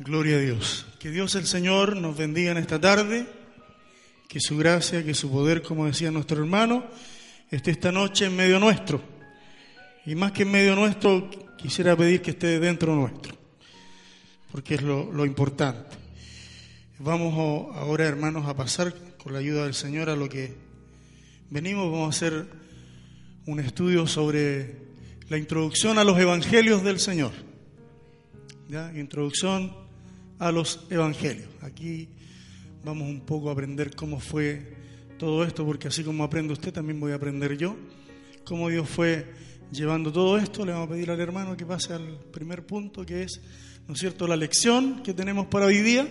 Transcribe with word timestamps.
Gloria 0.00 0.36
a 0.36 0.38
Dios. 0.38 0.86
Que 1.00 1.10
Dios 1.10 1.34
el 1.34 1.44
Señor 1.44 1.96
nos 1.96 2.16
bendiga 2.16 2.52
en 2.52 2.58
esta 2.58 2.80
tarde. 2.80 3.26
Que 4.28 4.38
su 4.38 4.56
gracia, 4.56 5.04
que 5.04 5.12
su 5.12 5.28
poder, 5.28 5.60
como 5.60 5.86
decía 5.86 6.12
nuestro 6.12 6.38
hermano, 6.38 6.84
esté 7.50 7.72
esta 7.72 7.90
noche 7.90 8.26
en 8.26 8.36
medio 8.36 8.60
nuestro. 8.60 9.02
Y 10.06 10.14
más 10.14 10.30
que 10.30 10.44
en 10.44 10.52
medio 10.52 10.76
nuestro, 10.76 11.28
quisiera 11.56 11.96
pedir 11.96 12.22
que 12.22 12.30
esté 12.30 12.60
dentro 12.60 12.94
nuestro. 12.94 13.36
Porque 14.52 14.76
es 14.76 14.82
lo, 14.82 15.10
lo 15.10 15.26
importante. 15.26 15.96
Vamos 17.00 17.34
ahora, 17.74 18.04
hermanos, 18.04 18.46
a 18.46 18.54
pasar 18.54 18.94
con 19.16 19.32
la 19.32 19.40
ayuda 19.40 19.64
del 19.64 19.74
Señor 19.74 20.10
a 20.10 20.14
lo 20.16 20.28
que 20.28 20.54
venimos. 21.50 21.90
Vamos 21.90 22.14
a 22.14 22.16
hacer 22.16 22.46
un 23.46 23.58
estudio 23.58 24.06
sobre 24.06 24.76
la 25.28 25.38
introducción 25.38 25.98
a 25.98 26.04
los 26.04 26.16
evangelios 26.20 26.84
del 26.84 27.00
Señor. 27.00 27.32
Introducción 28.94 29.87
a 30.38 30.52
los 30.52 30.86
evangelios. 30.90 31.48
Aquí 31.62 32.08
vamos 32.84 33.08
un 33.08 33.20
poco 33.20 33.48
a 33.48 33.52
aprender 33.52 33.94
cómo 33.94 34.20
fue 34.20 34.76
todo 35.18 35.44
esto, 35.44 35.66
porque 35.66 35.88
así 35.88 36.04
como 36.04 36.24
aprende 36.24 36.52
usted, 36.52 36.72
también 36.72 37.00
voy 37.00 37.12
a 37.12 37.16
aprender 37.16 37.56
yo. 37.56 37.76
Cómo 38.44 38.68
Dios 38.68 38.88
fue 38.88 39.26
llevando 39.72 40.12
todo 40.12 40.38
esto. 40.38 40.64
Le 40.64 40.72
vamos 40.72 40.88
a 40.88 40.92
pedir 40.92 41.10
al 41.10 41.20
hermano 41.20 41.56
que 41.56 41.66
pase 41.66 41.92
al 41.92 42.18
primer 42.32 42.64
punto, 42.64 43.04
que 43.04 43.24
es, 43.24 43.40
¿no 43.86 43.94
es 43.94 44.00
cierto?, 44.00 44.26
la 44.26 44.36
lección 44.36 45.02
que 45.02 45.12
tenemos 45.12 45.46
para 45.46 45.66
hoy 45.66 45.78
día, 45.78 46.06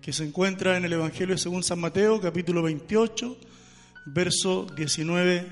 que 0.00 0.12
se 0.12 0.24
encuentra 0.24 0.76
en 0.76 0.84
el 0.84 0.92
Evangelio 0.92 1.36
según 1.36 1.62
San 1.62 1.80
Mateo, 1.80 2.20
capítulo 2.20 2.62
28, 2.62 3.36
versos 4.06 4.74
19 4.74 5.46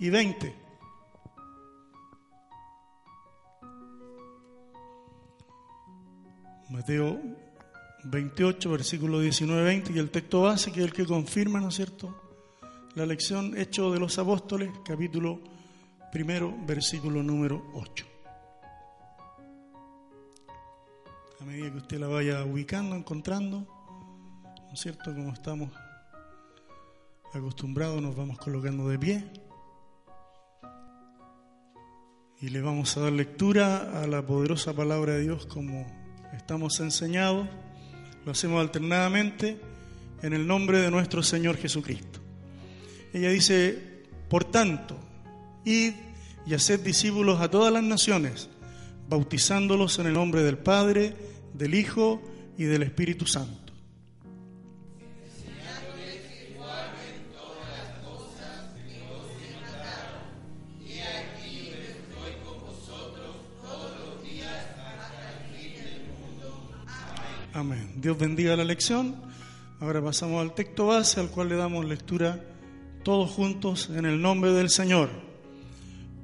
y 0.00 0.10
20. 0.10 0.64
Mateo 6.70 7.43
28, 8.04 8.70
versículo 8.70 9.22
19-20, 9.22 9.94
y 9.94 9.98
el 9.98 10.10
texto 10.10 10.42
base, 10.42 10.70
que 10.70 10.80
es 10.80 10.86
el 10.86 10.92
que 10.92 11.06
confirma, 11.06 11.60
¿no 11.60 11.68
es 11.68 11.74
cierto?, 11.74 12.20
la 12.94 13.06
lección 13.06 13.56
Hecho 13.56 13.90
de 13.90 13.98
los 13.98 14.18
Apóstoles, 14.18 14.70
capítulo 14.84 15.40
primero, 16.12 16.54
versículo 16.64 17.22
número 17.22 17.70
8. 17.74 18.06
A 21.40 21.44
medida 21.44 21.72
que 21.72 21.78
usted 21.78 21.98
la 21.98 22.06
vaya 22.06 22.44
ubicando, 22.44 22.94
encontrando, 22.94 23.60
¿no 23.60 24.72
es 24.72 24.80
cierto?, 24.80 25.12
como 25.14 25.32
estamos 25.32 25.70
acostumbrados, 27.32 28.00
nos 28.00 28.14
vamos 28.14 28.38
colocando 28.38 28.88
de 28.88 28.98
pie. 28.98 29.24
Y 32.40 32.50
le 32.50 32.60
vamos 32.60 32.96
a 32.96 33.00
dar 33.00 33.12
lectura 33.12 34.02
a 34.02 34.06
la 34.06 34.24
poderosa 34.24 34.74
palabra 34.74 35.14
de 35.14 35.22
Dios 35.22 35.46
como 35.46 35.86
estamos 36.34 36.78
enseñados 36.80 37.48
lo 38.24 38.32
hacemos 38.32 38.60
alternadamente 38.60 39.58
en 40.22 40.32
el 40.32 40.46
nombre 40.46 40.80
de 40.80 40.90
nuestro 40.90 41.22
Señor 41.22 41.56
Jesucristo. 41.56 42.20
Ella 43.12 43.30
dice, 43.30 44.04
por 44.28 44.44
tanto, 44.44 44.98
id 45.64 45.92
y 46.46 46.54
haced 46.54 46.80
discípulos 46.80 47.40
a 47.40 47.50
todas 47.50 47.72
las 47.72 47.82
naciones, 47.82 48.48
bautizándolos 49.08 49.98
en 49.98 50.06
el 50.06 50.14
nombre 50.14 50.42
del 50.42 50.58
Padre, 50.58 51.14
del 51.52 51.74
Hijo 51.74 52.22
y 52.58 52.64
del 52.64 52.82
Espíritu 52.82 53.26
Santo 53.26 53.63
Amén. 67.54 67.88
Dios 67.94 68.18
bendiga 68.18 68.56
la 68.56 68.64
lección. 68.64 69.14
Ahora 69.78 70.02
pasamos 70.02 70.42
al 70.42 70.56
texto 70.56 70.86
base 70.86 71.20
al 71.20 71.28
cual 71.28 71.50
le 71.50 71.54
damos 71.54 71.84
lectura 71.84 72.44
todos 73.04 73.30
juntos 73.30 73.90
en 73.94 74.06
el 74.06 74.20
nombre 74.20 74.50
del 74.50 74.70
Señor. 74.70 75.08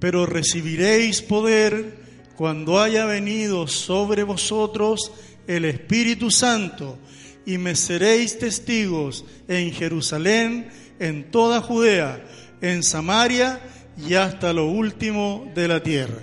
Pero 0.00 0.26
recibiréis 0.26 1.22
poder 1.22 2.00
cuando 2.34 2.80
haya 2.80 3.04
venido 3.04 3.68
sobre 3.68 4.24
vosotros 4.24 5.12
el 5.46 5.66
Espíritu 5.66 6.32
Santo 6.32 6.98
y 7.46 7.58
me 7.58 7.76
seréis 7.76 8.36
testigos 8.40 9.24
en 9.46 9.70
Jerusalén, 9.70 10.68
en 10.98 11.30
toda 11.30 11.60
Judea, 11.60 12.26
en 12.60 12.82
Samaria 12.82 13.60
y 13.96 14.14
hasta 14.14 14.52
lo 14.52 14.66
último 14.66 15.48
de 15.54 15.68
la 15.68 15.80
tierra. 15.80 16.18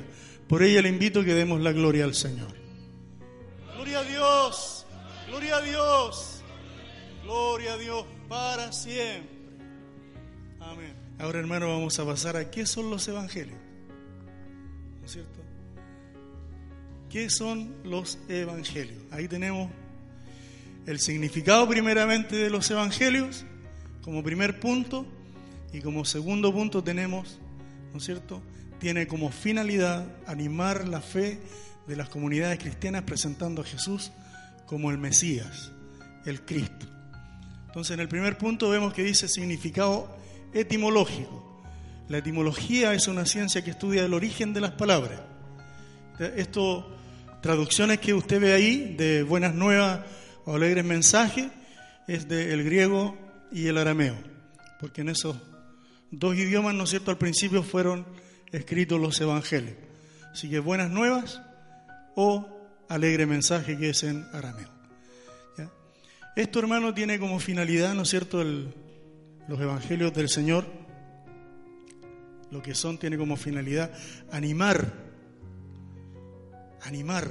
Por 0.50 0.64
ella 0.64 0.82
le 0.82 0.90
invito 0.90 1.24
que 1.24 1.34
demos 1.34 1.62
la 1.62 1.72
gloria 1.72 2.04
al 2.04 2.14
Señor. 2.14 2.57
Gloria 5.38 5.58
a 5.58 5.62
Dios. 5.62 6.42
Gloria 7.24 7.74
a 7.74 7.78
Dios. 7.78 8.06
Para 8.28 8.72
siempre. 8.72 9.38
Amén. 10.60 10.96
Ahora, 11.20 11.38
hermano, 11.38 11.68
vamos 11.68 12.00
a 12.00 12.06
pasar 12.06 12.36
a 12.38 12.50
qué 12.50 12.66
son 12.66 12.90
los 12.90 13.08
evangelios. 13.08 13.60
¿No 15.00 15.06
es 15.06 15.12
cierto? 15.12 15.40
¿Qué 17.12 17.30
son 17.30 17.72
los 17.84 18.18
evangelios? 18.28 18.98
Ahí 19.12 19.28
tenemos 19.28 19.70
el 20.88 21.00
significado 21.00 21.68
primeramente 21.70 22.36
de 22.36 22.50
los 22.50 22.72
evangelios 22.72 23.46
como 24.02 24.24
primer 24.24 24.60
punto 24.60 25.06
y 25.72 25.82
como 25.82 26.04
segundo 26.04 26.52
punto 26.52 26.84
tenemos, 26.84 27.38
¿no 27.92 28.00
es 28.00 28.06
cierto? 28.06 28.42
Tiene 28.80 29.06
como 29.06 29.30
finalidad 29.30 30.08
animar 30.26 30.88
la 30.88 31.00
fe 31.00 31.40
de 31.86 31.96
las 31.96 32.10
comunidades 32.10 32.58
cristianas 32.58 33.04
presentando 33.04 33.62
a 33.62 33.66
Jesús 33.66 34.12
como 34.68 34.92
el 34.92 35.00
Mesías, 35.00 35.72
el 36.26 36.42
Cristo. 36.42 36.86
Entonces 37.66 37.96
en 37.96 38.02
el 38.02 38.08
primer 38.08 38.38
punto 38.38 38.70
vemos 38.70 38.94
que 38.94 39.04
dice 39.04 39.28
significado 39.28 40.16
etimológico. 40.54 41.64
La 42.10 42.20
etimología 42.20 42.94
es 42.94 43.08
una 43.08 43.26
ciencia 43.26 43.64
que 43.64 43.72
estudia 43.72 44.06
el 44.06 44.14
origen 44.14 44.54
de 44.54 44.62
las 44.62 44.72
palabras. 44.72 45.20
Esto, 46.20 46.96
traducciones 47.42 48.00
que 48.00 48.14
usted 48.14 48.40
ve 48.40 48.54
ahí 48.54 48.96
de 48.96 49.24
buenas 49.24 49.54
nuevas 49.54 50.02
o 50.46 50.56
alegres 50.56 50.86
mensajes, 50.86 51.48
es 52.08 52.28
del 52.28 52.64
griego 52.64 53.18
y 53.52 53.68
el 53.68 53.78
arameo, 53.78 54.16
porque 54.80 55.02
en 55.02 55.10
esos 55.10 55.38
dos 56.10 56.36
idiomas, 56.36 56.74
¿no 56.74 56.86
es 56.86 56.92
cierto?, 56.92 57.12
al 57.12 57.18
principio 57.18 57.64
fueron 57.64 58.06
escritos 58.52 59.00
los 59.00 59.20
evangelios. 59.20 59.76
Así 60.32 60.50
que 60.50 60.60
buenas 60.60 60.90
nuevas 60.90 61.42
o 62.16 62.57
alegre 62.90 63.26
mensaje 63.26 63.78
que 63.78 63.90
es 63.90 64.04
en 64.04 64.26
arameo. 64.34 64.78
Esto, 66.36 66.60
hermano, 66.60 66.94
tiene 66.94 67.18
como 67.18 67.40
finalidad, 67.40 67.96
¿no 67.96 68.04
es 68.04 68.10
cierto?, 68.10 68.44
los 68.44 69.60
evangelios 69.60 70.14
del 70.14 70.30
Señor, 70.30 70.68
lo 72.52 72.62
que 72.62 72.76
son, 72.76 73.00
tiene 73.00 73.18
como 73.18 73.38
finalidad 73.38 73.92
animar, 74.32 74.94
animar 76.84 77.28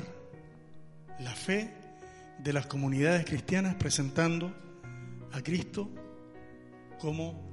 la 1.21 1.35
fe 1.37 1.73
de 2.39 2.53
las 2.53 2.67
comunidades 2.67 3.25
cristianas 3.25 3.77
presentando 3.77 4.53
a 5.33 5.41
Cristo 5.41 5.89
como 6.99 7.49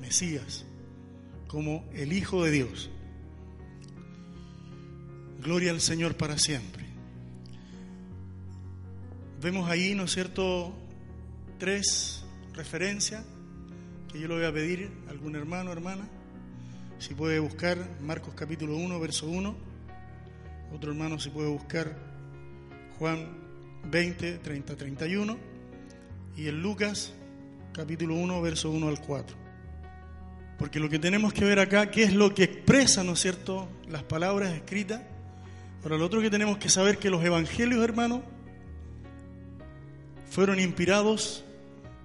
Mesías, 0.00 0.64
como 1.46 1.88
el 1.92 2.12
Hijo 2.12 2.42
de 2.42 2.50
Dios. 2.50 2.90
Gloria 5.40 5.70
al 5.70 5.80
Señor 5.80 6.16
para 6.16 6.36
siempre. 6.36 6.85
Vemos 9.40 9.68
ahí, 9.68 9.94
¿no 9.94 10.04
es 10.04 10.12
cierto?, 10.12 10.72
tres 11.58 12.24
referencias 12.54 13.22
que 14.10 14.18
yo 14.18 14.28
le 14.28 14.34
voy 14.34 14.44
a 14.44 14.52
pedir 14.52 14.90
a 15.06 15.10
algún 15.10 15.36
hermano 15.36 15.72
hermana. 15.72 16.08
Si 16.98 17.12
puede 17.12 17.38
buscar 17.38 17.76
Marcos 18.00 18.32
capítulo 18.34 18.76
1, 18.76 18.98
verso 18.98 19.28
1. 19.28 19.54
Otro 20.74 20.90
hermano 20.90 21.18
si 21.20 21.28
puede 21.28 21.48
buscar 21.48 21.96
Juan 22.98 23.28
20, 23.90 24.38
30, 24.38 24.74
31. 24.74 25.36
Y 26.36 26.48
en 26.48 26.62
Lucas 26.62 27.12
capítulo 27.74 28.14
1, 28.14 28.40
verso 28.40 28.70
1 28.70 28.88
al 28.88 29.00
4. 29.02 29.36
Porque 30.58 30.80
lo 30.80 30.88
que 30.88 30.98
tenemos 30.98 31.34
que 31.34 31.44
ver 31.44 31.58
acá, 31.58 31.90
¿qué 31.90 32.04
es 32.04 32.14
lo 32.14 32.34
que 32.34 32.44
expresa, 32.44 33.04
¿no 33.04 33.12
es 33.12 33.20
cierto?, 33.20 33.68
las 33.86 34.02
palabras 34.02 34.54
escritas. 34.54 35.02
Ahora, 35.82 35.98
lo 35.98 36.06
otro 36.06 36.22
que 36.22 36.30
tenemos 36.30 36.56
que 36.56 36.70
saber 36.70 36.96
que 36.96 37.10
los 37.10 37.22
evangelios, 37.22 37.84
hermanos, 37.84 38.22
fueron 40.30 40.60
inspirados 40.60 41.44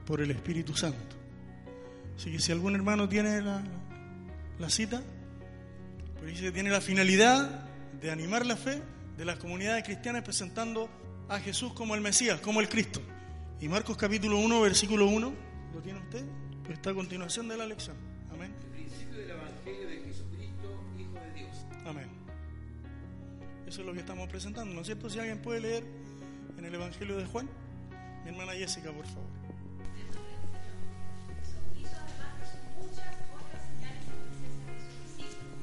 por 0.06 0.22
el 0.22 0.32
Espíritu 0.32 0.76
Santo. 0.76 1.16
Así 2.16 2.32
que 2.32 2.40
si 2.40 2.52
algún 2.52 2.76
hermano 2.76 3.10
tiene 3.10 3.42
la, 3.42 3.64
la 4.60 4.70
cita, 4.70 5.02
pues 6.20 6.32
dice 6.32 6.44
que 6.44 6.52
tiene 6.52 6.70
la 6.70 6.82
finalidad 6.82 7.66
de 8.00 8.12
animar 8.12 8.46
la 8.46 8.56
fe 8.56 8.82
de 9.18 9.26
las 9.26 9.38
comunidades 9.38 9.84
cristianas 9.84 10.24
presentando 10.24 10.90
a 11.30 11.40
Jesús 11.40 11.74
como 11.74 11.96
el 11.96 12.02
Mesías, 12.02 12.42
como 12.42 12.62
el 12.62 12.70
Cristo. 12.70 13.02
Y 13.60 13.68
Marcos 13.68 13.98
capítulo 13.98 14.38
1, 14.40 14.62
versículo 14.62 15.08
1, 15.08 15.34
¿lo 15.74 15.82
tiene 15.82 16.00
usted? 16.00 16.26
Pues 16.64 16.74
está 16.74 16.92
a 16.92 16.94
continuación 16.94 17.48
de 17.48 17.58
la 17.58 17.66
lección. 17.66 17.96
Amén. 18.32 18.54
El 18.64 18.70
principio 18.70 19.18
del 19.18 19.30
Evangelio 19.32 19.88
de 19.88 20.00
Jesucristo, 20.02 20.84
Hijo 21.00 21.14
de 21.14 21.34
Dios. 21.34 21.66
Amén. 21.86 22.10
Eso 23.68 23.82
es 23.82 23.88
lo 23.88 23.94
que 23.94 24.00
estamos 24.00 24.28
presentando, 24.28 24.74
¿no 24.74 24.82
es 24.82 24.88
cierto? 24.88 25.10
Si 25.10 25.20
alguien 25.20 25.42
puede 25.42 25.62
leer 25.62 25.84
en 26.58 26.66
el 26.66 26.74
Evangelio 26.74 27.18
de 27.18 27.26
Juan, 27.26 27.50
mi 28.24 28.30
hermana 28.30 28.54
Jessica, 28.54 28.92
por 28.92 29.06
favor. 29.06 29.30
Hizo 31.76 31.96
además 31.98 32.56
muchas 32.80 33.16
otras 33.34 33.62
señales 33.68 34.04
y 34.08 34.12
presencias 34.14 34.68
de 34.68 34.80
sus 34.80 35.18
discípulos, 35.18 35.58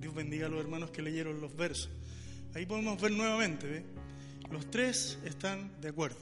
Dios 0.00 0.14
bendiga 0.14 0.46
a 0.46 0.48
los 0.48 0.60
hermanos 0.60 0.90
que 0.90 1.00
leyeron 1.00 1.40
los 1.40 1.54
versos. 1.54 1.90
Ahí 2.54 2.66
podemos 2.66 3.00
ver 3.00 3.12
nuevamente, 3.12 3.68
¿ve? 3.68 3.84
Los 4.50 4.68
tres 4.68 5.16
están 5.24 5.80
de 5.80 5.90
acuerdo. 5.90 6.18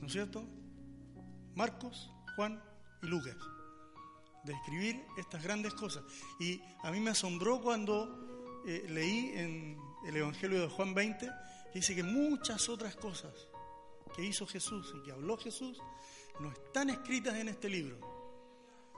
¿No 0.00 0.06
es 0.06 0.12
cierto? 0.12 0.42
Marcos, 1.54 2.10
Juan 2.34 2.62
y 3.02 3.06
Lucas. 3.06 3.36
De 4.44 4.54
escribir 4.54 5.04
estas 5.18 5.42
grandes 5.42 5.74
cosas. 5.74 6.02
Y 6.40 6.62
a 6.82 6.90
mí 6.90 6.98
me 6.98 7.10
asombró 7.10 7.60
cuando 7.60 8.62
eh, 8.66 8.86
leí 8.88 9.32
en 9.34 9.78
el 10.06 10.16
Evangelio 10.16 10.62
de 10.62 10.68
Juan 10.68 10.94
20, 10.94 11.26
que 11.72 11.78
dice 11.78 11.94
que 11.94 12.02
muchas 12.02 12.70
otras 12.70 12.96
cosas 12.96 13.32
que 14.16 14.24
hizo 14.24 14.46
Jesús 14.46 14.94
y 14.96 15.02
que 15.02 15.12
habló 15.12 15.36
Jesús 15.36 15.78
no 16.40 16.50
están 16.50 16.88
escritas 16.88 17.34
en 17.36 17.50
este 17.50 17.68
libro. 17.68 18.21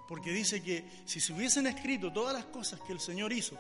Porque 0.09 0.33
dice 0.33 0.63
que 0.63 0.85
si 1.07 1.21
se 1.21 1.33
hubiesen 1.33 1.67
escrito 1.67 2.13
todas 2.13 2.35
las 2.35 2.45
cosas 2.47 2.81
que 2.81 2.93
el 2.93 3.01
Señor 3.01 3.33
hizo, 3.33 3.57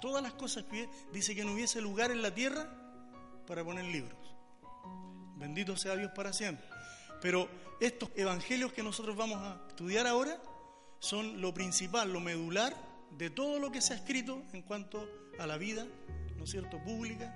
todas 0.00 0.22
las 0.22 0.32
cosas 0.32 0.64
que 0.64 0.88
dice 1.12 1.34
que 1.34 1.44
no 1.44 1.52
hubiese 1.52 1.80
lugar 1.80 2.10
en 2.10 2.22
la 2.22 2.34
tierra 2.34 2.68
para 3.46 3.64
poner 3.64 3.84
libros. 3.84 4.18
Bendito 5.36 5.76
sea 5.76 5.96
Dios 5.96 6.12
para 6.14 6.32
siempre. 6.32 6.66
Pero 7.20 7.48
estos 7.80 8.10
evangelios 8.16 8.72
que 8.72 8.82
nosotros 8.82 9.16
vamos 9.16 9.38
a 9.38 9.60
estudiar 9.68 10.06
ahora 10.06 10.40
son 10.98 11.40
lo 11.40 11.54
principal, 11.54 12.12
lo 12.12 12.20
medular 12.20 12.76
de 13.16 13.30
todo 13.30 13.58
lo 13.58 13.70
que 13.70 13.80
se 13.80 13.94
ha 13.94 13.96
escrito 13.96 14.42
en 14.52 14.62
cuanto 14.62 15.08
a 15.38 15.46
la 15.46 15.56
vida, 15.56 15.86
¿no 16.36 16.44
es 16.44 16.50
cierto?, 16.50 16.78
pública 16.82 17.34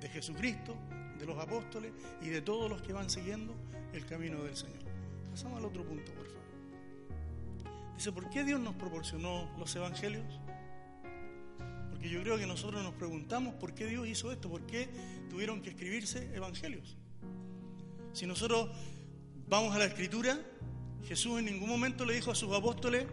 de 0.00 0.08
Jesucristo, 0.08 0.76
de 1.18 1.26
los 1.26 1.38
apóstoles 1.38 1.92
y 2.20 2.28
de 2.28 2.42
todos 2.42 2.68
los 2.68 2.82
que 2.82 2.92
van 2.92 3.10
siguiendo 3.10 3.54
el 3.92 4.06
camino 4.06 4.42
del 4.42 4.56
Señor. 4.56 4.82
Pasamos 5.30 5.58
al 5.58 5.64
otro 5.64 5.84
punto, 5.84 6.12
por 6.12 6.26
favor. 6.26 6.31
Dice, 7.96 8.12
¿por 8.12 8.30
qué 8.30 8.44
Dios 8.44 8.60
nos 8.60 8.74
proporcionó 8.74 9.50
los 9.58 9.74
evangelios? 9.76 10.40
Porque 11.90 12.08
yo 12.08 12.20
creo 12.22 12.38
que 12.38 12.46
nosotros 12.46 12.82
nos 12.82 12.94
preguntamos 12.94 13.54
por 13.54 13.74
qué 13.74 13.86
Dios 13.86 14.06
hizo 14.08 14.32
esto, 14.32 14.48
por 14.48 14.66
qué 14.66 14.88
tuvieron 15.30 15.62
que 15.62 15.70
escribirse 15.70 16.34
evangelios. 16.34 16.96
Si 18.12 18.26
nosotros 18.26 18.70
vamos 19.48 19.74
a 19.74 19.78
la 19.78 19.84
escritura, 19.84 20.38
Jesús 21.04 21.38
en 21.38 21.46
ningún 21.46 21.68
momento 21.68 22.04
le 22.04 22.14
dijo 22.14 22.30
a 22.30 22.34
sus 22.34 22.52
apóstoles, 22.54 23.06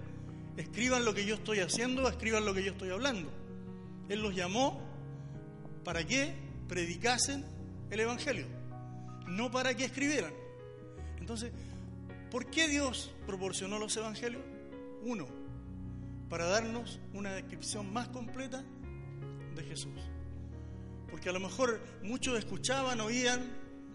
escriban 0.57 1.05
lo 1.05 1.13
que 1.13 1.25
yo 1.25 1.35
estoy 1.35 1.59
haciendo, 1.59 2.07
escriban 2.07 2.45
lo 2.45 2.53
que 2.53 2.63
yo 2.63 2.71
estoy 2.71 2.89
hablando. 2.89 3.31
Él 4.09 4.21
los 4.21 4.35
llamó 4.35 4.81
para 5.83 6.05
que 6.05 6.33
predicasen 6.67 7.45
el 7.89 7.99
evangelio, 7.99 8.45
no 9.27 9.51
para 9.51 9.75
que 9.75 9.85
escribieran. 9.85 10.33
Entonces, 11.19 11.51
¿por 12.31 12.49
qué 12.49 12.67
Dios 12.67 13.11
proporcionó 13.25 13.79
los 13.79 13.95
evangelios? 13.97 14.41
Uno, 15.03 15.27
para 16.29 16.45
darnos 16.45 16.99
una 17.13 17.33
descripción 17.33 17.91
más 17.91 18.07
completa 18.09 18.63
de 19.55 19.63
Jesús. 19.63 19.93
Porque 21.09 21.29
a 21.29 21.31
lo 21.31 21.39
mejor 21.39 21.81
muchos 22.03 22.37
escuchaban, 22.37 23.01
oían, 23.01 23.41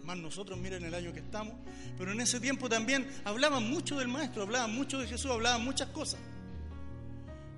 más 0.03 0.17
nosotros, 0.17 0.59
miren 0.59 0.83
el 0.83 0.93
año 0.93 1.13
que 1.13 1.19
estamos, 1.19 1.55
pero 1.97 2.11
en 2.11 2.21
ese 2.21 2.39
tiempo 2.39 2.69
también 2.69 3.07
hablaban 3.23 3.67
mucho 3.69 3.97
del 3.97 4.07
Maestro, 4.07 4.43
hablaban 4.43 4.75
mucho 4.75 4.99
de 4.99 5.07
Jesús, 5.07 5.31
hablaban 5.31 5.63
muchas 5.63 5.89
cosas. 5.89 6.19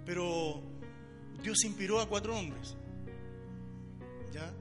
Pero 0.05 0.61
Dios 1.41 1.63
inspiró 1.65 1.99
a 1.99 2.07
cuatro 2.07 2.37
hombres. 2.37 2.75
¿Ya? 4.31 4.53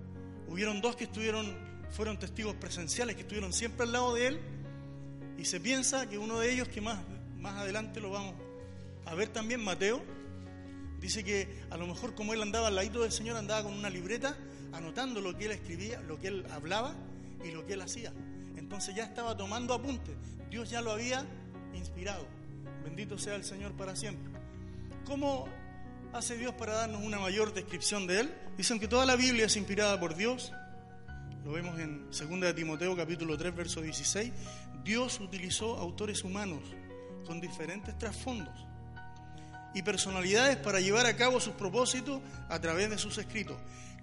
Hubieron 0.48 0.80
dos 0.80 0.96
que 0.96 1.04
estuvieron, 1.04 1.54
fueron 1.90 2.18
testigos 2.18 2.54
presenciales, 2.54 3.14
que 3.14 3.22
estuvieron 3.22 3.52
siempre 3.52 3.84
al 3.84 3.92
lado 3.92 4.14
de 4.14 4.26
Él, 4.28 4.40
y 5.38 5.44
se 5.44 5.60
piensa 5.60 6.08
que 6.08 6.16
uno 6.16 6.40
de 6.40 6.52
ellos, 6.52 6.68
que 6.68 6.80
más, 6.80 6.98
más 7.38 7.60
adelante 7.60 8.00
lo 8.00 8.10
vamos 8.10 8.45
a 9.06 9.14
ver 9.14 9.28
también, 9.28 9.62
Mateo, 9.62 10.02
dice 11.00 11.22
que 11.22 11.62
a 11.70 11.76
lo 11.76 11.86
mejor 11.86 12.14
como 12.14 12.34
él 12.34 12.42
andaba 12.42 12.66
al 12.66 12.74
ladito 12.74 13.02
del 13.02 13.12
Señor, 13.12 13.36
andaba 13.36 13.62
con 13.62 13.72
una 13.72 13.88
libreta 13.88 14.36
anotando 14.72 15.20
lo 15.20 15.36
que 15.36 15.46
él 15.46 15.52
escribía, 15.52 16.00
lo 16.00 16.18
que 16.18 16.28
él 16.28 16.46
hablaba 16.50 16.94
y 17.44 17.52
lo 17.52 17.64
que 17.64 17.74
él 17.74 17.80
hacía. 17.82 18.12
Entonces 18.56 18.94
ya 18.96 19.04
estaba 19.04 19.36
tomando 19.36 19.74
apuntes. 19.74 20.16
Dios 20.50 20.70
ya 20.70 20.80
lo 20.80 20.90
había 20.90 21.24
inspirado. 21.72 22.26
Bendito 22.82 23.16
sea 23.16 23.36
el 23.36 23.44
Señor 23.44 23.72
para 23.72 23.94
siempre. 23.94 24.32
¿Cómo 25.04 25.46
hace 26.12 26.36
Dios 26.36 26.54
para 26.54 26.74
darnos 26.74 27.02
una 27.02 27.20
mayor 27.20 27.54
descripción 27.54 28.08
de 28.08 28.20
Él? 28.20 28.34
Dicen 28.56 28.80
que 28.80 28.88
toda 28.88 29.06
la 29.06 29.14
Biblia 29.14 29.46
es 29.46 29.56
inspirada 29.56 30.00
por 30.00 30.16
Dios. 30.16 30.52
Lo 31.44 31.52
vemos 31.52 31.78
en 31.78 32.06
2 32.10 32.40
de 32.40 32.54
Timoteo 32.54 32.96
capítulo 32.96 33.38
3 33.38 33.54
verso 33.54 33.80
16. 33.80 34.32
Dios 34.82 35.20
utilizó 35.20 35.76
autores 35.76 36.24
humanos 36.24 36.62
con 37.24 37.40
diferentes 37.40 37.96
trasfondos 37.98 38.66
y 39.74 39.82
personalidades 39.82 40.56
para 40.56 40.80
llevar 40.80 41.06
a 41.06 41.16
cabo 41.16 41.40
sus 41.40 41.54
propósitos 41.54 42.20
a 42.48 42.60
través 42.60 42.90
de 42.90 42.98
sus 42.98 43.18
escritos. 43.18 43.56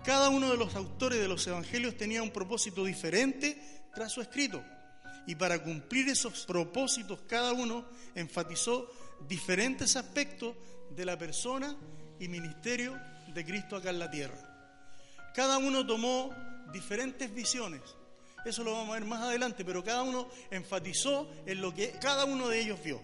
Cada 0.03 0.29
uno 0.29 0.51
de 0.51 0.57
los 0.57 0.75
autores 0.75 1.19
de 1.19 1.27
los 1.27 1.45
evangelios 1.47 1.95
tenía 1.97 2.21
un 2.21 2.31
propósito 2.31 2.83
diferente 2.83 3.59
tras 3.93 4.11
su 4.11 4.21
escrito. 4.21 4.63
Y 5.25 5.35
para 5.35 5.63
cumplir 5.63 6.09
esos 6.09 6.45
propósitos, 6.45 7.21
cada 7.27 7.53
uno 7.53 7.85
enfatizó 8.13 8.91
diferentes 9.27 9.95
aspectos 9.95 10.55
de 10.93 11.05
la 11.05 11.17
persona 11.17 11.75
y 12.19 12.27
ministerio 12.27 12.99
de 13.33 13.45
Cristo 13.45 13.77
acá 13.77 13.89
en 13.89 13.99
la 13.99 14.11
tierra. 14.11 14.37
Cada 15.33 15.57
uno 15.57 15.85
tomó 15.85 16.31
diferentes 16.71 17.33
visiones. 17.33 17.81
Eso 18.45 18.63
lo 18.63 18.73
vamos 18.73 18.89
a 18.89 18.99
ver 18.99 19.05
más 19.05 19.21
adelante, 19.21 19.63
pero 19.63 19.83
cada 19.83 20.03
uno 20.03 20.27
enfatizó 20.51 21.31
en 21.45 21.61
lo 21.61 21.73
que 21.73 21.91
cada 22.01 22.25
uno 22.25 22.49
de 22.49 22.59
ellos 22.59 22.83
vio. 22.83 23.01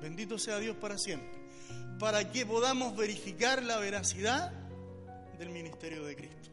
Bendito 0.00 0.38
sea 0.38 0.58
Dios 0.58 0.76
para 0.76 0.98
siempre. 0.98 1.41
Para 2.02 2.32
que 2.32 2.44
podamos 2.44 2.96
verificar 2.96 3.62
la 3.62 3.78
veracidad 3.78 4.50
del 5.38 5.50
ministerio 5.50 6.04
de 6.04 6.16
Cristo. 6.16 6.50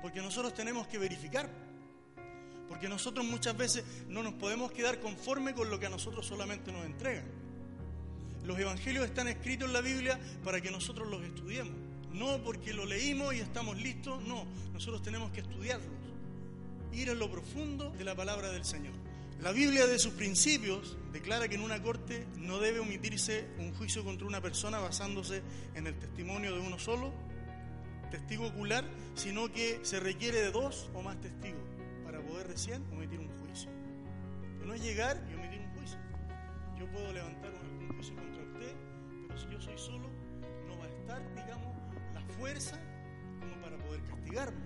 Porque 0.00 0.22
nosotros 0.22 0.54
tenemos 0.54 0.86
que 0.86 0.98
verificar. 0.98 1.50
Porque 2.68 2.88
nosotros 2.88 3.26
muchas 3.26 3.56
veces 3.56 3.82
no 4.06 4.22
nos 4.22 4.34
podemos 4.34 4.70
quedar 4.70 5.00
conforme 5.00 5.52
con 5.52 5.68
lo 5.68 5.80
que 5.80 5.86
a 5.86 5.88
nosotros 5.88 6.24
solamente 6.24 6.70
nos 6.70 6.86
entregan. 6.86 7.24
Los 8.44 8.56
evangelios 8.56 9.04
están 9.04 9.26
escritos 9.26 9.66
en 9.66 9.72
la 9.72 9.80
Biblia 9.80 10.20
para 10.44 10.60
que 10.60 10.70
nosotros 10.70 11.08
los 11.08 11.24
estudiemos. 11.24 11.74
No 12.12 12.40
porque 12.44 12.72
lo 12.72 12.86
leímos 12.86 13.34
y 13.34 13.40
estamos 13.40 13.76
listos, 13.78 14.22
no. 14.22 14.46
Nosotros 14.72 15.02
tenemos 15.02 15.32
que 15.32 15.40
estudiarlos. 15.40 15.90
Ir 16.92 17.10
a 17.10 17.14
lo 17.14 17.28
profundo 17.28 17.90
de 17.90 18.04
la 18.04 18.14
palabra 18.14 18.52
del 18.52 18.64
Señor. 18.64 19.01
La 19.42 19.50
Biblia 19.50 19.88
de 19.88 19.98
sus 19.98 20.12
principios 20.12 20.96
declara 21.12 21.48
que 21.48 21.56
en 21.56 21.62
una 21.62 21.82
corte 21.82 22.28
no 22.36 22.60
debe 22.60 22.78
omitirse 22.78 23.44
un 23.58 23.74
juicio 23.74 24.04
contra 24.04 24.24
una 24.24 24.40
persona 24.40 24.78
basándose 24.78 25.42
en 25.74 25.88
el 25.88 25.98
testimonio 25.98 26.54
de 26.54 26.60
uno 26.60 26.78
solo, 26.78 27.12
testigo 28.12 28.46
ocular, 28.46 28.84
sino 29.16 29.52
que 29.52 29.80
se 29.82 29.98
requiere 29.98 30.40
de 30.40 30.52
dos 30.52 30.88
o 30.94 31.02
más 31.02 31.20
testigos 31.20 31.60
para 32.04 32.20
poder 32.20 32.46
recién 32.46 32.84
omitir 32.92 33.18
un 33.18 33.36
juicio. 33.40 33.68
Que 34.60 34.64
no 34.64 34.74
es 34.74 34.80
llegar 34.80 35.20
y 35.28 35.34
omitir 35.34 35.58
un 35.58 35.70
juicio. 35.76 35.98
Yo 36.78 36.86
puedo 36.92 37.12
levantar 37.12 37.52
un, 37.52 37.84
un 37.84 37.94
juicio 37.96 38.14
contra 38.14 38.44
usted, 38.44 38.76
pero 39.26 39.40
si 39.40 39.50
yo 39.50 39.60
soy 39.60 39.76
solo, 39.76 40.08
no 40.68 40.78
va 40.78 40.84
a 40.84 40.88
estar, 40.88 41.34
digamos, 41.34 41.76
la 42.14 42.20
fuerza 42.38 42.78
como 43.40 43.60
para 43.60 43.76
poder 43.78 44.04
castigarme. 44.04 44.62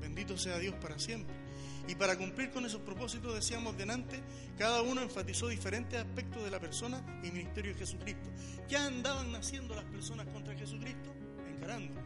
Bendito 0.00 0.38
sea 0.38 0.58
Dios 0.58 0.74
para 0.76 0.98
siempre. 0.98 1.47
Y 1.88 1.94
para 1.94 2.18
cumplir 2.18 2.50
con 2.50 2.66
esos 2.66 2.82
propósitos, 2.82 3.34
decíamos 3.34 3.76
delante, 3.78 4.20
cada 4.58 4.82
uno 4.82 5.00
enfatizó 5.00 5.48
diferentes 5.48 5.98
aspectos 5.98 6.44
de 6.44 6.50
la 6.50 6.60
persona 6.60 7.02
y 7.24 7.30
ministerio 7.30 7.72
de 7.72 7.78
Jesucristo. 7.78 8.28
¿Qué 8.68 8.76
andaban 8.76 9.34
haciendo 9.34 9.74
las 9.74 9.84
personas 9.84 10.26
contra 10.26 10.54
Jesucristo? 10.54 11.10
Encarándolo, 11.48 12.02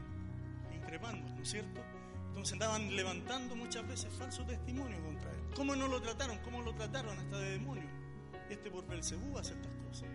increpándolo, 0.73 1.35
¿no 1.35 1.43
es 1.43 1.51
cierto? 1.51 1.81
Entonces 2.29 2.53
andaban 2.53 2.95
levantando 2.95 3.57
muchas 3.57 3.87
veces 3.89 4.13
falso 4.17 4.45
testimonio 4.47 5.03
contra 5.03 5.29
él. 5.33 5.39
¿Cómo 5.57 5.75
no 5.75 5.89
lo 5.89 6.01
trataron? 6.01 6.39
¿Cómo 6.39 6.63
lo 6.63 6.73
trataron 6.75 7.19
hasta 7.19 7.39
de 7.39 7.51
demonio? 7.51 7.91
Este 8.49 8.71
por 8.71 8.87
Belcebú 8.87 9.37
hace 9.37 9.55
estas 9.55 9.73
cosas. 9.89 10.09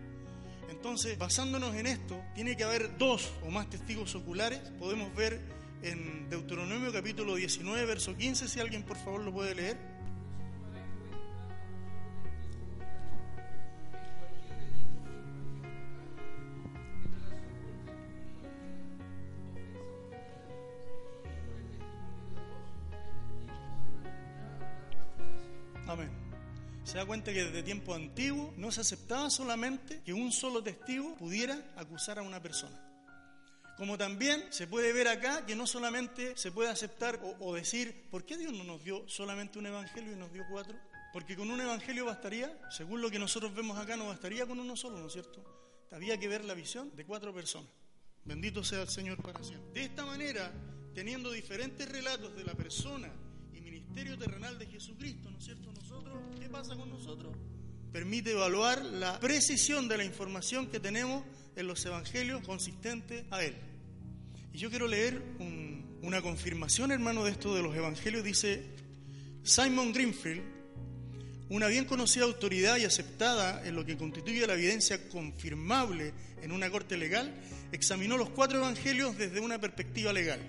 Entonces, 0.70 1.18
basándonos 1.18 1.76
en 1.76 1.88
esto, 1.88 2.24
tiene 2.34 2.56
que 2.56 2.64
haber 2.64 2.98
dos 2.98 3.34
o 3.46 3.52
más 3.52 3.70
testigos 3.70 4.16
oculares. 4.16 4.60
Podemos 4.80 5.14
ver 5.14 5.42
en 5.82 6.30
Deuteronomio 6.30 6.92
capítulo 6.92 7.36
19, 7.36 7.86
verso 7.86 8.16
15, 8.16 8.48
si 8.48 8.60
alguien 8.60 8.84
por 8.84 8.98
favor 8.98 9.22
lo 9.22 9.32
puede 9.32 9.56
leer. 9.56 9.78
Amén. 25.88 26.10
Se 26.84 26.98
da 26.98 27.06
cuenta 27.06 27.32
que 27.32 27.44
desde 27.44 27.64
tiempo 27.64 27.94
antiguo 27.94 28.54
no 28.58 28.72
se 28.72 28.82
aceptaba 28.82 29.30
solamente 29.30 30.02
que 30.04 30.14
un 30.14 30.32
solo 30.32 30.62
testigo 30.62 31.16
pudiera 31.16 31.62
acusar 31.76 32.20
a 32.20 32.24
una 32.24 32.42
persona. 32.42 32.87
Como 33.78 33.96
también 33.96 34.44
se 34.50 34.66
puede 34.66 34.92
ver 34.92 35.08
acá 35.08 35.46
que 35.46 35.56
no 35.56 35.68
solamente 35.68 36.36
se 36.36 36.52
puede 36.52 36.70
aceptar 36.70 37.20
o, 37.40 37.54
decir, 37.54 38.08
¿por 38.10 38.26
qué 38.26 38.36
Dios 38.36 38.52
no 38.52 38.64
nos 38.64 38.84
dio 38.84 39.08
solamente 39.08 39.60
un 39.60 39.68
evangelio 39.68 40.14
y 40.14 40.16
nos 40.16 40.34
dio 40.34 40.44
cuatro? 40.50 40.76
Porque 41.14 41.36
con 41.36 41.52
un 41.52 41.62
evangelio 41.62 42.06
bastaría, 42.06 42.60
según 42.72 43.02
lo 43.02 43.12
que 43.12 43.20
nosotros 43.20 43.54
vemos 43.54 43.78
acá, 43.78 43.96
no 43.96 44.08
bastaría 44.08 44.48
con 44.48 44.60
uno 44.60 44.76
solo, 44.76 45.00
¿no 45.00 45.08
es 45.08 45.14
cierto? 45.14 45.44
Había 45.92 46.20
que 46.20 46.28
ver 46.28 46.44
la 46.44 46.56
visión 46.56 46.94
de 46.96 47.06
cuatro 47.06 47.32
personas. 47.34 47.70
Bendito 48.26 48.64
sea 48.64 48.82
el 48.82 48.90
Señor 48.90 49.22
para 49.22 49.44
siempre. 49.44 49.72
De 49.80 49.86
esta 49.86 50.06
manera, 50.06 50.52
teniendo 50.96 51.32
diferentes 51.32 51.88
relatos 51.88 52.36
de 52.36 52.44
la 52.44 52.56
persona 52.56 53.14
y 53.54 53.62
ministerio 53.62 54.18
terrenal 54.18 54.58
de 54.58 54.66
Jesucristo, 54.66 55.30
¿no 55.30 55.38
es 55.38 55.46
cierto? 55.46 55.72
Nosotros, 55.72 56.18
¿qué 56.40 56.50
pasa 56.50 56.76
con 56.76 56.90
nosotros? 56.90 57.36
Permite 57.92 58.32
evaluar 58.32 58.84
la 58.84 59.20
precisión 59.20 59.88
de 59.88 59.98
la 59.98 60.04
información 60.04 60.68
que 60.68 60.80
tenemos 60.80 61.24
en 61.58 61.68
los 61.68 61.86
evangelios 61.86 62.42
consistente 62.44 63.26
a 63.32 63.44
él. 63.44 63.56
Y 64.54 64.60
yo 64.60 64.70
quiero 64.70 64.88
leer 64.88 65.22
un, 65.40 66.00
una 66.02 66.22
confirmación, 66.22 66.92
hermano, 66.92 67.26
de 67.26 67.32
esto 67.32 67.54
de 67.56 67.64
los 67.64 67.76
evangelios. 67.76 68.24
Dice 68.24 68.64
Simon 69.44 69.92
Greenfield, 69.92 70.42
una 71.50 71.68
bien 71.68 71.86
conocida 71.86 72.26
autoridad 72.26 72.78
y 72.78 72.86
aceptada 72.86 73.66
en 73.68 73.76
lo 73.76 73.86
que 73.86 73.98
constituye 73.98 74.46
la 74.46 74.54
evidencia 74.54 75.10
confirmable 75.10 76.14
en 76.42 76.52
una 76.52 76.70
corte 76.70 76.98
legal, 76.98 77.34
examinó 77.72 78.18
los 78.18 78.30
cuatro 78.30 78.60
evangelios 78.60 79.18
desde 79.18 79.40
una 79.40 79.60
perspectiva 79.60 80.14
legal. 80.14 80.40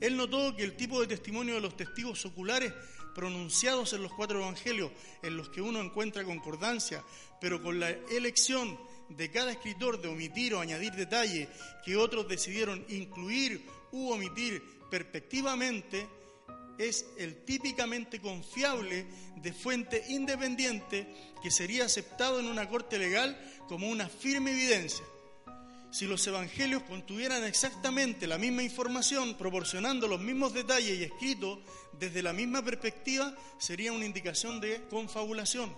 Él 0.00 0.16
notó 0.16 0.56
que 0.56 0.62
el 0.62 0.76
tipo 0.76 1.00
de 1.00 1.06
testimonio 1.06 1.54
de 1.54 1.60
los 1.60 1.76
testigos 1.76 2.24
oculares 2.24 2.72
pronunciados 3.14 3.92
en 3.92 4.02
los 4.02 4.12
cuatro 4.12 4.40
evangelios, 4.40 4.92
en 5.22 5.36
los 5.36 5.48
que 5.48 5.60
uno 5.60 5.80
encuentra 5.80 6.24
concordancia, 6.24 7.02
pero 7.40 7.62
con 7.62 7.80
la 7.80 7.90
elección 7.90 8.78
de 9.10 9.30
cada 9.30 9.52
escritor 9.52 10.00
de 10.00 10.08
omitir 10.08 10.54
o 10.54 10.60
añadir 10.60 10.92
detalles 10.92 11.48
que 11.84 11.96
otros 11.96 12.28
decidieron 12.28 12.84
incluir 12.88 13.66
u 13.92 14.10
omitir 14.10 14.62
perspectivamente, 14.90 16.06
es 16.78 17.04
el 17.18 17.44
típicamente 17.44 18.20
confiable 18.20 19.04
de 19.36 19.52
fuente 19.52 20.02
independiente 20.08 21.06
que 21.42 21.50
sería 21.50 21.84
aceptado 21.84 22.40
en 22.40 22.46
una 22.46 22.68
corte 22.68 22.98
legal 22.98 23.38
como 23.68 23.88
una 23.88 24.08
firme 24.08 24.52
evidencia. 24.52 25.04
Si 25.90 26.06
los 26.06 26.24
evangelios 26.26 26.84
contuvieran 26.84 27.44
exactamente 27.44 28.26
la 28.26 28.38
misma 28.38 28.62
información, 28.62 29.36
proporcionando 29.36 30.06
los 30.06 30.20
mismos 30.20 30.54
detalles 30.54 30.98
y 30.98 31.02
escritos 31.02 31.58
desde 31.98 32.22
la 32.22 32.32
misma 32.32 32.62
perspectiva, 32.62 33.34
sería 33.58 33.92
una 33.92 34.06
indicación 34.06 34.60
de 34.60 34.82
confabulación. 34.88 35.74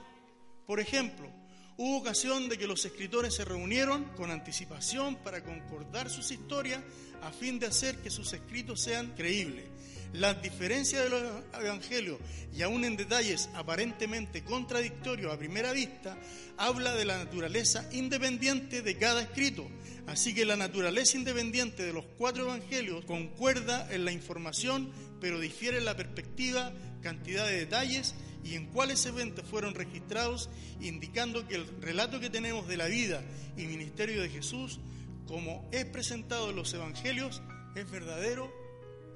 Por 0.67 0.81
ejemplo, 0.81 1.42
hubo 1.77 1.99
ocasión 1.99 2.49
de 2.49 2.59
que 2.59 2.67
los 2.67 2.85
escritores 2.85 3.35
se 3.35 3.45
reunieron 3.45 4.05
con 4.17 4.31
anticipación 4.31 5.17
para 5.17 5.43
concordar 5.43 6.11
sus 6.11 6.31
historias 6.31 6.81
a 7.23 7.31
fin 7.31 7.59
de 7.59 7.67
hacer 7.67 7.97
que 7.99 8.11
sus 8.11 8.33
escritos 8.33 8.81
sean 8.81 9.15
creíbles. 9.17 9.67
Las 10.13 10.43
diferencias 10.43 11.05
de 11.05 11.09
los 11.09 11.23
evangelios, 11.55 12.19
y 12.53 12.61
aún 12.61 12.85
en 12.85 12.99
detalles 12.99 13.49
aparentemente 13.55 14.45
contradictorios 14.45 15.33
a 15.33 15.39
primera 15.39 15.73
vista, 15.73 16.19
habla 16.59 16.95
de 16.95 17.07
la 17.07 17.17
naturaleza 17.17 17.89
independiente 17.93 18.83
de 18.83 18.99
cada 18.99 19.23
escrito. 19.23 19.67
Así 20.07 20.35
que 20.35 20.45
la 20.45 20.57
naturaleza 20.57 21.17
independiente 21.17 21.83
de 21.83 21.95
los 21.95 22.05
cuatro 22.19 22.45
evangelios 22.45 23.07
concuerda 23.07 23.91
en 23.91 24.05
la 24.05 24.13
información, 24.13 24.93
pero 25.19 25.41
difiere 25.41 25.79
en 25.79 25.87
la 25.87 25.97
perspectiva, 25.97 26.73
cantidad 27.01 27.47
de 27.47 27.61
detalles 27.61 28.15
y 28.45 28.55
en 28.55 28.67
cuáles 28.67 29.05
eventos 29.07 29.45
fueron 29.47 29.75
registrados, 29.75 30.51
indicando 30.81 31.47
que 31.47 31.57
el 31.57 31.67
relato 31.81 32.21
que 32.21 32.31
tenemos 32.31 32.67
de 32.69 32.77
la 32.77 32.87
vida 32.87 33.23
y 33.57 33.67
ministerio 33.67 34.21
de 34.23 34.29
Jesús, 34.29 34.81
como 35.27 35.69
es 35.73 35.85
presentado 35.85 36.51
en 36.51 36.57
los 36.57 36.73
evangelios, 36.75 37.43
es 37.75 37.91
verdadero 37.91 38.53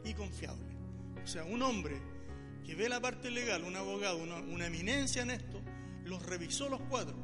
y 0.04 0.14
confiable. 0.14 0.64
O 1.22 1.26
sea, 1.26 1.44
un 1.44 1.62
hombre 1.62 2.00
que 2.64 2.74
ve 2.74 2.88
la 2.88 3.00
parte 3.00 3.30
legal, 3.30 3.64
un 3.64 3.76
abogado, 3.76 4.18
una, 4.18 4.66
eminencia 4.66 5.22
en 5.22 5.30
esto, 5.30 5.60
los 6.04 6.24
revisó 6.24 6.68
los 6.68 6.80
cuatro. 6.88 7.16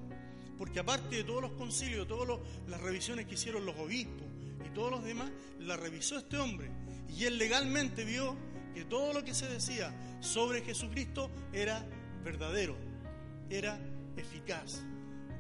Porque 0.59 0.80
aparte 0.80 1.16
de 1.16 1.25
todos 1.25 1.42
los 1.42 1.52
concilios, 1.52 2.06
todas 2.06 2.38
las 2.68 2.80
revisiones 2.80 3.26
que 3.26 3.35
hicieron 3.35 3.64
los 3.64 3.76
obispos 3.76 4.26
y 4.64 4.71
todos 4.75 4.90
los 4.90 5.04
demás, 5.04 5.30
la 5.61 5.76
revisó 5.76 6.18
este 6.18 6.37
hombre. 6.37 6.71
Y 7.09 7.25
él 7.25 7.38
legalmente 7.38 8.04
vio 8.04 8.37
que 8.74 8.84
todo 8.84 9.12
lo 9.12 9.24
que 9.24 9.34
se 9.34 9.46
decía 9.48 9.94
sobre 10.20 10.62
Jesucristo 10.62 11.30
era 11.52 11.84
verdadero, 12.24 12.76
era 13.50 13.78
eficaz. 14.16 14.82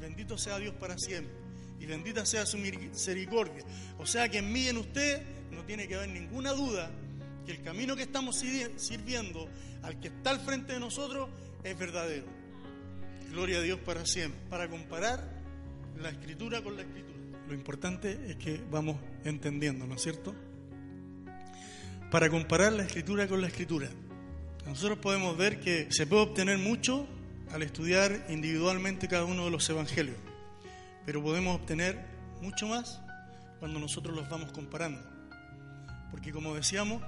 Bendito 0.00 0.36
sea 0.36 0.58
Dios 0.58 0.74
para 0.74 0.98
siempre. 0.98 1.34
Y 1.78 1.86
bendita 1.86 2.24
sea 2.24 2.46
su 2.46 2.58
misericordia. 2.58 3.64
O 3.98 4.06
sea 4.06 4.28
que 4.28 4.38
en 4.38 4.52
mí 4.52 4.68
en 4.68 4.76
usted 4.76 5.22
no 5.50 5.64
tiene 5.64 5.88
que 5.88 5.96
haber 5.96 6.10
ninguna 6.10 6.52
duda 6.52 6.90
que 7.44 7.52
el 7.52 7.62
camino 7.62 7.96
que 7.96 8.02
estamos 8.02 8.36
sirviendo 8.76 9.48
al 9.82 9.98
que 9.98 10.08
está 10.08 10.30
al 10.30 10.40
frente 10.40 10.74
de 10.74 10.80
nosotros 10.80 11.28
es 11.64 11.76
verdadero. 11.76 12.26
Gloria 13.30 13.58
a 13.58 13.62
Dios 13.62 13.80
para 13.80 14.06
siempre. 14.06 14.40
Para 14.48 14.68
comparar 14.68 15.42
la 16.00 16.10
escritura 16.10 16.62
con 16.62 16.76
la 16.76 16.82
escritura. 16.82 17.18
Lo 17.48 17.54
importante 17.54 18.18
es 18.28 18.36
que 18.36 18.60
vamos 18.70 18.96
entendiendo, 19.24 19.86
¿no 19.86 19.94
es 19.96 20.02
cierto? 20.02 20.34
Para 22.12 22.30
comparar 22.30 22.72
la 22.72 22.84
escritura 22.84 23.26
con 23.26 23.40
la 23.40 23.48
escritura. 23.48 23.88
Nosotros 24.64 24.98
podemos 24.98 25.36
ver 25.36 25.58
que 25.58 25.88
se 25.90 26.06
puede 26.06 26.22
obtener 26.22 26.58
mucho 26.58 27.08
al 27.50 27.62
estudiar 27.64 28.26
individualmente 28.28 29.08
cada 29.08 29.24
uno 29.24 29.46
de 29.46 29.50
los 29.50 29.68
evangelios, 29.68 30.16
pero 31.04 31.20
podemos 31.20 31.56
obtener 31.56 31.98
mucho 32.40 32.68
más 32.68 33.00
cuando 33.58 33.80
nosotros 33.80 34.14
los 34.14 34.28
vamos 34.28 34.52
comparando. 34.52 35.02
Porque 36.12 36.30
como 36.30 36.54
decíamos, 36.54 37.02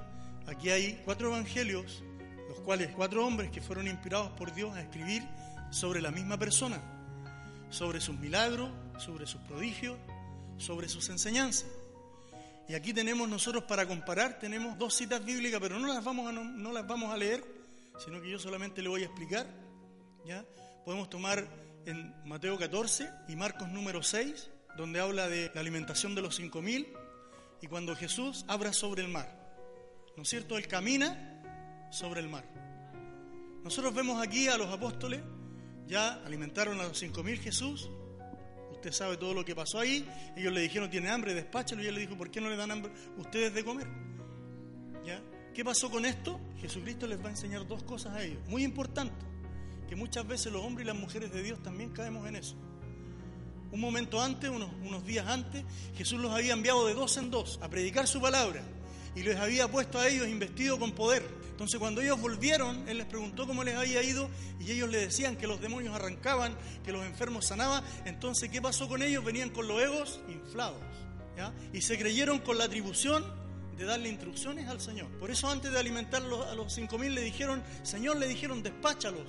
Aquí 0.46 0.68
hay 0.70 1.00
cuatro 1.04 1.28
evangelios, 1.28 2.02
los 2.48 2.60
cuales 2.60 2.90
cuatro 2.94 3.26
hombres 3.26 3.50
que 3.50 3.62
fueron 3.62 3.88
inspirados 3.88 4.30
por 4.32 4.54
Dios 4.54 4.74
a 4.76 4.82
escribir 4.82 5.22
sobre 5.70 6.02
la 6.02 6.10
misma 6.10 6.38
persona, 6.38 6.80
sobre 7.70 8.00
sus 8.00 8.18
milagros, 8.18 8.70
sobre 8.98 9.26
sus 9.26 9.40
prodigios, 9.42 9.96
sobre 10.58 10.88
sus 10.88 11.08
enseñanzas. 11.08 11.66
Y 12.68 12.74
aquí 12.74 12.94
tenemos 12.94 13.28
nosotros 13.28 13.64
para 13.64 13.86
comparar, 13.86 14.38
tenemos 14.38 14.78
dos 14.78 14.94
citas 14.94 15.24
bíblicas, 15.24 15.60
pero 15.60 15.78
no 15.78 15.86
las 15.86 16.02
vamos 16.02 16.28
a, 16.28 16.32
no, 16.32 16.72
las 16.72 16.86
vamos 16.86 17.12
a 17.12 17.16
leer, 17.16 17.44
sino 18.04 18.20
que 18.22 18.30
yo 18.30 18.38
solamente 18.38 18.80
le 18.82 18.88
voy 18.88 19.02
a 19.02 19.06
explicar. 19.06 19.46
¿ya? 20.24 20.44
Podemos 20.84 21.10
tomar 21.10 21.46
en 21.84 22.14
Mateo 22.24 22.58
14 22.58 23.10
y 23.28 23.36
Marcos 23.36 23.68
número 23.68 24.02
6, 24.02 24.50
donde 24.76 25.00
habla 25.00 25.28
de 25.28 25.50
la 25.54 25.60
alimentación 25.60 26.14
de 26.14 26.22
los 26.22 26.36
cinco 26.36 26.62
mil, 26.62 26.88
y 27.60 27.66
cuando 27.66 27.94
Jesús 27.94 28.44
abra 28.48 28.72
sobre 28.72 29.02
el 29.02 29.08
mar. 29.08 29.44
¿no 30.16 30.22
es 30.22 30.28
cierto? 30.28 30.56
Él 30.56 30.66
camina 30.66 31.40
sobre 31.90 32.20
el 32.20 32.28
mar. 32.28 32.44
Nosotros 33.62 33.94
vemos 33.94 34.22
aquí 34.22 34.48
a 34.48 34.58
los 34.58 34.70
apóstoles 34.70 35.22
Ya 35.86 36.22
alimentaron 36.26 36.78
a 36.80 36.84
los 36.84 36.98
cinco 36.98 37.22
mil 37.22 37.38
Jesús. 37.38 37.90
Usted 38.84 38.98
sabe 38.98 39.16
todo 39.16 39.32
lo 39.32 39.46
que 39.46 39.54
pasó 39.54 39.78
ahí. 39.78 40.06
Ellos 40.36 40.52
le 40.52 40.60
dijeron, 40.60 40.90
tiene 40.90 41.08
hambre, 41.08 41.32
despáchalo. 41.32 41.82
Y 41.82 41.86
él 41.86 41.94
le 41.94 42.02
dijo, 42.02 42.18
¿por 42.18 42.30
qué 42.30 42.38
no 42.38 42.50
le 42.50 42.56
dan 42.56 42.70
hambre 42.70 42.92
ustedes 43.16 43.54
de 43.54 43.64
comer? 43.64 43.86
¿Ya? 45.06 45.22
¿Qué 45.54 45.64
pasó 45.64 45.90
con 45.90 46.04
esto? 46.04 46.38
Jesucristo 46.60 47.06
les 47.06 47.18
va 47.18 47.28
a 47.28 47.30
enseñar 47.30 47.66
dos 47.66 47.82
cosas 47.82 48.14
a 48.14 48.22
ellos. 48.22 48.46
Muy 48.46 48.62
importante. 48.62 49.24
Que 49.88 49.96
muchas 49.96 50.26
veces 50.26 50.52
los 50.52 50.62
hombres 50.62 50.84
y 50.84 50.88
las 50.88 50.98
mujeres 50.98 51.32
de 51.32 51.42
Dios 51.42 51.62
también 51.62 51.92
caemos 51.92 52.28
en 52.28 52.36
eso. 52.36 52.56
Un 53.72 53.80
momento 53.80 54.20
antes, 54.20 54.50
unos, 54.50 54.70
unos 54.82 55.02
días 55.06 55.26
antes, 55.28 55.64
Jesús 55.96 56.20
los 56.20 56.30
había 56.30 56.52
enviado 56.52 56.86
de 56.86 56.92
dos 56.92 57.16
en 57.16 57.30
dos 57.30 57.58
a 57.62 57.70
predicar 57.70 58.06
su 58.06 58.20
palabra 58.20 58.62
y 59.16 59.22
les 59.22 59.38
había 59.38 59.66
puesto 59.66 59.98
a 59.98 60.06
ellos 60.08 60.28
investido 60.28 60.78
con 60.78 60.92
poder. 60.92 61.22
Entonces 61.54 61.78
cuando 61.78 62.00
ellos 62.00 62.20
volvieron, 62.20 62.88
Él 62.88 62.98
les 62.98 63.06
preguntó 63.06 63.46
cómo 63.46 63.62
les 63.62 63.76
había 63.76 64.02
ido 64.02 64.28
y 64.58 64.72
ellos 64.72 64.90
le 64.90 64.98
decían 64.98 65.36
que 65.36 65.46
los 65.46 65.60
demonios 65.60 65.94
arrancaban, 65.94 66.56
que 66.84 66.90
los 66.90 67.06
enfermos 67.06 67.46
sanaban. 67.46 67.84
Entonces, 68.06 68.50
¿qué 68.50 68.60
pasó 68.60 68.88
con 68.88 69.04
ellos? 69.04 69.24
Venían 69.24 69.50
con 69.50 69.68
los 69.68 69.80
egos 69.80 70.20
inflados 70.28 70.80
¿ya? 71.36 71.54
y 71.72 71.80
se 71.80 71.96
creyeron 71.96 72.40
con 72.40 72.58
la 72.58 72.64
atribución 72.64 73.24
de 73.76 73.84
darle 73.84 74.08
instrucciones 74.08 74.68
al 74.68 74.80
Señor. 74.80 75.06
Por 75.20 75.30
eso 75.30 75.48
antes 75.48 75.70
de 75.70 75.78
alimentarlos 75.78 76.44
a 76.48 76.56
los 76.56 76.74
cinco 76.74 76.98
mil 76.98 77.14
le 77.14 77.20
dijeron, 77.20 77.62
Señor, 77.84 78.16
le 78.16 78.26
dijeron, 78.26 78.64
despáchalos 78.64 79.28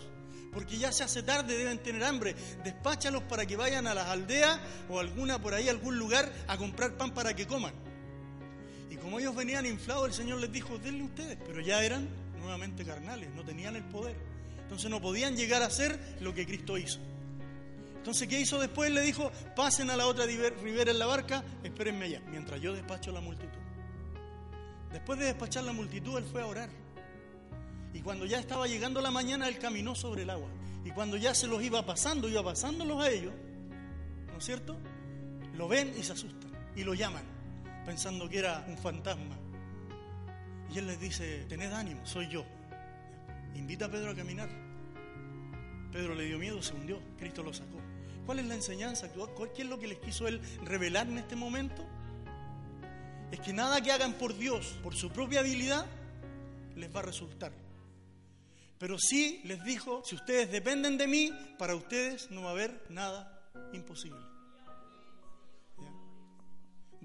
porque 0.51 0.79
ya 0.79 0.91
se 0.91 1.03
hace 1.03 1.22
tarde, 1.22 1.55
deben 1.55 1.77
tener 1.77 2.03
hambre. 2.05 2.34
Despáchalos 2.63 3.22
para 3.24 3.46
que 3.46 3.55
vayan 3.55 3.86
a 3.86 3.94
las 3.94 4.08
aldeas 4.08 4.58
o 4.89 5.00
alguna 5.00 5.38
por 5.38 5.53
ahí, 5.53 5.70
algún 5.70 6.00
lugar, 6.00 6.32
a 6.48 6.58
comprar 6.58 6.98
pan 6.98 7.13
para 7.13 7.36
que 7.36 7.46
coman. 7.46 7.74
Como 9.15 9.24
ellos 9.24 9.36
venían 9.38 9.65
inflados, 9.65 10.07
el 10.07 10.13
Señor 10.13 10.41
les 10.41 10.51
dijo, 10.51 10.77
denle 10.77 11.03
ustedes, 11.03 11.38
pero 11.48 11.62
ya 11.62 11.81
eran 11.81 12.05
nuevamente 12.38 12.84
carnales, 12.84 13.29
no 13.34 13.45
tenían 13.45 13.77
el 13.77 13.86
poder. 13.86 14.13
Entonces 14.63 14.91
no 14.91 15.00
podían 15.00 15.38
llegar 15.38 15.62
a 15.62 15.67
hacer 15.67 15.98
lo 16.19 16.34
que 16.34 16.45
Cristo 16.45 16.77
hizo. 16.77 17.00
Entonces, 17.95 18.27
¿qué 18.27 18.41
hizo 18.41 18.60
después? 18.60 18.91
Le 18.91 19.00
dijo, 19.03 19.31
pasen 19.55 19.89
a 19.89 19.95
la 19.95 20.05
otra 20.07 20.25
ribera 20.25 20.91
en 20.91 21.00
la 21.00 21.05
barca, 21.05 21.45
espérenme 21.63 22.07
allá, 22.07 22.22
mientras 22.29 22.60
yo 22.60 22.74
despacho 22.74 23.13
la 23.13 23.22
multitud. 23.22 23.57
Después 24.91 25.17
de 25.17 25.27
despachar 25.27 25.63
la 25.63 25.72
multitud, 25.72 26.17
él 26.17 26.25
fue 26.25 26.41
a 26.41 26.48
orar. 26.48 26.69
Y 27.93 28.01
cuando 28.01 28.25
ya 28.25 28.38
estaba 28.38 28.67
llegando 28.67 29.00
la 29.00 29.12
mañana, 29.12 29.48
él 29.48 29.60
caminó 29.60 29.95
sobre 29.95 30.24
el 30.24 30.29
agua. 30.29 30.50
Y 30.84 30.91
cuando 30.91 31.15
ya 31.15 31.34
se 31.34 31.48
los 31.48 31.63
iba 31.63 31.86
pasando, 31.86 32.27
iba 32.27 32.43
pasándolos 32.43 33.01
a 33.01 33.10
ellos, 33.10 33.34
¿no 34.27 34.39
es 34.39 34.43
cierto? 34.43 34.75
Lo 35.53 35.69
ven 35.69 35.93
y 35.98 36.03
se 36.03 36.12
asustan. 36.12 36.51
Y 36.75 36.84
lo 36.84 36.93
llaman, 36.93 37.24
pensando 37.86 38.27
que 38.27 38.39
era 38.39 38.65
un 38.68 38.77
fantasma. 38.77 39.38
Y 40.74 40.80
él 40.80 40.88
les 40.88 41.00
dice, 41.00 41.46
tened 41.48 41.72
ánimo, 41.72 42.06
soy 42.06 42.27
yo. 42.27 42.44
Invita 43.56 43.86
a 43.86 43.89
Pedro 43.89 44.12
a 44.12 44.15
caminar. 44.15 44.50
Pedro 45.92 46.15
le 46.15 46.25
dio 46.25 46.38
miedo, 46.38 46.62
se 46.62 46.74
hundió, 46.74 47.00
Cristo 47.18 47.44
lo 47.44 47.54
sacó. 47.54 47.80
¿Cuál 48.25 48.39
es 48.39 48.46
la 48.48 48.56
enseñanza? 48.56 49.10
¿Qué 49.56 49.62
es 49.62 49.68
lo 49.68 49.80
que 49.80 49.88
les 49.88 50.00
quiso 50.00 50.27
él 50.27 50.42
revelar 50.63 51.08
en 51.08 51.20
este 51.20 51.36
momento? 51.36 51.86
Es 53.32 53.39
que 53.39 53.54
nada 53.54 53.82
que 53.82 53.92
hagan 53.92 54.13
por 54.13 54.36
Dios, 54.36 54.77
por 54.84 54.96
su 54.96 55.12
propia 55.12 55.42
habilidad, 55.42 55.86
les 56.75 56.94
va 56.94 57.00
a 57.00 57.04
resultar. 57.04 57.54
Pero 58.77 58.98
sí 59.00 59.42
les 59.46 59.63
dijo, 59.63 60.04
si 60.04 60.15
ustedes 60.15 60.51
dependen 60.51 60.98
de 60.98 61.08
mí, 61.08 61.32
para 61.58 61.75
ustedes 61.75 62.30
no 62.32 62.42
va 62.42 62.50
a 62.50 62.51
haber 62.54 62.84
nada 62.89 63.50
imposible. 63.74 64.35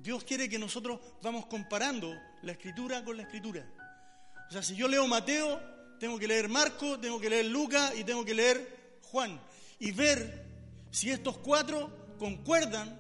Dios 0.03 0.25
quiere 0.25 0.49
que 0.49 0.59
nosotros 0.59 0.99
vamos 1.23 1.47
comparando 1.47 2.15
la 2.43 2.53
escritura 2.53 3.05
con 3.05 3.17
la 3.17 3.25
escritura. 3.25 3.67
O 4.49 4.53
sea, 4.53 4.63
si 4.63 4.75
yo 4.75 4.89
leo 4.89 5.07
Mateo, 5.07 5.61
tengo 5.99 6.19
que 6.19 6.27
leer 6.27 6.49
Marco, 6.49 6.99
tengo 6.99 7.21
que 7.21 7.29
leer 7.29 7.47
Lucas 7.47 7.93
y 7.97 8.05
tengo 8.05 8.25
que 8.25 8.35
leer 8.35 8.99
Juan. 9.03 9.39
Y 9.79 9.93
ver 9.93 10.47
si 10.91 11.11
estos 11.11 11.37
cuatro 11.39 12.17
concuerdan 12.19 12.99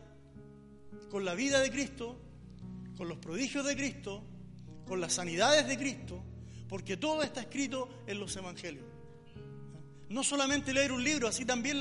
con 1.11 1.25
la 1.25 1.35
vida 1.35 1.61
de 1.61 1.70
Cristo, 1.70 2.20
con 2.96 3.09
los 3.09 3.18
prodigios 3.18 3.64
de 3.64 3.75
Cristo, 3.75 4.22
con 4.87 5.01
las 5.01 5.14
sanidades 5.14 5.66
de 5.66 5.79
Cristo, 5.79 6.22
porque 6.68 6.98
todo 6.98 7.22
está 7.22 7.40
escrito 7.40 7.88
en 8.07 8.20
los 8.20 8.37
evangelios. 8.37 8.89
No 10.11 10.25
solamente 10.25 10.75
leer 10.75 10.90
un 10.90 11.03
libro, 11.03 11.29
así 11.29 11.44
también 11.44 11.81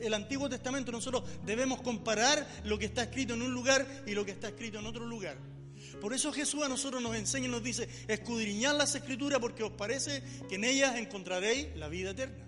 el 0.00 0.14
Antiguo 0.14 0.48
Testamento. 0.48 0.90
Nosotros 0.90 1.22
debemos 1.44 1.82
comparar 1.82 2.46
lo 2.64 2.78
que 2.78 2.86
está 2.86 3.02
escrito 3.02 3.34
en 3.34 3.42
un 3.42 3.52
lugar 3.52 3.86
y 4.06 4.12
lo 4.12 4.24
que 4.24 4.32
está 4.32 4.48
escrito 4.48 4.78
en 4.78 4.86
otro 4.86 5.04
lugar. 5.04 5.36
Por 6.00 6.14
eso 6.14 6.32
Jesús 6.32 6.62
a 6.64 6.68
nosotros 6.68 7.02
nos 7.02 7.14
enseña 7.14 7.46
y 7.46 7.50
nos 7.50 7.62
dice, 7.62 7.88
escudriñad 8.08 8.76
las 8.76 8.94
escrituras 8.94 9.38
porque 9.38 9.62
os 9.62 9.72
parece 9.72 10.22
que 10.48 10.54
en 10.54 10.64
ellas 10.64 10.96
encontraréis 10.96 11.76
la 11.76 11.88
vida 11.88 12.10
eterna. 12.10 12.46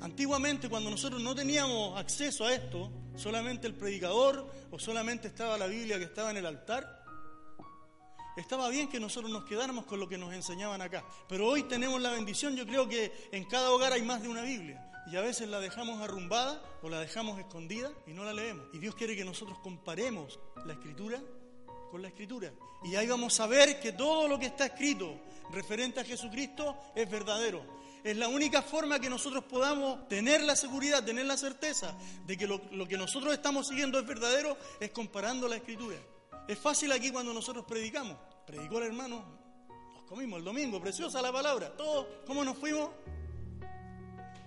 Antiguamente 0.00 0.68
cuando 0.68 0.90
nosotros 0.90 1.22
no 1.22 1.34
teníamos 1.34 1.98
acceso 1.98 2.44
a 2.44 2.52
esto, 2.52 2.90
solamente 3.14 3.66
el 3.68 3.74
predicador 3.74 4.50
o 4.70 4.78
solamente 4.78 5.28
estaba 5.28 5.58
la 5.58 5.66
Biblia 5.68 5.98
que 5.98 6.04
estaba 6.04 6.32
en 6.32 6.38
el 6.38 6.46
altar, 6.46 6.97
estaba 8.40 8.68
bien 8.68 8.88
que 8.88 9.00
nosotros 9.00 9.30
nos 9.30 9.44
quedáramos 9.44 9.84
con 9.84 10.00
lo 10.00 10.08
que 10.08 10.18
nos 10.18 10.32
enseñaban 10.32 10.80
acá. 10.80 11.04
Pero 11.28 11.46
hoy 11.46 11.64
tenemos 11.64 12.00
la 12.00 12.10
bendición, 12.10 12.56
yo 12.56 12.66
creo 12.66 12.88
que 12.88 13.12
en 13.32 13.44
cada 13.44 13.70
hogar 13.70 13.92
hay 13.92 14.02
más 14.02 14.22
de 14.22 14.28
una 14.28 14.42
Biblia. 14.42 14.84
Y 15.10 15.16
a 15.16 15.22
veces 15.22 15.48
la 15.48 15.58
dejamos 15.58 16.02
arrumbada 16.02 16.62
o 16.82 16.88
la 16.90 17.00
dejamos 17.00 17.38
escondida 17.38 17.90
y 18.06 18.12
no 18.12 18.24
la 18.24 18.34
leemos. 18.34 18.66
Y 18.74 18.78
Dios 18.78 18.94
quiere 18.94 19.16
que 19.16 19.24
nosotros 19.24 19.58
comparemos 19.60 20.38
la 20.66 20.74
escritura 20.74 21.18
con 21.90 22.02
la 22.02 22.08
escritura. 22.08 22.52
Y 22.84 22.94
ahí 22.94 23.06
vamos 23.06 23.40
a 23.40 23.46
ver 23.46 23.80
que 23.80 23.92
todo 23.92 24.28
lo 24.28 24.38
que 24.38 24.46
está 24.46 24.66
escrito 24.66 25.18
referente 25.50 26.00
a 26.00 26.04
Jesucristo 26.04 26.76
es 26.94 27.10
verdadero. 27.10 27.78
Es 28.04 28.16
la 28.16 28.28
única 28.28 28.62
forma 28.62 29.00
que 29.00 29.10
nosotros 29.10 29.44
podamos 29.44 30.06
tener 30.08 30.42
la 30.42 30.54
seguridad, 30.54 31.04
tener 31.04 31.26
la 31.26 31.36
certeza 31.36 31.96
de 32.26 32.36
que 32.36 32.46
lo, 32.46 32.60
lo 32.72 32.86
que 32.86 32.96
nosotros 32.96 33.32
estamos 33.32 33.66
siguiendo 33.68 33.98
es 33.98 34.06
verdadero, 34.06 34.56
es 34.78 34.90
comparando 34.90 35.48
la 35.48 35.56
escritura. 35.56 35.96
Es 36.48 36.58
fácil 36.58 36.90
aquí 36.92 37.10
cuando 37.10 37.34
nosotros 37.34 37.66
predicamos. 37.66 38.16
Predicó 38.46 38.78
el 38.78 38.84
hermano, 38.84 39.22
nos 39.94 40.04
comimos 40.04 40.38
el 40.38 40.44
domingo, 40.46 40.80
preciosa 40.80 41.20
la 41.20 41.30
palabra. 41.30 41.76
Todos, 41.76 42.06
¿cómo 42.26 42.42
nos 42.42 42.56
fuimos? 42.56 42.88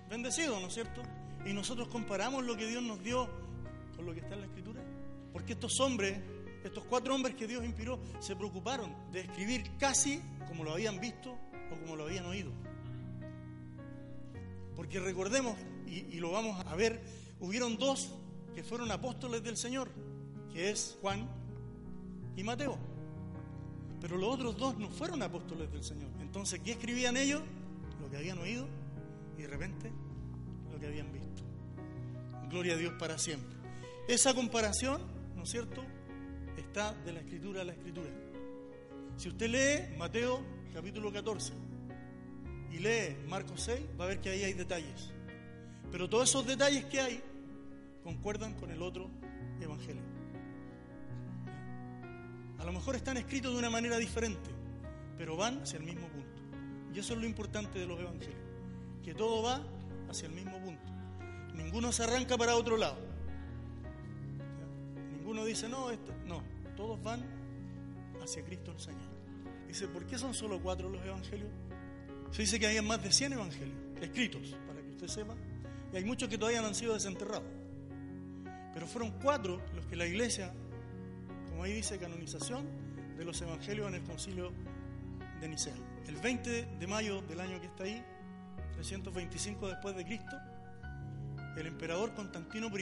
Bendecidos, 0.09 0.59
¿no 0.59 0.67
es 0.67 0.73
cierto? 0.73 1.03
Y 1.45 1.53
nosotros 1.53 1.87
comparamos 1.89 2.43
lo 2.43 2.57
que 2.57 2.65
Dios 2.65 2.81
nos 2.81 3.03
dio 3.03 3.29
con 3.95 4.07
lo 4.07 4.13
que 4.15 4.21
está 4.21 4.33
en 4.33 4.41
la 4.41 4.47
Escritura. 4.47 4.81
Porque 5.31 5.53
estos 5.53 5.79
hombres, 5.79 6.19
estos 6.63 6.83
cuatro 6.85 7.13
hombres 7.13 7.35
que 7.35 7.45
Dios 7.45 7.63
inspiró, 7.63 7.99
se 8.19 8.35
preocuparon 8.35 9.11
de 9.11 9.19
escribir 9.19 9.77
casi 9.77 10.19
como 10.47 10.63
lo 10.63 10.73
habían 10.73 10.99
visto 10.99 11.37
o 11.71 11.79
como 11.81 11.95
lo 11.95 12.05
habían 12.05 12.25
oído. 12.25 12.51
Porque 14.75 14.99
recordemos, 14.99 15.55
y, 15.85 15.99
y 16.15 16.19
lo 16.19 16.31
vamos 16.31 16.65
a 16.65 16.75
ver, 16.75 16.99
hubieron 17.39 17.77
dos 17.77 18.11
que 18.55 18.63
fueron 18.63 18.89
apóstoles 18.89 19.43
del 19.43 19.55
Señor, 19.55 19.91
que 20.51 20.71
es 20.71 20.97
Juan 20.99 21.40
y 22.35 22.43
Mateo. 22.43 22.77
Pero 23.99 24.17
los 24.17 24.33
otros 24.33 24.57
dos 24.57 24.77
no 24.77 24.89
fueron 24.89 25.21
apóstoles 25.21 25.71
del 25.71 25.83
Señor. 25.83 26.09
Entonces, 26.19 26.59
¿qué 26.61 26.71
escribían 26.71 27.17
ellos? 27.17 27.41
Lo 28.01 28.09
que 28.09 28.17
habían 28.17 28.39
oído 28.39 28.67
y 29.37 29.43
de 29.43 29.47
repente 29.47 29.91
lo 30.71 30.79
que 30.79 30.87
habían 30.87 31.11
visto. 31.11 31.43
Gloria 32.49 32.73
a 32.73 32.77
Dios 32.77 32.93
para 32.97 33.17
siempre. 33.17 33.55
Esa 34.07 34.33
comparación, 34.33 35.01
¿no 35.35 35.43
es 35.43 35.49
cierto?, 35.49 35.83
está 36.57 36.93
de 36.93 37.13
la 37.13 37.19
escritura 37.19 37.61
a 37.61 37.63
la 37.63 37.73
escritura. 37.73 38.09
Si 39.17 39.29
usted 39.29 39.49
lee 39.49 39.97
Mateo 39.97 40.43
capítulo 40.73 41.11
14 41.11 41.53
y 42.71 42.79
lee 42.79 43.17
Marcos 43.27 43.61
6, 43.63 43.81
va 43.99 44.05
a 44.05 44.07
ver 44.07 44.19
que 44.19 44.29
ahí 44.29 44.43
hay 44.43 44.53
detalles. 44.53 45.11
Pero 45.91 46.09
todos 46.09 46.29
esos 46.29 46.45
detalles 46.47 46.85
que 46.85 47.01
hay 47.01 47.21
concuerdan 48.03 48.53
con 48.55 48.71
el 48.71 48.81
otro 48.81 49.09
evangelio. 49.59 50.11
A 52.62 52.65
lo 52.65 52.74
mejor 52.74 52.95
están 52.95 53.17
escritos 53.17 53.54
de 53.54 53.58
una 53.58 53.71
manera 53.71 53.97
diferente, 53.97 54.52
pero 55.17 55.36
van 55.36 55.63
hacia 55.63 55.80
el 55.80 55.84
mismo 55.84 56.08
punto. 56.10 56.41
Y 56.93 57.00
eso 57.00 57.15
es 57.15 57.19
lo 57.19 57.26
importante 57.26 57.80
de 57.80 57.88
los 57.88 58.00
evangelios, 58.00 58.38
que 59.04 59.15
todo 59.15 59.41
va 59.41 59.63
hacia 60.08 60.28
el 60.28 60.34
mismo 60.34 60.60
punto. 60.60 60.93
Ninguno 61.56 61.91
se 61.91 62.04
arranca 62.04 62.38
para 62.38 62.56
otro 62.56 62.78
lado. 62.78 63.00
Ninguno 65.12 65.43
dice, 65.43 65.67
no, 65.67 65.89
esto, 65.89 66.13
no, 66.28 66.43
todos 66.78 67.02
van 67.02 67.26
hacia 68.21 68.45
Cristo 68.45 68.71
el 68.74 68.80
Señor. 68.80 69.10
Dice, 69.67 69.88
¿por 69.88 70.06
qué 70.06 70.19
son 70.19 70.36
solo 70.36 70.62
cuatro 70.62 70.88
los 70.88 71.04
evangelios? 71.04 71.50
Se 72.30 72.43
dice 72.43 72.60
que 72.60 72.67
hay 72.67 72.80
más 72.82 73.02
de 73.02 73.12
100 73.12 73.34
evangelios 73.34 73.78
escritos, 74.00 74.56
para 74.67 74.84
que 74.84 74.89
usted 74.89 75.08
sepa, 75.08 75.36
y 75.91 75.97
hay 75.97 76.06
muchos 76.06 76.30
que 76.30 76.38
todavía 76.38 76.62
no 76.62 76.67
han 76.67 76.76
sido 76.76 76.93
desenterrados. 76.93 77.50
Pero 78.71 78.86
fueron 78.86 79.12
cuatro 79.19 79.60
los 79.74 79.88
que 79.88 79.95
la 79.95 80.06
iglesia 80.06 80.54
ahí 81.63 81.74
dice 81.74 81.97
canonización 82.00 82.65
de 83.17 83.26
los 83.26 83.41
evangelios 83.41 83.88
en 83.88 83.95
el 83.95 84.04
concilio 84.04 84.52
de 85.39 85.47
Nicea. 85.47 85.76
El 86.08 86.17
20 86.17 86.65
de 86.65 86.88
mayo 86.88 87.21
del 87.21 87.39
año 87.39 87.60
que 87.60 87.67
está 87.67 87.84
ahí, 87.84 88.04
325 88.74 89.67
después 89.67 89.95
de 89.95 90.06
Cristo, 90.06 90.38
el 91.58 91.67
emperador 91.67 92.13
Constantino 92.13 92.67
I, 92.67 92.82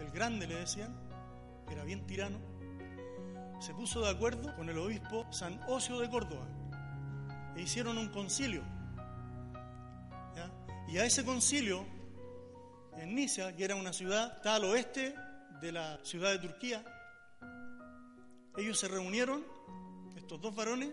el 0.00 0.10
grande 0.12 0.46
le 0.46 0.56
decían, 0.56 0.94
era 1.70 1.84
bien 1.84 2.06
tirano, 2.06 2.38
se 3.60 3.72
puso 3.74 4.00
de 4.00 4.10
acuerdo 4.10 4.54
con 4.56 4.68
el 4.68 4.78
obispo 4.78 5.26
San 5.32 5.60
Ocio 5.68 5.98
de 5.98 6.10
Córdoba 6.10 6.46
e 7.56 7.62
hicieron 7.62 7.98
un 7.98 8.08
concilio. 8.08 8.62
Y 10.86 10.98
a 10.98 11.06
ese 11.06 11.24
concilio 11.24 11.86
en 12.98 13.14
Nicia, 13.14 13.56
que 13.56 13.64
era 13.64 13.74
una 13.74 13.92
ciudad, 13.92 14.34
está 14.36 14.56
al 14.56 14.64
oeste 14.64 15.14
de 15.60 15.72
la 15.72 15.98
ciudad 16.04 16.30
de 16.30 16.38
Turquía. 16.38 16.84
Ellos 18.56 18.78
se 18.78 18.88
reunieron, 18.88 19.44
estos 20.16 20.40
dos 20.40 20.54
varones, 20.54 20.90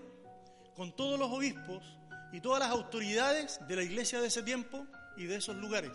con 0.76 0.95
todos 0.95 1.19
los 1.19 1.30
obispos 1.30 1.84
y 2.32 2.39
todas 2.41 2.60
las 2.60 2.69
autoridades 2.69 3.60
de 3.67 3.76
la 3.76 3.84
iglesia 3.84 4.19
de 4.21 4.28
ese 4.28 4.43
tiempo 4.43 4.86
y 5.17 5.26
de 5.26 5.36
esos 5.36 5.56
lugares. 5.56 5.91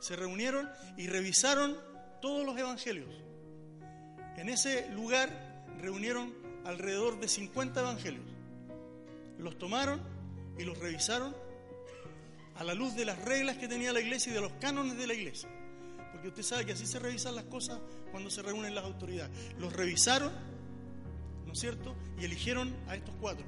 Se 0.00 0.16
reunieron 0.16 0.68
y 0.96 1.06
revisaron 1.06 1.76
todos 2.20 2.44
los 2.44 2.56
evangelios. 2.58 3.08
En 4.36 4.48
ese 4.48 4.88
lugar 4.90 5.30
reunieron 5.80 6.34
alrededor 6.64 7.18
de 7.18 7.28
50 7.28 7.80
evangelios. 7.80 8.24
Los 9.38 9.58
tomaron 9.58 10.00
y 10.58 10.64
los 10.64 10.78
revisaron 10.78 11.34
a 12.56 12.64
la 12.64 12.74
luz 12.74 12.94
de 12.94 13.04
las 13.04 13.18
reglas 13.24 13.56
que 13.56 13.68
tenía 13.68 13.92
la 13.92 14.00
iglesia 14.00 14.30
y 14.30 14.34
de 14.34 14.40
los 14.40 14.52
cánones 14.54 14.98
de 14.98 15.06
la 15.06 15.14
iglesia. 15.14 15.48
Porque 16.12 16.28
usted 16.28 16.42
sabe 16.42 16.66
que 16.66 16.72
así 16.72 16.86
se 16.86 16.98
revisan 16.98 17.36
las 17.36 17.44
cosas 17.44 17.78
cuando 18.10 18.30
se 18.30 18.42
reúnen 18.42 18.74
las 18.74 18.84
autoridades. 18.84 19.30
Los 19.58 19.72
revisaron, 19.72 20.32
¿no 21.48 21.54
es 21.54 21.60
cierto? 21.60 21.96
Y 22.20 22.26
eligieron 22.26 22.76
a 22.88 22.94
estos 22.94 23.14
cuatro, 23.22 23.44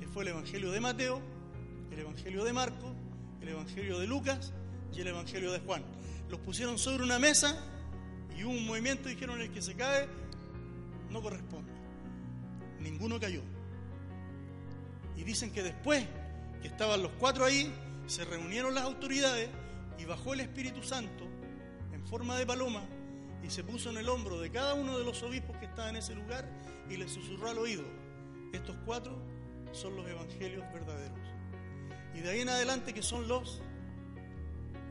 que 0.00 0.08
fue 0.08 0.24
el 0.24 0.30
Evangelio 0.30 0.72
de 0.72 0.80
Mateo, 0.80 1.22
el 1.92 2.00
Evangelio 2.00 2.42
de 2.42 2.52
Marco, 2.52 2.92
el 3.40 3.48
Evangelio 3.48 4.00
de 4.00 4.08
Lucas 4.08 4.52
y 4.92 5.00
el 5.00 5.06
Evangelio 5.06 5.52
de 5.52 5.60
Juan. 5.60 5.84
Los 6.28 6.40
pusieron 6.40 6.76
sobre 6.76 7.04
una 7.04 7.20
mesa 7.20 7.56
y 8.36 8.42
hubo 8.42 8.50
un 8.50 8.66
movimiento 8.66 9.08
y 9.08 9.14
dijeron 9.14 9.40
el 9.40 9.52
que 9.52 9.62
se 9.62 9.74
cae 9.74 10.08
no 11.08 11.22
corresponde. 11.22 11.70
Ninguno 12.80 13.20
cayó. 13.20 13.42
Y 15.16 15.22
dicen 15.22 15.52
que 15.52 15.62
después 15.62 16.04
que 16.60 16.66
estaban 16.66 17.00
los 17.00 17.12
cuatro 17.12 17.44
ahí, 17.44 17.72
se 18.08 18.24
reunieron 18.24 18.74
las 18.74 18.82
autoridades 18.82 19.48
y 20.00 20.04
bajó 20.04 20.34
el 20.34 20.40
Espíritu 20.40 20.82
Santo 20.82 21.24
en 21.92 22.04
forma 22.08 22.36
de 22.36 22.44
paloma 22.44 22.82
y 23.46 23.50
se 23.50 23.62
puso 23.62 23.90
en 23.90 23.98
el 23.98 24.08
hombro 24.08 24.40
de 24.40 24.50
cada 24.50 24.74
uno 24.74 24.98
de 24.98 25.04
los 25.04 25.22
obispos 25.22 25.56
que 25.58 25.66
estaban 25.66 25.90
en 25.90 25.96
ese 25.96 26.16
lugar 26.16 26.48
y 26.90 26.96
les 26.96 27.12
susurró 27.12 27.48
al 27.48 27.58
oído, 27.58 27.84
estos 28.52 28.76
cuatro 28.84 29.16
son 29.70 29.94
los 29.94 30.08
evangelios 30.08 30.64
verdaderos. 30.72 31.18
Y 32.12 32.20
de 32.20 32.30
ahí 32.30 32.40
en 32.40 32.48
adelante 32.48 32.92
que 32.92 33.02
son 33.02 33.28
los 33.28 33.62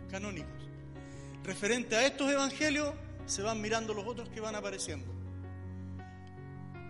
canónicos. 0.09 0.69
Referente 1.43 1.97
a 1.97 2.05
estos 2.05 2.31
evangelios 2.31 2.93
se 3.25 3.41
van 3.41 3.59
mirando 3.59 3.93
los 3.93 4.05
otros 4.05 4.29
que 4.29 4.39
van 4.39 4.55
apareciendo. 4.55 5.11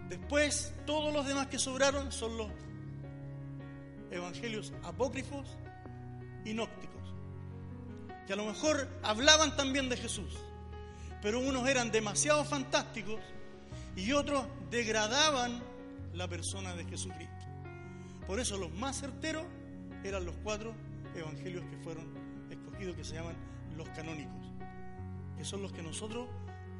Después, 0.07 0.71
todos 0.85 1.11
los 1.11 1.25
demás 1.25 1.47
que 1.47 1.57
sobraron 1.57 2.11
son 2.11 2.37
los 2.37 2.51
evangelios 4.11 4.71
apócrifos 4.83 5.47
y 6.43 6.53
gnósticos, 6.53 7.15
que 8.27 8.33
a 8.33 8.35
lo 8.35 8.45
mejor 8.45 8.87
hablaban 9.01 9.55
también 9.55 9.89
de 9.89 9.97
Jesús, 9.97 10.37
pero 11.25 11.39
unos 11.39 11.67
eran 11.67 11.89
demasiado 11.89 12.45
fantásticos 12.45 13.19
y 13.95 14.11
otros 14.11 14.45
degradaban 14.69 15.59
la 16.13 16.27
persona 16.27 16.75
de 16.75 16.85
Jesucristo. 16.85 17.47
Por 18.27 18.39
eso 18.39 18.59
los 18.59 18.71
más 18.71 18.99
certeros 18.99 19.43
eran 20.03 20.23
los 20.23 20.35
cuatro 20.43 20.75
evangelios 21.15 21.65
que 21.65 21.77
fueron 21.77 22.13
escogidos, 22.51 22.95
que 22.95 23.03
se 23.03 23.15
llaman 23.15 23.35
los 23.75 23.89
canónicos, 23.89 24.51
que 25.35 25.43
son 25.43 25.63
los 25.63 25.73
que 25.73 25.81
nosotros 25.81 26.27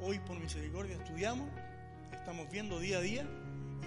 hoy 0.00 0.20
por 0.20 0.38
misericordia 0.38 0.94
estudiamos, 0.94 1.48
estamos 2.12 2.48
viendo 2.48 2.78
día 2.78 2.98
a 2.98 3.00
día 3.00 3.26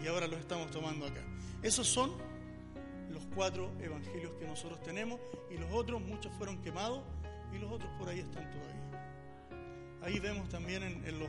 y 0.04 0.08
ahora 0.08 0.28
los 0.28 0.42
estamos 0.42 0.72
tomando 0.72 1.06
acá. 1.06 1.24
Esos 1.64 1.88
son 1.88 2.12
los 3.10 3.24
cuatro 3.34 3.72
evangelios 3.80 4.34
que 4.34 4.46
nosotros 4.46 4.84
tenemos 4.84 5.22
y 5.50 5.58
los 5.58 5.72
otros, 5.72 6.02
muchos 6.02 6.34
fueron 6.34 6.62
quemados 6.62 7.02
y 7.56 7.60
los 7.60 7.72
otros 7.72 7.90
por 7.98 8.10
ahí 8.10 8.20
están 8.20 8.52
todavía. 8.52 8.79
Ahí 10.02 10.20
vemos 10.20 10.48
también 10.48 10.84
en, 10.84 11.20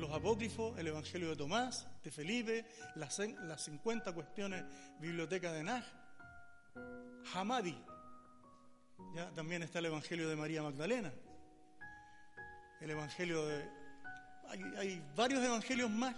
los, 0.00 0.10
apócrifos 0.12 0.78
el 0.78 0.86
evangelio 0.86 1.30
de 1.30 1.36
Tomás, 1.36 1.86
de 2.04 2.10
Felipe, 2.10 2.64
las, 2.94 3.18
las 3.18 3.64
50 3.64 4.12
cuestiones 4.12 4.64
biblioteca 5.00 5.52
de 5.52 5.64
Naj, 5.64 5.84
Hamadi. 7.34 7.76
Ya 9.14 9.30
también 9.34 9.62
está 9.62 9.80
el 9.80 9.86
evangelio 9.86 10.28
de 10.28 10.36
María 10.36 10.62
Magdalena, 10.62 11.12
el 12.80 12.90
evangelio 12.90 13.44
de. 13.46 13.68
Hay, 14.48 14.62
hay 14.78 15.02
varios 15.16 15.44
evangelios 15.44 15.90
más 15.90 16.14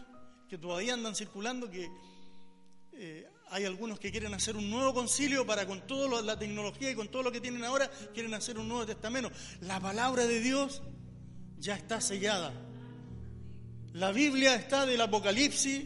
que 0.49 0.59
todavía 0.59 0.95
andan 0.95 1.15
circulando 1.15 1.71
que 1.71 1.89
eh, 2.93 3.27
hay 3.51 3.65
algunos 3.65 3.99
que 3.99 4.11
quieren 4.11 4.35
hacer 4.35 4.57
un 4.57 4.69
nuevo 4.69 4.93
concilio 4.93 5.47
para 5.47 5.67
con 5.67 5.87
toda 5.87 6.21
la 6.21 6.39
tecnología 6.39 6.91
y 6.91 6.95
con 6.95 7.09
todo 7.09 7.23
lo 7.23 7.33
que 7.33 7.41
tienen 7.41 7.65
ahora, 7.65 7.91
quieren 8.13 8.35
hacer 8.35 8.59
un 8.59 8.69
nuevo 8.69 8.85
testamento. 8.85 9.31
La 9.61 9.81
palabra 9.81 10.27
de 10.27 10.41
Dios 10.41 10.83
ya 11.61 11.75
está 11.75 12.01
sellada. 12.01 12.53
La 13.93 14.13
Biblia 14.13 14.55
está 14.55 14.87
del 14.87 15.01
Apocalipsis 15.01 15.85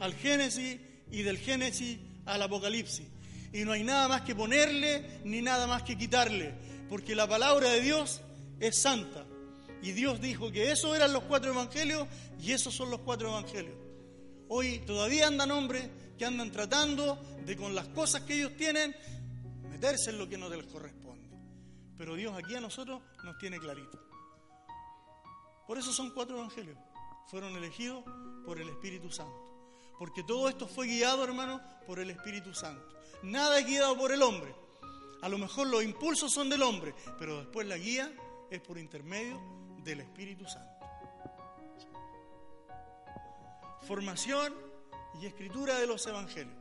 al 0.00 0.14
Génesis 0.14 0.78
y 1.10 1.22
del 1.22 1.38
Génesis 1.38 1.98
al 2.26 2.42
Apocalipsis. 2.42 3.06
Y 3.52 3.64
no 3.64 3.72
hay 3.72 3.84
nada 3.84 4.08
más 4.08 4.22
que 4.22 4.34
ponerle 4.34 5.20
ni 5.24 5.40
nada 5.40 5.66
más 5.66 5.82
que 5.82 5.96
quitarle, 5.96 6.52
porque 6.88 7.14
la 7.14 7.26
palabra 7.26 7.70
de 7.70 7.80
Dios 7.80 8.20
es 8.60 8.82
santa. 8.82 9.24
Y 9.82 9.92
Dios 9.92 10.20
dijo 10.20 10.50
que 10.50 10.72
esos 10.72 10.94
eran 10.94 11.12
los 11.12 11.22
cuatro 11.24 11.52
evangelios 11.52 12.06
y 12.40 12.52
esos 12.52 12.74
son 12.74 12.90
los 12.90 13.00
cuatro 13.00 13.28
evangelios. 13.28 13.76
Hoy 14.48 14.80
todavía 14.80 15.26
andan 15.26 15.50
hombres 15.50 15.88
que 16.18 16.24
andan 16.24 16.50
tratando 16.50 17.16
de 17.46 17.56
con 17.56 17.74
las 17.74 17.86
cosas 17.88 18.22
que 18.22 18.34
ellos 18.34 18.56
tienen 18.56 18.94
meterse 19.70 20.10
en 20.10 20.18
lo 20.18 20.28
que 20.28 20.36
no 20.36 20.48
les 20.48 20.66
corresponde. 20.66 21.28
Pero 21.96 22.14
Dios 22.16 22.34
aquí 22.36 22.54
a 22.54 22.60
nosotros 22.60 23.00
nos 23.24 23.38
tiene 23.38 23.58
clarito. 23.58 24.07
Por 25.68 25.76
eso 25.76 25.92
son 25.92 26.10
cuatro 26.12 26.38
evangelios. 26.38 26.78
Fueron 27.26 27.54
elegidos 27.54 28.02
por 28.46 28.58
el 28.58 28.70
Espíritu 28.70 29.10
Santo. 29.10 29.38
Porque 29.98 30.22
todo 30.22 30.48
esto 30.48 30.66
fue 30.66 30.86
guiado, 30.86 31.22
hermano, 31.22 31.60
por 31.86 31.98
el 31.98 32.08
Espíritu 32.08 32.54
Santo. 32.54 32.88
Nada 33.22 33.58
es 33.58 33.66
guiado 33.66 33.94
por 33.98 34.10
el 34.10 34.22
hombre. 34.22 34.54
A 35.20 35.28
lo 35.28 35.36
mejor 35.36 35.66
los 35.66 35.84
impulsos 35.84 36.32
son 36.32 36.48
del 36.48 36.62
hombre, 36.62 36.94
pero 37.18 37.40
después 37.40 37.66
la 37.66 37.76
guía 37.76 38.10
es 38.50 38.62
por 38.62 38.78
intermedio 38.78 39.38
del 39.84 40.00
Espíritu 40.00 40.46
Santo. 40.46 40.72
Formación 43.86 44.54
y 45.20 45.26
escritura 45.26 45.78
de 45.78 45.86
los 45.86 46.06
evangelios. 46.06 46.56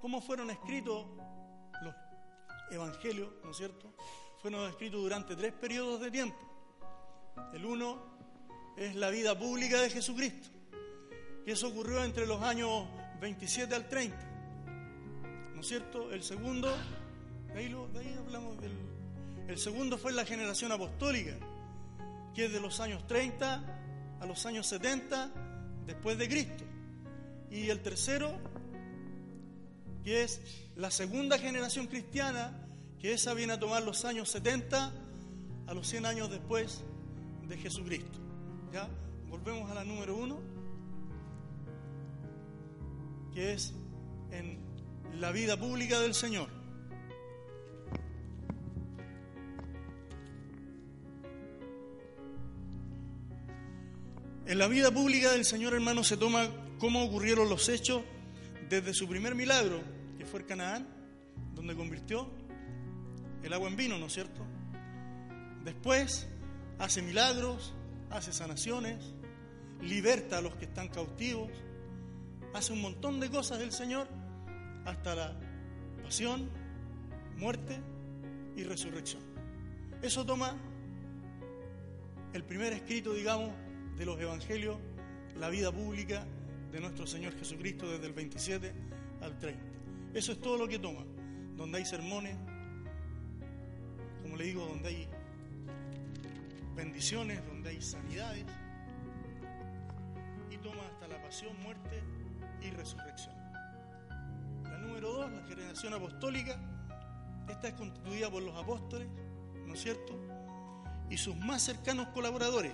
¿Cómo 0.00 0.20
fueron 0.20 0.50
escritos 0.50 1.04
los 1.82 1.94
evangelios, 2.70 3.32
no 3.42 3.50
es 3.50 3.56
cierto? 3.56 3.92
Fueron 4.40 4.70
escritos 4.70 5.00
durante 5.00 5.34
tres 5.34 5.52
periodos 5.52 6.00
de 6.00 6.12
tiempo. 6.12 6.57
El 7.54 7.64
uno 7.64 8.02
es 8.76 8.94
la 8.94 9.10
vida 9.10 9.38
pública 9.38 9.80
de 9.80 9.90
Jesucristo, 9.90 10.48
que 11.44 11.52
eso 11.52 11.68
ocurrió 11.68 12.04
entre 12.04 12.26
los 12.26 12.42
años 12.42 12.84
27 13.20 13.74
al 13.74 13.88
30. 13.88 14.16
¿No 15.54 15.60
es 15.60 15.66
cierto? 15.66 16.12
El 16.12 16.22
segundo, 16.22 16.68
de 17.52 17.58
ahí, 17.58 17.74
de 17.92 17.98
ahí 17.98 18.16
hablamos 18.18 18.60
del... 18.60 18.72
El 19.48 19.58
segundo 19.58 19.98
fue 19.98 20.12
la 20.12 20.24
generación 20.24 20.70
apostólica, 20.72 21.34
que 22.34 22.44
es 22.44 22.52
de 22.52 22.60
los 22.60 22.80
años 22.80 23.06
30 23.06 23.64
a 24.20 24.26
los 24.26 24.46
años 24.46 24.66
70 24.66 25.30
después 25.86 26.18
de 26.18 26.28
Cristo. 26.28 26.64
Y 27.50 27.70
el 27.70 27.80
tercero, 27.80 28.38
que 30.04 30.22
es 30.22 30.40
la 30.76 30.90
segunda 30.90 31.38
generación 31.38 31.86
cristiana, 31.86 32.52
que 33.00 33.12
esa 33.12 33.34
viene 33.34 33.54
a 33.54 33.58
tomar 33.58 33.82
los 33.82 34.04
años 34.04 34.28
70 34.30 34.92
a 35.66 35.74
los 35.74 35.88
100 35.88 36.06
años 36.06 36.30
después 36.30 36.84
de 37.48 37.56
Jesucristo. 37.56 38.18
¿Ya? 38.72 38.88
Volvemos 39.28 39.70
a 39.70 39.74
la 39.74 39.84
número 39.84 40.16
uno, 40.16 40.38
que 43.32 43.52
es 43.52 43.74
en 44.30 44.58
la 45.14 45.32
vida 45.32 45.56
pública 45.56 46.00
del 46.00 46.14
Señor. 46.14 46.48
En 54.46 54.58
la 54.58 54.66
vida 54.66 54.90
pública 54.90 55.32
del 55.32 55.44
Señor, 55.44 55.74
hermano, 55.74 56.02
se 56.02 56.16
toma 56.16 56.48
cómo 56.78 57.04
ocurrieron 57.04 57.50
los 57.50 57.68
hechos 57.68 58.02
desde 58.68 58.94
su 58.94 59.06
primer 59.06 59.34
milagro, 59.34 59.80
que 60.16 60.24
fue 60.24 60.40
el 60.40 60.46
Canaán, 60.46 60.88
donde 61.54 61.76
convirtió 61.76 62.30
el 63.42 63.52
agua 63.52 63.68
en 63.68 63.76
vino, 63.76 63.98
¿no 63.98 64.06
es 64.06 64.14
cierto? 64.14 64.46
Después 65.64 66.28
hace 66.78 67.02
milagros, 67.02 67.74
hace 68.10 68.32
sanaciones, 68.32 69.14
liberta 69.82 70.38
a 70.38 70.40
los 70.40 70.54
que 70.56 70.64
están 70.64 70.88
cautivos, 70.88 71.50
hace 72.54 72.72
un 72.72 72.82
montón 72.82 73.20
de 73.20 73.30
cosas 73.30 73.58
del 73.58 73.72
Señor 73.72 74.08
hasta 74.84 75.14
la 75.14 75.36
pasión, 76.02 76.48
muerte 77.36 77.78
y 78.56 78.64
resurrección. 78.64 79.22
Eso 80.02 80.24
toma 80.24 80.56
el 82.32 82.44
primer 82.44 82.72
escrito, 82.72 83.12
digamos, 83.12 83.50
de 83.96 84.06
los 84.06 84.20
evangelios, 84.20 84.78
la 85.36 85.48
vida 85.48 85.72
pública 85.72 86.24
de 86.70 86.80
nuestro 86.80 87.06
Señor 87.06 87.36
Jesucristo 87.38 87.90
desde 87.90 88.06
el 88.06 88.12
27 88.12 88.72
al 89.22 89.38
30. 89.38 89.60
Eso 90.14 90.32
es 90.32 90.40
todo 90.40 90.56
lo 90.56 90.68
que 90.68 90.78
toma, 90.78 91.04
donde 91.56 91.78
hay 91.78 91.84
sermones, 91.84 92.36
como 94.22 94.36
le 94.36 94.44
digo, 94.44 94.66
donde 94.66 94.88
hay 94.88 95.08
bendiciones, 96.78 97.44
donde 97.44 97.70
hay 97.70 97.82
sanidades, 97.82 98.44
y 100.48 100.56
toma 100.58 100.86
hasta 100.86 101.08
la 101.08 101.20
pasión, 101.20 101.60
muerte 101.60 102.00
y 102.62 102.70
resurrección. 102.70 103.34
La 104.62 104.78
número 104.78 105.12
dos, 105.12 105.32
la 105.32 105.42
generación 105.48 105.92
apostólica, 105.94 106.56
esta 107.48 107.68
es 107.68 107.74
constituida 107.74 108.30
por 108.30 108.44
los 108.44 108.54
apóstoles, 108.56 109.08
¿no 109.66 109.74
es 109.74 109.82
cierto? 109.82 110.16
Y 111.10 111.16
sus 111.16 111.34
más 111.36 111.62
cercanos 111.62 112.08
colaboradores. 112.08 112.72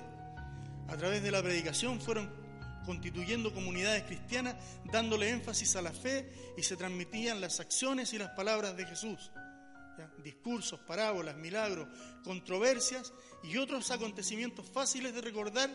A 0.88 0.96
través 0.98 1.22
de 1.22 1.30
la 1.30 1.42
predicación 1.42 1.98
fueron 1.98 2.30
constituyendo 2.84 3.54
comunidades 3.54 4.02
cristianas, 4.02 4.56
dándole 4.92 5.30
énfasis 5.30 5.76
a 5.76 5.82
la 5.82 5.92
fe 5.92 6.30
y 6.58 6.62
se 6.62 6.76
transmitían 6.76 7.40
las 7.40 7.58
acciones 7.58 8.12
y 8.12 8.18
las 8.18 8.30
palabras 8.30 8.76
de 8.76 8.84
Jesús. 8.84 9.30
Discursos, 10.22 10.80
parábolas, 10.80 11.36
milagros, 11.36 11.88
controversias 12.22 13.12
y 13.42 13.56
otros 13.58 13.90
acontecimientos 13.90 14.68
fáciles 14.68 15.14
de 15.14 15.20
recordar. 15.20 15.70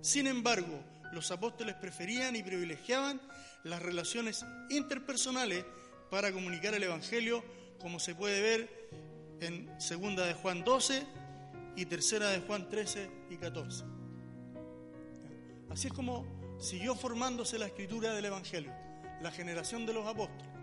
Sin 0.00 0.26
embargo, 0.26 0.82
los 1.12 1.30
apóstoles 1.30 1.74
preferían 1.76 2.36
y 2.36 2.42
privilegiaban 2.42 3.20
las 3.64 3.82
relaciones 3.82 4.44
interpersonales 4.70 5.64
para 6.10 6.32
comunicar 6.32 6.74
el 6.74 6.82
Evangelio, 6.82 7.44
como 7.80 7.98
se 7.98 8.14
puede 8.14 8.40
ver 8.40 8.88
en 9.40 9.66
2 9.66 10.16
de 10.16 10.34
Juan 10.34 10.64
12 10.64 11.06
y 11.76 11.86
3 11.86 12.10
de 12.10 12.40
Juan 12.46 12.68
13 12.68 13.10
y 13.30 13.36
14. 13.36 13.84
Así 15.70 15.88
es 15.88 15.92
como 15.92 16.24
siguió 16.60 16.94
formándose 16.94 17.58
la 17.58 17.66
escritura 17.66 18.14
del 18.14 18.26
Evangelio, 18.26 18.72
la 19.20 19.30
generación 19.30 19.86
de 19.86 19.92
los 19.92 20.06
apóstoles. 20.06 20.53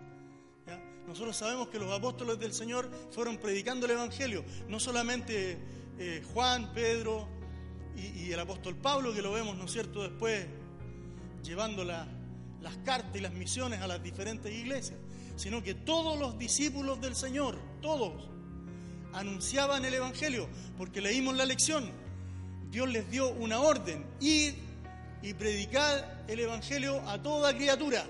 Nosotros 1.06 1.36
sabemos 1.36 1.68
que 1.68 1.78
los 1.78 1.92
apóstoles 1.92 2.38
del 2.38 2.52
Señor 2.52 2.88
fueron 3.10 3.38
predicando 3.38 3.86
el 3.86 3.92
Evangelio, 3.92 4.44
no 4.68 4.78
solamente 4.78 5.58
eh, 5.98 6.22
Juan, 6.32 6.72
Pedro 6.72 7.28
y, 7.96 8.32
el 8.32 8.40
apóstol 8.40 8.76
Pablo, 8.76 9.12
que 9.12 9.20
lo 9.20 9.32
vemos, 9.32 9.56
¿no 9.56 9.64
es 9.64 9.72
cierto?, 9.72 10.02
después 10.02 10.46
llevando 11.42 11.84
la, 11.84 12.06
las 12.60 12.76
cartas 12.78 13.16
y 13.16 13.20
las 13.20 13.32
misiones 13.32 13.80
a 13.80 13.86
las 13.86 14.02
diferentes 14.02 14.52
iglesias, 14.52 14.98
sino 15.36 15.62
que 15.62 15.74
todos 15.74 16.18
los 16.18 16.38
discípulos 16.38 17.00
del 17.00 17.16
Señor, 17.16 17.58
todos, 17.80 18.28
anunciaban 19.12 19.84
el 19.84 19.94
Evangelio, 19.94 20.48
porque 20.78 21.00
leímos 21.00 21.36
la 21.36 21.44
lección. 21.44 21.90
Dios 22.70 22.88
les 22.88 23.10
dio 23.10 23.28
una 23.30 23.60
orden, 23.60 24.06
ir 24.20 24.54
y 25.20 25.34
predicar 25.34 26.24
el 26.28 26.40
Evangelio 26.40 27.00
a 27.08 27.20
toda 27.22 27.54
criatura 27.54 28.06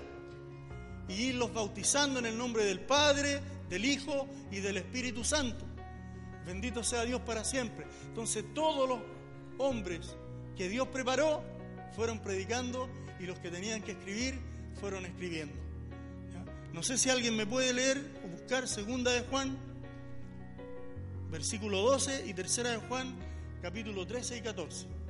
y 1.07 1.13
irlos 1.13 1.53
bautizando 1.53 2.19
en 2.19 2.25
el 2.25 2.37
nombre 2.37 2.63
del 2.65 2.79
Padre, 2.79 3.41
del 3.69 3.85
Hijo 3.85 4.27
y 4.51 4.59
del 4.59 4.77
Espíritu 4.77 5.23
Santo. 5.23 5.65
Bendito 6.45 6.83
sea 6.83 7.03
Dios 7.05 7.21
para 7.21 7.43
siempre. 7.43 7.85
Entonces 8.07 8.45
todos 8.53 8.87
los 8.87 8.99
hombres 9.57 10.15
que 10.55 10.69
Dios 10.69 10.87
preparó 10.89 11.43
fueron 11.95 12.19
predicando 12.19 12.89
y 13.19 13.25
los 13.25 13.39
que 13.39 13.49
tenían 13.49 13.81
que 13.81 13.91
escribir 13.91 14.39
fueron 14.79 15.05
escribiendo. 15.05 15.55
No 16.73 16.81
sé 16.81 16.97
si 16.97 17.09
alguien 17.09 17.35
me 17.35 17.45
puede 17.45 17.71
leer 17.71 18.01
o 18.25 18.27
buscar 18.29 18.67
segunda 18.67 19.11
de 19.11 19.21
Juan, 19.21 19.57
versículo 21.29 21.81
12 21.81 22.25
y 22.25 22.33
tercera 22.33 22.71
de 22.71 22.77
Juan, 22.77 23.15
capítulo 23.61 24.07
13 24.07 24.37
y 24.37 24.41
14. 24.41 25.02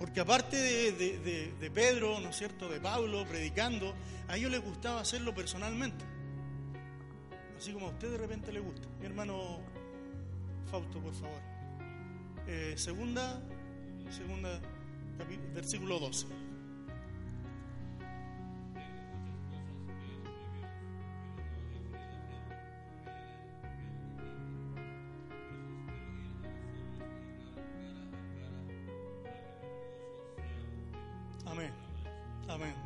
Porque 0.00 0.18
aparte 0.18 0.56
de, 0.56 0.92
de, 0.92 1.52
de, 1.60 1.70
Pedro, 1.70 2.20
¿no 2.20 2.30
es 2.30 2.36
cierto?, 2.36 2.70
de 2.70 2.80
Pablo 2.80 3.26
predicando, 3.28 3.94
a 4.28 4.38
ellos 4.38 4.50
les 4.50 4.62
gustaba 4.62 5.02
hacerlo 5.02 5.34
personalmente. 5.34 6.02
Así 7.58 7.70
como 7.74 7.88
a 7.88 7.90
usted 7.90 8.10
de 8.10 8.16
repente 8.16 8.50
le 8.50 8.60
gusta. 8.60 8.88
Mi 8.98 9.04
hermano 9.04 9.60
Fausto, 10.70 11.00
por 11.00 11.12
favor. 11.12 11.38
Eh, 12.46 12.72
segunda, 12.78 13.42
segunda, 14.10 14.58
versículo 15.52 15.98
12. 15.98 16.26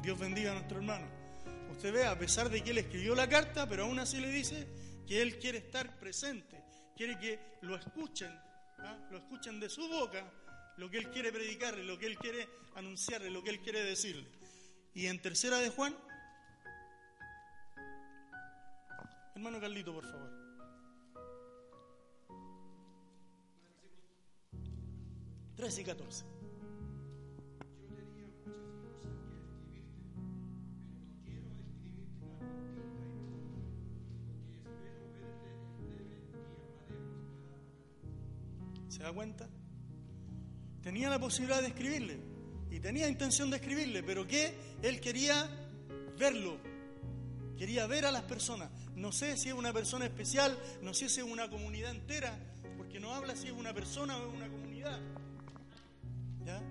Dios 0.05 0.19
bendiga 0.19 0.51
a 0.51 0.55
nuestro 0.55 0.77
hermano. 0.77 1.07
Usted 1.73 1.91
ve, 1.91 2.05
a 2.05 2.19
pesar 2.19 2.51
de 2.51 2.63
que 2.63 2.73
él 2.73 2.79
escribió 2.79 3.15
la 3.15 3.27
carta, 3.27 3.67
pero 3.67 3.85
aún 3.85 3.99
así 3.99 4.21
le 4.21 4.29
dice 4.29 4.69
que 5.07 5.23
él 5.23 5.39
quiere 5.39 5.59
estar 5.59 5.99
presente, 5.99 6.63
quiere 6.95 7.19
que 7.19 7.41
lo 7.63 7.75
escuchen, 7.75 8.31
¿ah? 8.81 8.99
lo 9.11 9.17
escuchen 9.17 9.59
de 9.59 9.71
su 9.71 9.89
boca, 9.89 10.31
lo 10.77 10.91
que 10.91 10.99
él 10.99 11.11
quiere 11.11 11.33
predicarle, 11.33 11.85
lo 11.85 11.99
que 11.99 12.07
él 12.07 12.19
quiere 12.19 12.47
anunciarle, 12.75 13.31
lo 13.31 13.43
que 13.43 13.49
él 13.49 13.61
quiere 13.61 13.83
decirle. 13.83 14.29
Y 14.93 15.07
en 15.07 15.23
tercera 15.23 15.59
de 15.59 15.71
Juan, 15.71 15.97
hermano 19.35 19.59
Carlito, 19.59 19.95
por 19.95 20.05
favor. 20.05 20.31
Trece 25.57 25.81
y 25.81 25.85
catorce. 25.85 26.34
¿Se 38.95 39.03
da 39.03 39.13
cuenta? 39.13 39.49
Tenía 40.81 41.11
la 41.11 41.19
posibilidad 41.19 41.61
de 41.61 41.67
escribirle 41.67 42.17
y 42.71 42.79
tenía 42.79 43.09
intención 43.09 43.51
de 43.51 43.57
escribirle, 43.57 44.05
pero 44.05 44.25
que 44.25 44.55
él 44.83 45.01
quería 45.01 45.51
verlo, 46.17 46.59
quería 47.59 47.89
ver 47.89 48.07
a 48.07 48.13
las 48.13 48.23
personas. 48.23 48.71
No 48.95 49.11
sé 49.11 49.37
si 49.37 49.49
es 49.49 49.55
una 49.55 49.73
persona 49.73 50.05
especial, 50.05 50.57
no 50.81 50.95
sé 50.95 51.09
si 51.09 51.19
es 51.19 51.27
una 51.27 51.51
comunidad 51.51 51.91
entera, 51.91 52.39
porque 52.77 53.01
no 53.01 53.13
habla 53.13 53.35
si 53.35 53.49
es 53.49 53.53
una 53.53 53.75
persona 53.75 54.17
o 54.17 54.29
es 54.29 54.33
una 54.33 54.49
comunidad. 54.49 55.01
¿Ya? 56.45 56.63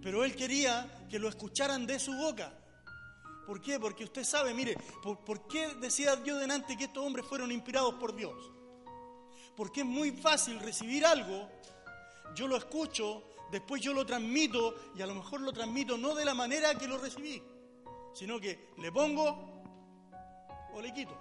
Pero 0.00 0.22
él 0.22 0.36
quería 0.36 1.04
que 1.10 1.18
lo 1.18 1.28
escucharan 1.28 1.84
de 1.84 1.98
su 1.98 2.12
boca. 2.12 2.52
¿Por 3.44 3.60
qué? 3.60 3.80
Porque 3.80 4.04
usted 4.04 4.22
sabe, 4.22 4.54
mire, 4.54 4.76
¿por, 5.02 5.24
¿por 5.24 5.48
qué 5.48 5.74
decía 5.80 6.14
Dios 6.14 6.38
delante 6.38 6.76
que 6.76 6.84
estos 6.84 7.04
hombres 7.04 7.26
fueron 7.26 7.50
inspirados 7.50 7.94
por 7.94 8.14
Dios? 8.14 8.52
Porque 9.56 9.80
es 9.80 9.86
muy 9.86 10.10
fácil 10.12 10.60
recibir 10.60 11.06
algo, 11.06 11.48
yo 12.34 12.46
lo 12.46 12.56
escucho, 12.56 13.24
después 13.50 13.80
yo 13.80 13.94
lo 13.94 14.04
transmito 14.04 14.74
y 14.94 15.02
a 15.02 15.06
lo 15.06 15.14
mejor 15.14 15.40
lo 15.40 15.52
transmito 15.52 15.96
no 15.96 16.14
de 16.14 16.24
la 16.24 16.34
manera 16.34 16.74
que 16.74 16.86
lo 16.86 16.98
recibí, 16.98 17.42
sino 18.12 18.38
que 18.38 18.68
le 18.78 18.92
pongo 18.92 19.62
o 20.74 20.80
le 20.80 20.92
quito. 20.92 21.18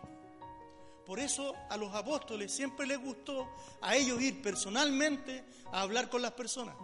Por 1.05 1.19
eso 1.19 1.55
a 1.69 1.77
los 1.77 1.93
apóstoles 1.93 2.51
siempre 2.51 2.85
les 2.85 2.99
gustó 2.99 3.47
a 3.81 3.95
ellos 3.95 4.21
ir 4.21 4.41
personalmente 4.41 5.45
a 5.71 5.81
hablar 5.81 6.09
con 6.09 6.21
las 6.21 6.31
personas. 6.31 6.75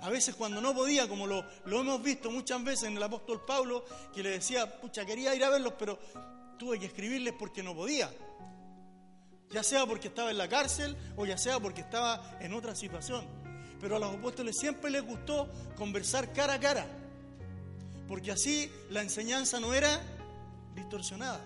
A 0.00 0.08
veces 0.08 0.34
cuando 0.34 0.60
no 0.60 0.74
podía, 0.74 1.08
como 1.08 1.26
lo, 1.26 1.44
hemos 1.66 2.02
visto 2.02 2.30
muchas 2.30 2.62
veces 2.62 2.84
en 2.84 2.96
el 2.96 3.02
apóstol 3.02 3.44
Pablo, 3.44 3.84
que 4.14 4.22
le 4.22 4.30
decía, 4.30 4.80
pucha, 4.80 5.04
quería 5.04 5.34
ir 5.34 5.42
a 5.44 5.50
verlos, 5.50 5.74
pero 5.78 5.98
tuve 6.58 6.78
que 6.78 6.86
escribirles 6.86 7.34
porque 7.34 7.62
no 7.62 7.74
podía 7.74 8.10
ya 9.50 9.62
sea 9.62 9.86
porque 9.86 10.08
estaba 10.08 10.30
en 10.30 10.38
la 10.38 10.48
cárcel 10.48 10.96
o 11.16 11.26
ya 11.26 11.38
sea 11.38 11.60
porque 11.60 11.80
estaba 11.80 12.38
en 12.40 12.52
otra 12.52 12.74
situación. 12.74 13.24
Pero 13.80 13.96
a 13.96 13.98
los 13.98 14.14
apóstoles 14.14 14.56
siempre 14.58 14.90
les 14.90 15.04
gustó 15.04 15.50
conversar 15.76 16.32
cara 16.32 16.54
a 16.54 16.60
cara, 16.60 16.86
porque 18.08 18.32
así 18.32 18.70
la 18.90 19.02
enseñanza 19.02 19.60
no 19.60 19.74
era 19.74 20.00
distorsionada. 20.74 21.40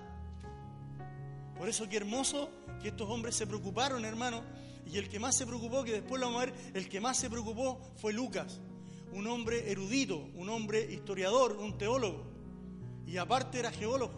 Por 1.59 1.69
eso 1.69 1.89
qué 1.89 1.99
hermoso 1.99 2.51
que 2.81 2.89
estos 2.89 3.09
hombres 3.11 3.37
se 3.37 3.47
preocuparon, 3.47 4.05
hermano, 4.05 4.43
y 4.87 4.97
el 4.97 5.09
que 5.09 5.19
más 5.19 5.37
se 5.37 5.47
preocupó, 5.47 5.85
que 5.85 5.93
después 5.93 6.21
lo 6.21 6.27
vamos 6.27 6.43
a 6.43 6.47
ver, 6.47 6.55
el 6.75 6.89
que 6.89 7.01
más 7.01 7.17
se 7.19 7.29
preocupó 7.29 7.81
fue 7.97 8.13
Lucas, 8.13 8.61
un 9.13 9.27
hombre 9.27 9.71
erudito, 9.71 10.29
un 10.35 10.49
hombre 10.49 10.81
historiador, 10.91 11.57
un 11.57 11.77
teólogo, 11.77 12.25
y 13.07 13.17
aparte 13.17 13.59
era 13.59 13.71
geólogo, 13.71 14.15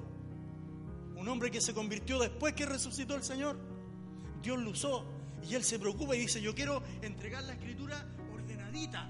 un 1.17 1.29
hombre 1.29 1.51
que 1.51 1.61
se 1.61 1.75
convirtió 1.75 2.19
después 2.19 2.55
que 2.55 2.67
resucitó 2.67 3.15
el 3.15 3.23
Señor. 3.23 3.72
Dios 4.43 4.59
lo 4.59 4.71
usó 4.71 5.05
y 5.49 5.55
él 5.55 5.65
se 5.65 5.79
preocupa 5.79 6.15
y 6.17 6.21
dice, 6.21 6.41
yo 6.41 6.55
quiero 6.55 6.83
entregar 7.01 7.43
la 7.45 7.53
escritura 7.53 8.07
ordenadita. 8.33 9.09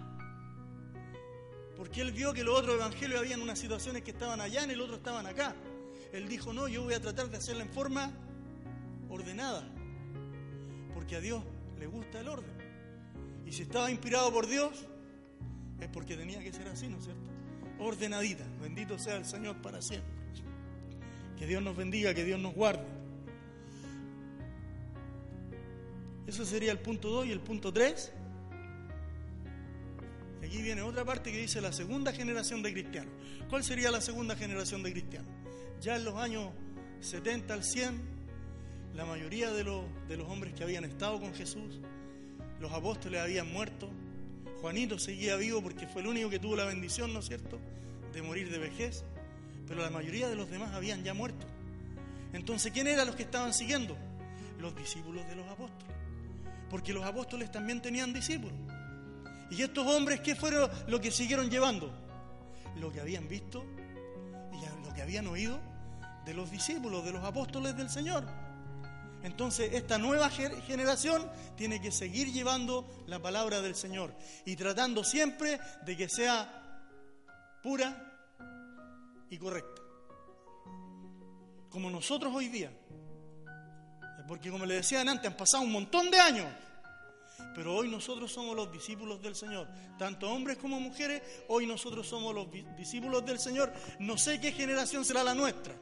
Porque 1.77 2.01
él 2.03 2.13
vio 2.13 2.33
que 2.33 2.45
los 2.45 2.59
otros 2.59 2.77
evangelios 2.77 3.21
habían 3.21 3.41
unas 3.43 3.59
situaciones 3.59 4.03
que 4.03 4.13
estaban 4.13 4.41
allá, 4.41 4.63
en 4.65 4.71
el 4.71 4.81
otro 4.81 4.97
estaban 4.97 5.27
acá. 5.27 5.55
Él 6.13 6.29
dijo, 6.29 6.53
no, 6.53 6.69
yo 6.69 6.83
voy 6.83 6.95
a 6.95 7.01
tratar 7.01 7.31
de 7.31 7.39
hacerla 7.39 7.63
en 7.63 7.71
forma 7.71 8.13
ordenada. 9.09 9.69
Porque 10.95 11.17
a 11.17 11.21
Dios 11.21 11.43
le 11.79 11.87
gusta 11.87 12.21
el 12.21 12.29
orden. 12.29 12.53
Y 13.47 13.53
si 13.53 13.63
estaba 13.63 13.91
inspirado 13.91 14.33
por 14.33 14.47
Dios, 14.47 14.87
es 15.81 15.89
porque 15.89 16.17
tenía 16.17 16.41
que 16.41 16.53
ser 16.53 16.69
así, 16.69 16.89
¿no 16.89 16.99
es 16.99 17.05
cierto? 17.05 17.23
Ordenadita. 17.79 18.45
Bendito 18.61 18.99
sea 18.99 19.17
el 19.17 19.25
Señor 19.25 19.61
para 19.61 19.83
siempre. 19.83 20.13
Que 21.39 21.47
Dios 21.47 21.63
nos 21.63 21.77
bendiga, 21.77 22.15
que 22.15 22.25
Dios 22.25 22.39
nos 22.39 22.55
guarde. 22.55 23.02
Eso 26.27 26.45
sería 26.45 26.73
el 26.73 26.79
punto 26.79 27.09
2 27.11 27.27
y 27.27 27.33
el 27.33 27.41
punto 27.41 27.73
3. 27.73 28.13
Aquí 30.45 30.63
viene 30.63 30.83
otra 30.83 31.05
parte 31.05 31.33
que 31.33 31.39
dice 31.39 31.61
la 31.61 31.73
segunda 31.73 32.13
generación 32.13 32.63
de 32.63 32.73
cristianos. 32.73 33.13
¿Cuál 33.49 33.65
sería 33.65 33.91
la 33.91 34.01
segunda 34.01 34.37
generación 34.37 34.83
de 34.83 34.93
cristianos? 34.93 35.31
Ya 35.81 35.97
en 35.97 36.05
los 36.05 36.15
años 36.17 36.51
70 37.01 37.55
al 37.55 37.65
100, 37.65 38.01
la 38.95 39.05
mayoría 39.05 39.51
de 39.53 39.65
los, 39.65 39.85
de 40.09 40.17
los 40.17 40.29
hombres 40.29 40.55
que 40.55 40.63
habían 40.63 40.85
estado 40.85 41.21
con 41.21 41.35
Jesús, 41.35 41.81
los 42.61 42.73
apóstoles 42.73 43.21
habían 43.21 43.53
muerto, 43.53 43.91
Juanito 44.61 44.99
seguía 44.99 45.35
vivo 45.37 45.61
porque 45.61 45.89
fue 45.89 46.03
el 46.03 46.09
único 46.09 46.31
que 46.31 46.39
tuvo 46.39 46.55
la 46.55 46.65
bendición, 46.65 47.13
¿no 47.13 47.19
es 47.19 47.27
cierto?, 47.27 47.59
de 48.13 48.23
morir 48.23 48.51
de 48.51 48.59
vejez, 48.59 49.05
pero 49.67 49.83
la 49.83 49.91
mayoría 49.91 50.29
de 50.29 50.37
los 50.37 50.51
demás 50.51 50.73
habían 50.73 51.03
ya 51.03 51.15
muerto. 51.15 51.47
Entonces, 52.33 52.71
¿quién 52.73 52.87
eran 52.87 53.07
los 53.07 53.17
que 53.17 53.25
estaban 53.25 53.53
siguiendo? 53.53 53.97
Los 54.61 54.77
discípulos 54.77 55.27
de 55.29 55.35
los 55.35 55.49
apóstoles, 55.49 55.97
porque 56.73 56.95
los 56.95 57.05
apóstoles 57.05 57.53
también 57.53 57.83
tenían 57.83 58.15
discípulos. 58.15 58.59
¿Y 59.51 59.61
estos 59.61 59.87
hombres 59.87 60.23
qué 60.23 60.35
fueron 60.35 60.71
lo 60.89 61.03
que 61.03 61.11
siguieron 61.11 61.51
llevando? 61.51 61.93
Lo 62.77 62.91
que 62.91 62.99
habían 62.99 63.29
visto 63.29 63.63
y 64.51 64.87
lo 64.87 64.95
que 64.95 65.03
habían 65.03 65.27
oído 65.27 65.61
de 66.25 66.33
los 66.33 66.51
discípulos, 66.51 67.05
de 67.05 67.13
los 67.13 67.23
apóstoles 67.23 67.77
del 67.77 67.91
Señor. 67.91 68.25
Entonces 69.23 69.75
esta 69.75 69.99
nueva 69.99 70.31
generación 70.31 71.31
tiene 71.57 71.79
que 71.79 71.93
seguir 71.93 72.33
llevando 72.33 72.89
la 73.07 73.21
palabra 73.21 73.61
del 73.61 73.75
Señor 73.75 74.17
y 74.47 74.57
tratando 74.57 75.05
siempre 75.05 75.61
de 75.85 75.95
que 75.95 76.09
sea 76.09 76.81
pura 77.63 77.95
y 79.29 79.37
correcta. 79.37 79.83
Como 81.69 81.91
nosotros 81.91 82.35
hoy 82.35 82.49
día. 82.49 82.73
Porque 84.27 84.51
como 84.51 84.67
le 84.67 84.75
decían 84.75 85.09
antes, 85.09 85.31
han 85.31 85.37
pasado 85.37 85.63
un 85.63 85.73
montón 85.73 86.11
de 86.11 86.19
años. 86.19 86.47
Pero 87.55 87.75
hoy 87.75 87.89
nosotros 87.89 88.33
somos 88.33 88.57
los 88.57 88.73
discípulos 88.73 89.21
del 89.21 89.35
Señor. 89.35 89.69
Tanto 89.99 90.31
hombres 90.31 90.57
como 90.59 90.81
mujeres, 90.81 91.23
hoy 91.49 91.67
nosotros 91.67 92.07
somos 92.07 92.35
los 92.35 92.47
discípulos 92.77 93.25
del 93.25 93.39
Señor. 93.39 93.73
No 93.99 94.17
sé 94.17 94.41
qué 94.41 94.53
generación 94.53 95.05
será 95.05 95.23
la 95.23 95.35
nuestra. 95.35 95.75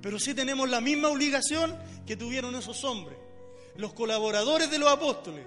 Pero 0.00 0.18
sí 0.18 0.34
tenemos 0.34 0.68
la 0.68 0.80
misma 0.80 1.08
obligación 1.08 1.76
que 2.06 2.16
tuvieron 2.16 2.54
esos 2.54 2.84
hombres, 2.84 3.18
los 3.76 3.92
colaboradores 3.94 4.70
de 4.70 4.78
los 4.78 4.88
apóstoles, 4.88 5.44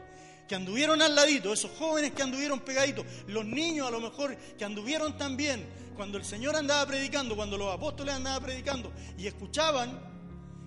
que 0.48 0.56
anduvieron 0.56 1.02
al 1.02 1.16
ladito, 1.16 1.54
esos 1.54 1.72
jóvenes 1.78 2.12
que 2.12 2.24
anduvieron 2.24 2.60
pegaditos, 2.60 3.06
los 3.28 3.46
niños 3.46 3.88
a 3.88 3.92
lo 3.92 4.02
mejor 4.02 4.36
que 4.36 4.66
anduvieron 4.66 5.18
también, 5.18 5.66
cuando 5.96 6.18
el 6.18 6.26
Señor 6.26 6.56
andaba 6.58 6.86
predicando, 6.86 7.36
cuando 7.36 7.58
los 7.58 7.74
apóstoles 7.74 8.14
andaban 8.14 8.44
predicando 8.44 8.92
y 9.18 9.28
escuchaban, 9.28 10.11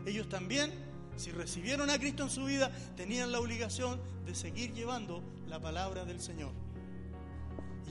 ellos 0.07 0.29
también, 0.29 0.73
si 1.17 1.31
recibieron 1.31 1.91
a 1.91 1.99
Cristo 1.99 2.25
en 2.25 2.31
su 2.31 2.45
vida, 2.45 2.71
tenían 2.97 3.33
la 3.33 3.41
obligación 3.41 4.01
de 4.27 4.35
seguir 4.35 4.73
llevando 4.73 5.23
la 5.47 5.61
palabra 5.61 6.05
del 6.05 6.21
Señor. 6.21 6.53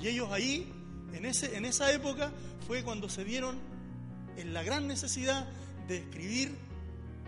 Y 0.01 0.07
ellos 0.07 0.29
ahí, 0.31 0.71
en, 1.13 1.25
ese, 1.25 1.57
en 1.57 1.65
esa 1.65 1.91
época, 1.91 2.31
fue 2.67 2.83
cuando 2.83 3.09
se 3.09 3.23
dieron 3.23 3.59
en 4.37 4.53
la 4.53 4.63
gran 4.63 4.87
necesidad 4.87 5.47
de 5.87 5.97
escribir, 5.97 6.55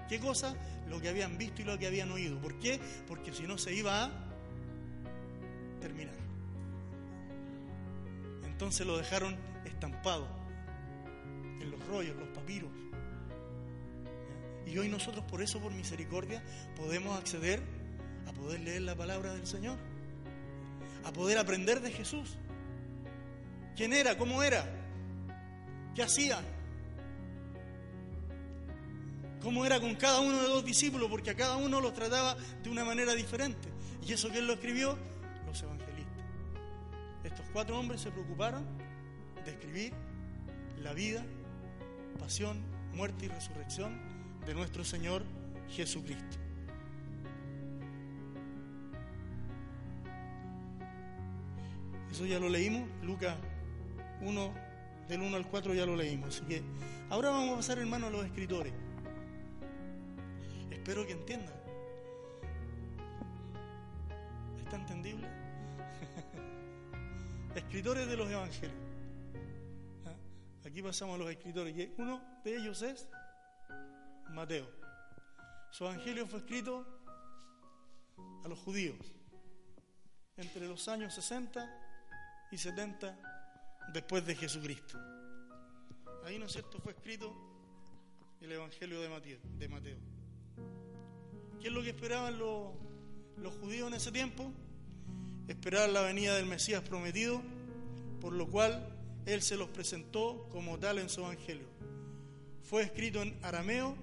¿qué 0.10 0.20
cosa? 0.20 0.56
Lo 0.90 1.02
que 1.02 1.10
habían 1.10 1.38
visto 1.38 1.62
y 1.62 1.66
lo 1.66 1.78
que 1.78 1.88
habían 1.88 2.12
oído. 2.12 2.40
¿Por 2.40 2.60
qué? 2.60 2.80
Porque 3.08 3.34
si 3.34 3.44
no 3.44 3.58
se 3.58 3.74
iba 3.74 4.06
a 4.06 4.12
terminar. 5.82 6.16
Entonces 8.46 8.86
lo 8.88 8.98
dejaron 8.98 9.36
estampado 9.66 10.28
en 11.60 11.72
los 11.72 11.86
rollos, 11.88 12.16
los 12.16 12.30
papiros. 12.30 12.70
Y 14.66 14.78
hoy 14.78 14.90
nosotros 14.90 15.24
por 15.26 15.42
eso, 15.42 15.60
por 15.60 15.72
misericordia, 15.72 16.44
podemos 16.76 17.18
acceder 17.18 17.62
a 18.28 18.34
poder 18.34 18.62
leer 18.62 18.82
la 18.82 18.96
palabra 18.96 19.34
del 19.34 19.46
Señor, 19.46 19.78
a 21.04 21.12
poder 21.14 21.38
aprender 21.38 21.82
de 21.82 21.92
Jesús. 21.92 22.38
¿Quién 23.76 23.94
era? 23.94 24.18
¿Cómo 24.18 24.42
era? 24.42 24.66
¿Qué 25.94 26.04
hacía? 26.04 26.42
cómo 29.46 29.64
era 29.64 29.80
con 29.80 29.94
cada 29.94 30.22
uno 30.22 30.42
de 30.42 30.50
los 30.50 30.66
discípulos, 30.66 31.08
porque 31.08 31.30
a 31.30 31.36
cada 31.36 31.58
uno 31.58 31.80
los 31.80 31.94
trataba 31.94 32.36
de 32.64 32.68
una 32.68 32.84
manera 32.84 33.14
diferente. 33.14 33.70
Y 34.04 34.12
eso 34.12 34.32
que 34.32 34.40
él 34.40 34.48
lo 34.48 34.54
escribió, 34.54 34.98
los 35.46 35.62
evangelistas. 35.62 36.26
Estos 37.24 37.46
cuatro 37.54 37.78
hombres 37.78 38.02
se 38.02 38.10
preocuparon 38.10 38.66
de 39.46 39.52
escribir 39.52 39.94
la 40.82 40.94
vida, 40.94 41.24
pasión, 42.18 42.58
muerte 42.96 43.26
y 43.26 43.28
resurrección 43.28 44.15
de 44.46 44.54
nuestro 44.54 44.84
Señor 44.84 45.24
Jesucristo. 45.70 46.38
Eso 52.12 52.26
ya 52.26 52.40
lo 52.40 52.48
leímos, 52.48 52.88
Lucas 53.04 53.36
1, 54.22 54.54
del 55.10 55.22
1 55.22 55.36
al 55.36 55.48
4 55.48 55.74
ya 55.74 55.86
lo 55.86 55.96
leímos. 55.96 56.30
Así 56.30 56.46
que 56.46 56.64
ahora 57.10 57.30
vamos 57.30 57.54
a 57.54 57.56
pasar, 57.58 57.80
hermano, 57.80 58.08
a 58.08 58.10
los 58.10 58.26
escritores. 58.26 58.72
Espero 60.72 61.06
que 61.06 61.14
entiendan. 61.14 61.54
¿Está 64.64 64.78
entendible? 64.78 65.28
escritores 67.56 68.08
de 68.08 68.16
los 68.16 68.30
evangelios. 68.30 68.80
¿Ah? 70.06 70.68
Aquí 70.68 70.82
pasamos 70.82 71.16
a 71.16 71.18
los 71.18 71.30
escritores. 71.32 71.90
Uno 71.98 72.22
de 72.44 72.56
ellos 72.56 72.82
es 72.82 73.10
Mateo. 74.30 74.68
Su 75.72 75.86
evangelio 75.86 76.26
fue 76.28 76.40
escrito 76.40 76.86
a 78.44 78.48
los 78.48 78.60
judíos 78.60 78.98
entre 80.38 80.68
los 80.68 80.88
años 80.88 81.14
60 81.14 82.48
y 82.52 82.58
70 82.58 83.18
después 83.94 84.26
de 84.26 84.36
Jesucristo. 84.36 85.00
Ahí, 86.26 86.40
¿no 86.40 86.46
es 86.46 86.54
cierto?, 86.54 86.80
fue 86.80 86.94
escrito 86.94 87.34
el 88.42 88.52
evangelio 88.52 89.02
de 89.02 89.68
Mateo. 89.68 89.98
¿Qué 91.60 91.68
es 91.68 91.74
lo 91.74 91.82
que 91.82 91.90
esperaban 91.90 92.38
los, 92.38 92.74
los 93.38 93.54
judíos 93.56 93.88
en 93.88 93.96
ese 93.96 94.12
tiempo? 94.12 94.52
Esperar 95.48 95.90
la 95.90 96.02
venida 96.02 96.36
del 96.36 96.46
Mesías 96.46 96.82
prometido, 96.82 97.42
por 98.22 98.34
lo 98.34 98.48
cual 98.48 98.88
Él 99.26 99.42
se 99.42 99.58
los 99.58 99.70
presentó 99.70 100.48
como 100.50 100.78
tal 100.80 101.00
en 101.00 101.10
su 101.10 101.22
Evangelio. 101.22 101.68
Fue 102.64 102.84
escrito 102.84 103.22
en 103.22 103.38
arameo, 103.44 103.96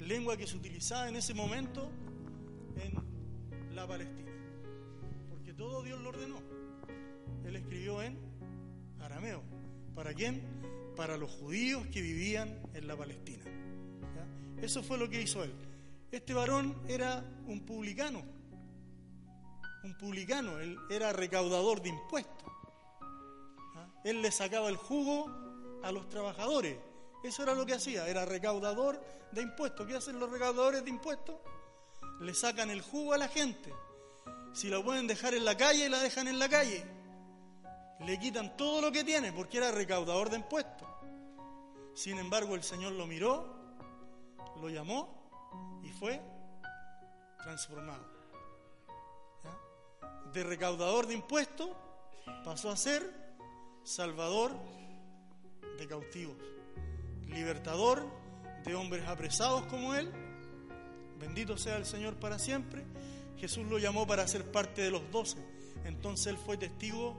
lengua 0.00 0.36
que 0.36 0.46
se 0.46 0.56
utilizaba 0.56 1.08
en 1.08 1.16
ese 1.16 1.34
momento 1.34 1.90
en 2.76 3.74
la 3.74 3.86
Palestina, 3.86 4.30
porque 5.28 5.52
todo 5.52 5.82
Dios 5.82 6.00
lo 6.00 6.10
ordenó. 6.10 6.40
Él 7.44 7.56
escribió 7.56 8.02
en 8.02 8.18
arameo. 9.00 9.42
¿Para 9.94 10.14
quién? 10.14 10.42
Para 10.96 11.16
los 11.16 11.30
judíos 11.30 11.86
que 11.88 12.00
vivían 12.00 12.60
en 12.74 12.86
la 12.86 12.96
Palestina. 12.96 13.44
Eso 14.60 14.82
fue 14.82 14.98
lo 14.98 15.08
que 15.08 15.22
hizo 15.22 15.44
Él. 15.44 15.52
Este 16.10 16.34
varón 16.34 16.74
era 16.88 17.22
un 17.46 17.60
publicano, 17.60 18.22
un 19.84 19.96
publicano, 19.98 20.58
él 20.58 20.78
era 20.88 21.12
recaudador 21.12 21.82
de 21.82 21.90
impuestos. 21.90 22.50
Él 24.04 24.22
le 24.22 24.30
sacaba 24.30 24.68
el 24.68 24.76
jugo 24.76 25.30
a 25.82 25.92
los 25.92 26.08
trabajadores. 26.08 26.78
Eso 27.22 27.42
era 27.42 27.54
lo 27.54 27.66
que 27.66 27.74
hacía, 27.74 28.06
era 28.08 28.24
recaudador 28.24 29.00
de 29.32 29.42
impuestos. 29.42 29.86
¿Qué 29.86 29.96
hacen 29.96 30.18
los 30.18 30.30
recaudadores 30.30 30.84
de 30.84 30.90
impuestos? 30.90 31.36
Le 32.20 32.34
sacan 32.34 32.70
el 32.70 32.82
jugo 32.82 33.14
a 33.14 33.18
la 33.18 33.28
gente. 33.28 33.72
Si 34.52 34.68
la 34.68 34.82
pueden 34.82 35.06
dejar 35.06 35.34
en 35.34 35.44
la 35.44 35.56
calle, 35.56 35.88
la 35.88 36.00
dejan 36.00 36.28
en 36.28 36.38
la 36.38 36.48
calle. 36.48 36.84
Le 38.00 38.18
quitan 38.18 38.56
todo 38.56 38.80
lo 38.80 38.92
que 38.92 39.04
tiene 39.04 39.32
porque 39.32 39.58
era 39.58 39.70
recaudador 39.70 40.30
de 40.30 40.36
impuestos. 40.36 40.88
Sin 41.94 42.18
embargo, 42.18 42.54
el 42.54 42.62
Señor 42.62 42.92
lo 42.92 43.06
miró, 43.06 43.56
lo 44.60 44.68
llamó 44.68 45.80
y 45.82 45.90
fue 45.90 46.20
transformado. 47.42 48.04
De 50.32 50.44
recaudador 50.44 51.06
de 51.06 51.14
impuestos 51.14 51.70
pasó 52.44 52.70
a 52.70 52.76
ser 52.76 53.02
salvador 53.82 54.52
de 55.78 55.88
cautivos, 55.88 56.36
libertador 57.28 58.06
de 58.64 58.74
hombres 58.74 59.06
apresados 59.06 59.66
como 59.66 59.94
él. 59.94 60.10
Bendito 61.18 61.56
sea 61.56 61.76
el 61.76 61.84
Señor 61.84 62.16
para 62.16 62.38
siempre. 62.38 62.84
Jesús 63.38 63.66
lo 63.66 63.78
llamó 63.78 64.06
para 64.06 64.26
ser 64.26 64.50
parte 64.50 64.82
de 64.82 64.90
los 64.90 65.10
doce. 65.10 65.38
Entonces 65.84 66.26
él 66.28 66.38
fue 66.38 66.56
testigo 66.56 67.16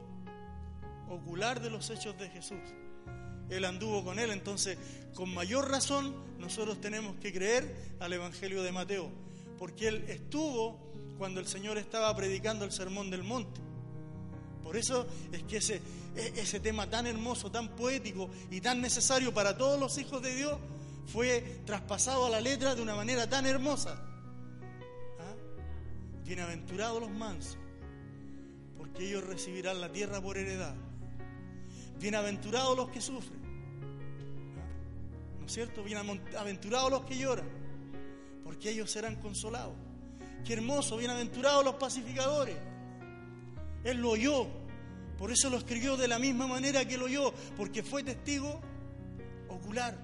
ocular 1.10 1.62
de 1.62 1.70
los 1.70 1.90
hechos 1.90 2.18
de 2.18 2.30
Jesús. 2.30 2.60
Él 3.50 3.66
anduvo 3.66 4.04
con 4.04 4.20
él, 4.20 4.32
entonces 4.32 4.78
con 5.16 5.34
mayor 5.34 5.70
razón 5.70 6.14
nosotros 6.38 6.80
tenemos 6.80 7.16
que 7.18 7.34
creer 7.34 7.96
al 8.00 8.14
Evangelio 8.14 8.62
de 8.62 8.72
Mateo, 8.72 9.10
porque 9.58 9.88
él 9.88 10.06
estuvo 10.08 10.80
cuando 11.18 11.40
el 11.40 11.48
Señor 11.48 11.78
estaba 11.78 12.16
predicando 12.16 12.64
el 12.64 12.72
Sermón 12.72 13.10
del 13.10 13.24
Monte. 13.24 13.60
Por 14.70 14.78
eso 14.78 15.08
es 15.32 15.42
que 15.46 15.58
ese, 15.58 15.82
e, 16.16 16.34
ese 16.36 16.60
tema 16.60 16.88
tan 16.88 17.08
hermoso, 17.08 17.50
tan 17.50 17.70
poético 17.70 18.30
y 18.52 18.62
tan 18.62 18.80
necesario 18.80 19.34
para 19.34 19.58
todos 19.58 19.80
los 19.80 19.98
hijos 19.98 20.22
de 20.22 20.36
Dios 20.36 20.60
fue 21.08 21.64
traspasado 21.66 22.28
a 22.28 22.30
la 22.30 22.40
letra 22.40 22.76
de 22.76 22.84
una 22.84 22.94
manera 22.94 23.28
tan 23.28 23.48
hermosa. 23.48 24.00
¿Ah? 25.20 25.34
Bienaventurados 26.24 27.02
los 27.02 27.10
mansos, 27.10 27.58
porque 28.78 29.08
ellos 29.08 29.24
recibirán 29.24 29.82
la 29.82 29.92
tierra 29.92 30.22
por 30.22 30.38
heredad. 30.38 30.76
Bienaventurados 32.00 32.78
los 32.78 32.92
que 32.92 33.02
sufren, 33.02 33.42
¿no 35.40 35.48
es 35.48 35.52
cierto? 35.52 35.84
Bienaventurados 35.84 36.92
los 36.92 37.06
que 37.06 37.18
lloran, 37.18 37.50
porque 38.44 38.70
ellos 38.70 38.92
serán 38.92 39.16
consolados. 39.16 39.74
Qué 40.46 40.54
hermoso, 40.54 40.98
bienaventurados 40.98 41.66
los 41.66 41.74
pacificadores. 41.74 42.69
Él 43.84 43.98
lo 44.02 44.12
oyó, 44.12 44.48
por 45.18 45.32
eso 45.32 45.50
lo 45.50 45.58
escribió 45.58 45.98
de 45.98 46.08
la 46.08 46.20
misma 46.20 46.48
manera 46.48 46.86
que 46.86 46.98
lo 46.98 47.06
oyó, 47.06 47.34
porque 47.58 47.84
fue 47.84 48.04
testigo 48.04 48.60
ocular. 49.50 49.98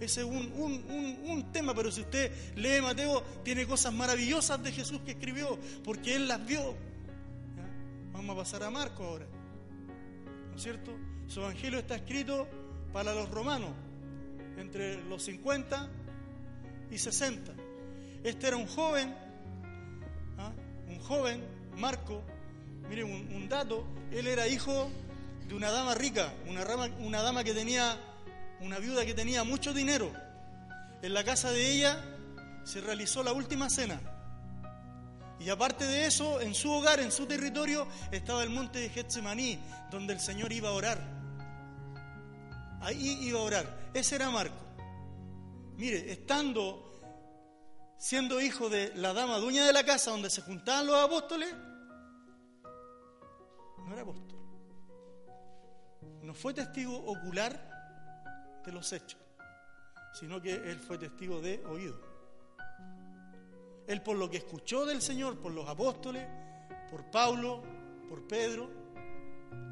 Ese 0.00 0.20
es 0.22 0.26
un, 0.26 0.52
un- 0.56 0.84
un- 0.90 1.30
un 1.30 1.52
tema, 1.52 1.72
pero 1.74 1.90
si 1.90 2.00
usted 2.02 2.30
lee 2.56 2.80
Mateo, 2.82 3.22
tiene 3.44 3.66
cosas 3.66 3.92
maravillosas 3.92 4.62
de 4.62 4.72
Jesús 4.72 5.00
que 5.04 5.12
escribió, 5.12 5.58
porque 5.84 6.14
Él 6.16 6.26
las 6.28 6.44
vio. 6.44 6.74
Vamos 8.12 8.34
a 8.36 8.38
pasar 8.40 8.62
a 8.64 8.70
Marco 8.70 9.04
ahora. 9.04 9.26
¿No 10.50 10.56
es 10.56 10.62
cierto? 10.62 10.92
Su 11.26 11.40
evangelio 11.40 11.78
está 11.78 11.94
escrito 11.96 12.46
para 12.92 13.14
los 13.14 13.30
romanos, 13.30 13.70
entre 14.58 15.02
los 15.04 15.22
50 15.24 15.88
y 16.90 16.98
60. 16.98 17.52
Este 18.22 18.46
era 18.48 18.56
un 18.56 18.66
joven, 18.66 19.14
¿ah? 20.38 20.52
un 20.88 20.98
joven, 21.00 21.42
Marco, 21.76 22.22
miren 22.88 23.10
un, 23.10 23.48
dato, 23.48 23.86
él 24.10 24.26
era 24.26 24.46
hijo 24.46 24.90
de 25.46 25.54
una 25.54 25.70
dama 25.70 25.94
rica, 25.94 26.32
una, 26.46 26.64
una 26.98 27.22
dama 27.22 27.44
que 27.44 27.54
tenía, 27.54 27.98
una 28.60 28.78
viuda 28.78 29.04
que 29.04 29.14
tenía 29.14 29.44
mucho 29.44 29.72
dinero. 29.72 30.12
En 31.02 31.12
la 31.12 31.24
casa 31.24 31.50
de 31.50 31.70
ella 31.70 32.02
se 32.64 32.80
realizó 32.80 33.22
la 33.22 33.32
última 33.32 33.68
cena. 33.68 34.00
Y 35.38 35.50
aparte 35.50 35.84
de 35.84 36.06
eso, 36.06 36.40
en 36.40 36.54
su 36.54 36.70
hogar, 36.70 37.00
en 37.00 37.12
su 37.12 37.26
territorio, 37.26 37.86
estaba 38.10 38.42
el 38.42 38.50
monte 38.50 38.78
de 38.78 38.88
Getsemaní, 38.88 39.58
donde 39.90 40.14
el 40.14 40.20
Señor 40.20 40.52
iba 40.52 40.70
a 40.70 40.72
orar. 40.72 40.98
Ahí 42.80 43.18
iba 43.22 43.40
a 43.40 43.42
orar. 43.42 43.90
Ese 43.92 44.16
era 44.16 44.30
Marco. 44.30 44.64
Mire, 45.76 46.10
estando, 46.12 47.00
siendo 47.98 48.40
hijo 48.40 48.70
de 48.70 48.92
la 48.94 49.12
dama 49.12 49.38
dueña 49.38 49.66
de 49.66 49.72
la 49.72 49.84
casa 49.84 50.12
donde 50.12 50.30
se 50.30 50.42
juntaban 50.42 50.86
los 50.86 50.96
apóstoles, 51.04 51.52
no 53.86 53.92
era 53.92 54.02
apóstol. 54.02 54.38
No 56.22 56.34
fue 56.34 56.54
testigo 56.54 56.96
ocular 56.96 58.62
de 58.64 58.72
los 58.72 58.92
hechos, 58.92 59.20
sino 60.12 60.40
que 60.40 60.54
él 60.54 60.78
fue 60.78 60.98
testigo 60.98 61.40
de 61.40 61.64
oído. 61.66 61.98
Él 63.86 64.00
por 64.02 64.16
lo 64.16 64.30
que 64.30 64.38
escuchó 64.38 64.86
del 64.86 65.02
Señor, 65.02 65.38
por 65.38 65.52
los 65.52 65.68
apóstoles, 65.68 66.26
por 66.90 67.10
Pablo, 67.10 67.62
por 68.08 68.26
Pedro, 68.26 68.70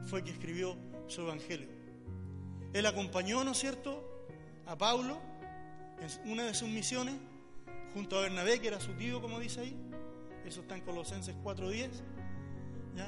fue 0.05 0.23
que 0.23 0.31
escribió 0.31 0.77
su 1.07 1.23
evangelio. 1.23 1.69
Él 2.73 2.87
acompañó, 2.87 3.45
¿no 3.45 3.53
es 3.53 3.59
cierto?, 3.59 4.09
a 4.67 4.77
Pablo 4.77 5.19
en 6.01 6.31
una 6.31 6.45
de 6.45 6.55
sus 6.55 6.69
misiones, 6.69 7.15
junto 7.95 8.19
a 8.19 8.23
Bernabé, 8.23 8.61
que 8.61 8.69
era 8.69 8.81
su 8.81 8.93
tío, 8.95 9.21
como 9.21 9.39
dice 9.39 9.61
ahí. 9.61 9.77
Eso 10.45 10.63
está 10.63 10.77
en 10.77 10.83
Colosenses 10.83 11.35
4.10. 11.37 11.91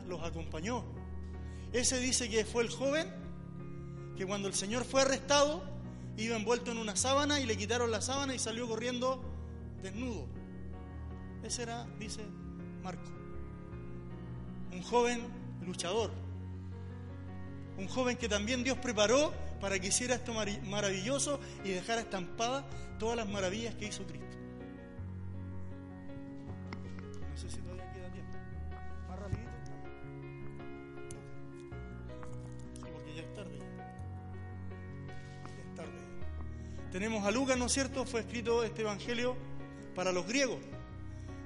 Los 0.07 0.23
acompañó. 0.23 0.85
Ese 1.73 1.99
dice 1.99 2.29
que 2.29 2.45
fue 2.45 2.63
el 2.63 2.71
joven 2.71 3.13
que 4.17 4.27
cuando 4.27 4.49
el 4.49 4.55
Señor 4.55 4.85
fue 4.85 5.03
arrestado, 5.03 5.63
iba 6.17 6.37
envuelto 6.37 6.71
en 6.71 6.79
una 6.79 6.97
sábana 6.97 7.41
y 7.41 7.47
le 7.47 7.57
quitaron 7.57 7.91
la 7.91 8.01
sábana 8.01 8.35
y 8.35 8.39
salió 8.39 8.69
corriendo 8.69 9.23
desnudo. 9.83 10.27
Ese 11.43 11.63
era, 11.63 11.87
dice 11.99 12.23
Marco, 12.83 13.11
un 14.73 14.83
joven 14.83 15.23
luchador, 15.67 16.11
un 17.77 17.89
joven 17.89 18.17
que 18.17 18.29
también 18.29 18.63
Dios 18.63 18.79
preparó 18.79 19.33
para 19.61 19.79
que 19.79 19.89
hiciera 19.89 20.15
esto 20.15 20.33
maravilloso 20.33 21.41
y 21.65 21.71
dejara 21.71 22.03
estampadas 22.03 22.65
todas 22.99 23.17
las 23.17 23.29
maravillas 23.29 23.75
que 23.75 23.87
hizo 23.87 24.05
Cristo. 24.07 24.37
Tenemos 36.95 37.27
a 37.27 37.33
Lucas, 37.33 37.59
¿no 37.59 37.67
es 37.67 37.73
cierto? 37.73 38.05
Fue 38.05 38.21
escrito 38.21 38.63
este 38.63 38.83
evangelio 38.83 39.37
para 39.97 40.13
los 40.13 40.29
griegos 40.29 40.61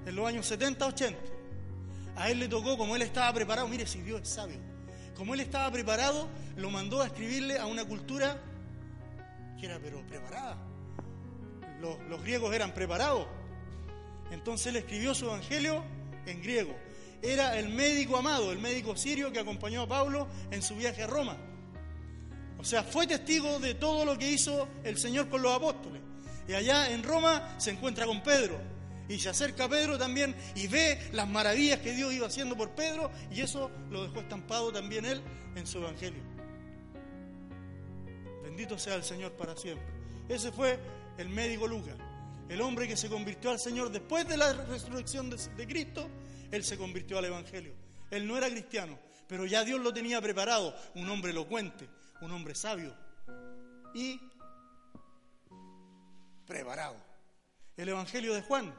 en 0.05 0.15
los 0.15 0.29
años 0.29 0.45
70, 0.45 0.87
80. 0.87 1.19
A 2.17 2.29
él 2.29 2.41
le 2.41 2.49
tocó, 2.49 2.77
como 2.77 2.95
él 2.95 3.01
estaba 3.01 3.33
preparado, 3.33 3.67
mire 3.67 3.87
si 3.87 4.03
Dios 4.03 4.21
es 4.21 4.29
sabio, 4.29 4.59
como 5.17 5.33
él 5.33 5.41
estaba 5.41 5.73
preparado, 5.73 6.29
lo 6.57 6.71
mandó 6.71 7.01
a 7.01 7.07
escribirle 7.07 7.59
a 7.59 7.65
una 7.65 7.87
cultura 7.87 8.39
que 9.59 9.65
era 9.65 9.79
pero 9.79 10.07
preparada. 10.07 10.59
Los, 11.81 11.99
los 12.11 12.21
griegos 12.21 12.55
eran 12.55 12.75
preparados. 12.75 13.27
Entonces 14.31 14.67
él 14.67 14.77
escribió 14.77 15.15
su 15.15 15.25
evangelio 15.25 15.83
en 16.27 16.43
griego. 16.43 16.77
Era 17.23 17.59
el 17.59 17.71
médico 17.71 18.19
amado, 18.19 18.53
el 18.53 18.59
médico 18.59 18.99
sirio 18.99 19.33
que 19.33 19.39
acompañó 19.39 19.81
a 19.81 19.89
Pablo 19.89 20.29
en 20.51 20.61
su 20.61 20.77
viaje 20.77 21.05
a 21.05 21.07
Roma. 21.07 21.39
O 22.59 22.65
sea, 22.65 22.83
fue 22.83 23.07
testigo 23.07 23.59
de 23.61 23.75
todo 23.75 24.05
lo 24.05 24.19
que 24.19 24.31
hizo 24.31 24.69
el 24.85 24.99
Señor 24.99 25.29
con 25.29 25.43
los 25.43 25.55
apóstoles. 25.55 26.03
Y 26.49 26.55
allá 26.55 26.91
en 26.91 27.03
Roma 27.03 27.57
se 27.59 27.71
encuentra 27.71 28.07
con 28.07 28.23
Pedro. 28.23 28.59
Y 29.09 29.19
se 29.19 29.31
acerca 29.31 29.65
a 29.65 29.69
Pedro 29.69 29.97
también 29.97 30.35
y 30.55 30.67
ve 30.67 30.99
las 31.13 31.29
maravillas 31.29 31.81
que 31.81 31.93
Dios 31.93 32.13
iba 32.13 32.27
haciendo 32.27 32.57
por 32.57 32.71
Pedro. 32.71 33.11
Y 33.31 33.41
eso 33.41 33.71
lo 33.91 34.03
dejó 34.03 34.21
estampado 34.21 34.73
también 34.73 35.05
él 35.05 35.23
en 35.55 35.67
su 35.67 35.79
evangelio. 35.79 36.23
Bendito 38.43 38.79
sea 38.79 38.97
el 38.97 39.05
Señor 39.05 39.33
para 39.33 39.57
siempre. 39.57 39.87
Ese 40.29 40.53
fue 40.53 40.79
el 41.17 41.29
médico 41.29 41.67
Lucas. 41.67 41.97
El 42.49 42.61
hombre 42.61 42.89
que 42.89 42.97
se 42.97 43.09
convirtió 43.09 43.51
al 43.51 43.59
Señor 43.59 43.91
después 43.91 44.27
de 44.27 44.37
la 44.37 44.53
resurrección 44.53 45.31
de, 45.31 45.67
Cristo, 45.67 46.09
él 46.51 46.65
se 46.65 46.79
convirtió 46.79 47.19
al 47.19 47.27
Evangelio. 47.27 47.75
Él 48.11 48.27
no 48.27 48.39
era 48.39 48.49
cristiano, 48.49 48.99
pero 49.27 49.45
ya 49.45 49.65
Dios 49.65 49.81
lo 49.81 49.93
tenía 49.93 50.21
preparado. 50.21 50.75
Un 50.95 51.09
hombre 51.11 51.31
elocuente, 51.33 51.89
un 52.21 52.31
hombre 52.33 52.55
sabio 52.55 52.95
y 53.95 54.21
preparado. 56.47 56.97
El 57.77 57.91
Evangelio 57.91 58.35
de 58.35 58.43
Juan. 58.43 58.75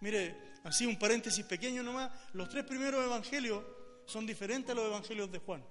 Mire, 0.00 0.54
así 0.64 0.86
un 0.86 0.98
paréntesis 0.98 1.44
pequeño 1.44 1.82
nomás. 1.82 2.10
Los 2.32 2.48
tres 2.48 2.64
primeros 2.64 3.04
evangelios 3.04 3.64
son 4.06 4.26
diferentes 4.26 4.70
a 4.70 4.74
los 4.74 4.86
evangelios 4.86 5.30
de 5.30 5.38
Juan. 5.38 5.64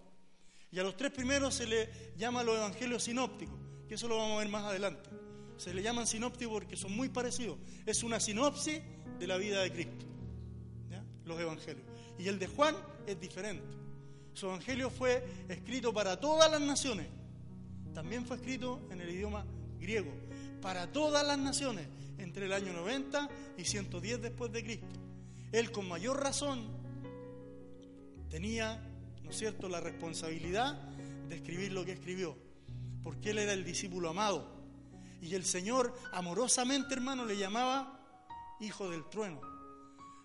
Y 0.72 0.80
a 0.80 0.84
los 0.84 0.96
tres 0.98 1.12
primeros 1.12 1.56
se 1.56 1.66
le 1.66 2.14
llama 2.16 2.44
los 2.44 2.56
evangelios 2.56 3.04
sinópticos, 3.04 3.58
que 3.88 3.96
eso 3.96 4.08
lo 4.08 4.18
vamos 4.18 4.36
a 4.36 4.40
ver 4.40 4.50
más 4.50 4.66
adelante. 4.66 5.10
Se 5.58 5.74
le 5.74 5.82
llaman 5.82 6.08
sinópticos 6.08 6.54
porque 6.54 6.78
son 6.78 6.96
muy 6.96 7.10
parecidos. 7.10 7.58
Es 7.86 8.04
una 8.04 8.20
sinopsis 8.20 8.82
de 9.18 9.28
la 9.28 9.38
vida 9.38 9.62
de 9.62 9.72
Cristo. 9.72 10.06
Los 11.26 11.40
evangelios. 11.40 11.86
Y 12.18 12.28
el 12.28 12.40
de 12.40 12.48
Juan 12.48 12.76
es 13.06 13.20
diferente. 13.20 13.78
Su 14.40 14.46
evangelio 14.46 14.90
fue 14.90 15.22
escrito 15.50 15.94
para 15.94 16.18
todas 16.18 16.50
las 16.50 16.62
naciones. 16.62 17.08
También 17.94 18.26
fue 18.26 18.38
escrito 18.38 18.88
en 18.90 19.02
el 19.02 19.10
idioma 19.10 19.46
griego. 19.78 20.14
Para 20.62 20.90
todas 20.94 21.28
las 21.28 21.38
naciones, 21.38 21.90
entre 22.18 22.46
el 22.46 22.54
año 22.54 22.72
90 22.72 23.30
y 23.58 23.66
110 23.66 24.22
después 24.22 24.50
de 24.54 24.64
Cristo. 24.64 24.88
Él 25.52 25.74
con 25.74 25.90
mayor 25.90 26.24
razón 26.24 26.70
tenía, 28.30 28.82
¿no 29.24 29.30
es 29.30 29.38
cierto?, 29.38 29.68
la 29.68 29.82
responsabilidad 29.82 30.74
de 31.28 31.36
escribir 31.36 31.74
lo 31.74 31.84
que 31.84 31.92
escribió, 31.92 32.38
porque 33.04 33.32
él 33.32 33.40
era 33.40 33.52
el 33.52 33.66
discípulo 33.66 34.10
amado. 34.10 34.48
Y 35.22 35.36
el 35.36 35.44
Señor 35.44 35.94
amorosamente, 36.14 36.94
hermano, 36.94 37.26
le 37.26 37.36
llamaba 37.36 38.00
hijo 38.62 38.90
del 38.90 39.04
trueno. 39.10 39.42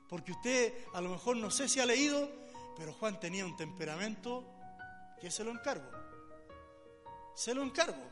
Porque 0.09 0.31
usted 0.31 0.73
a 0.93 1.01
lo 1.01 1.11
mejor 1.11 1.37
no 1.37 1.51
sé 1.51 1.69
si 1.69 1.81
ha 1.81 1.87
leído, 1.87 2.44
pero 2.77 2.93
Juan 2.93 3.19
tenía 3.21 3.45
un 3.45 3.57
temperamento 3.57 4.45
que 5.21 5.31
se 5.31 5.45
lo 5.45 5.51
encargo. 5.51 5.91
Se 7.35 7.55
lo 7.55 7.63
encargo. 7.63 8.03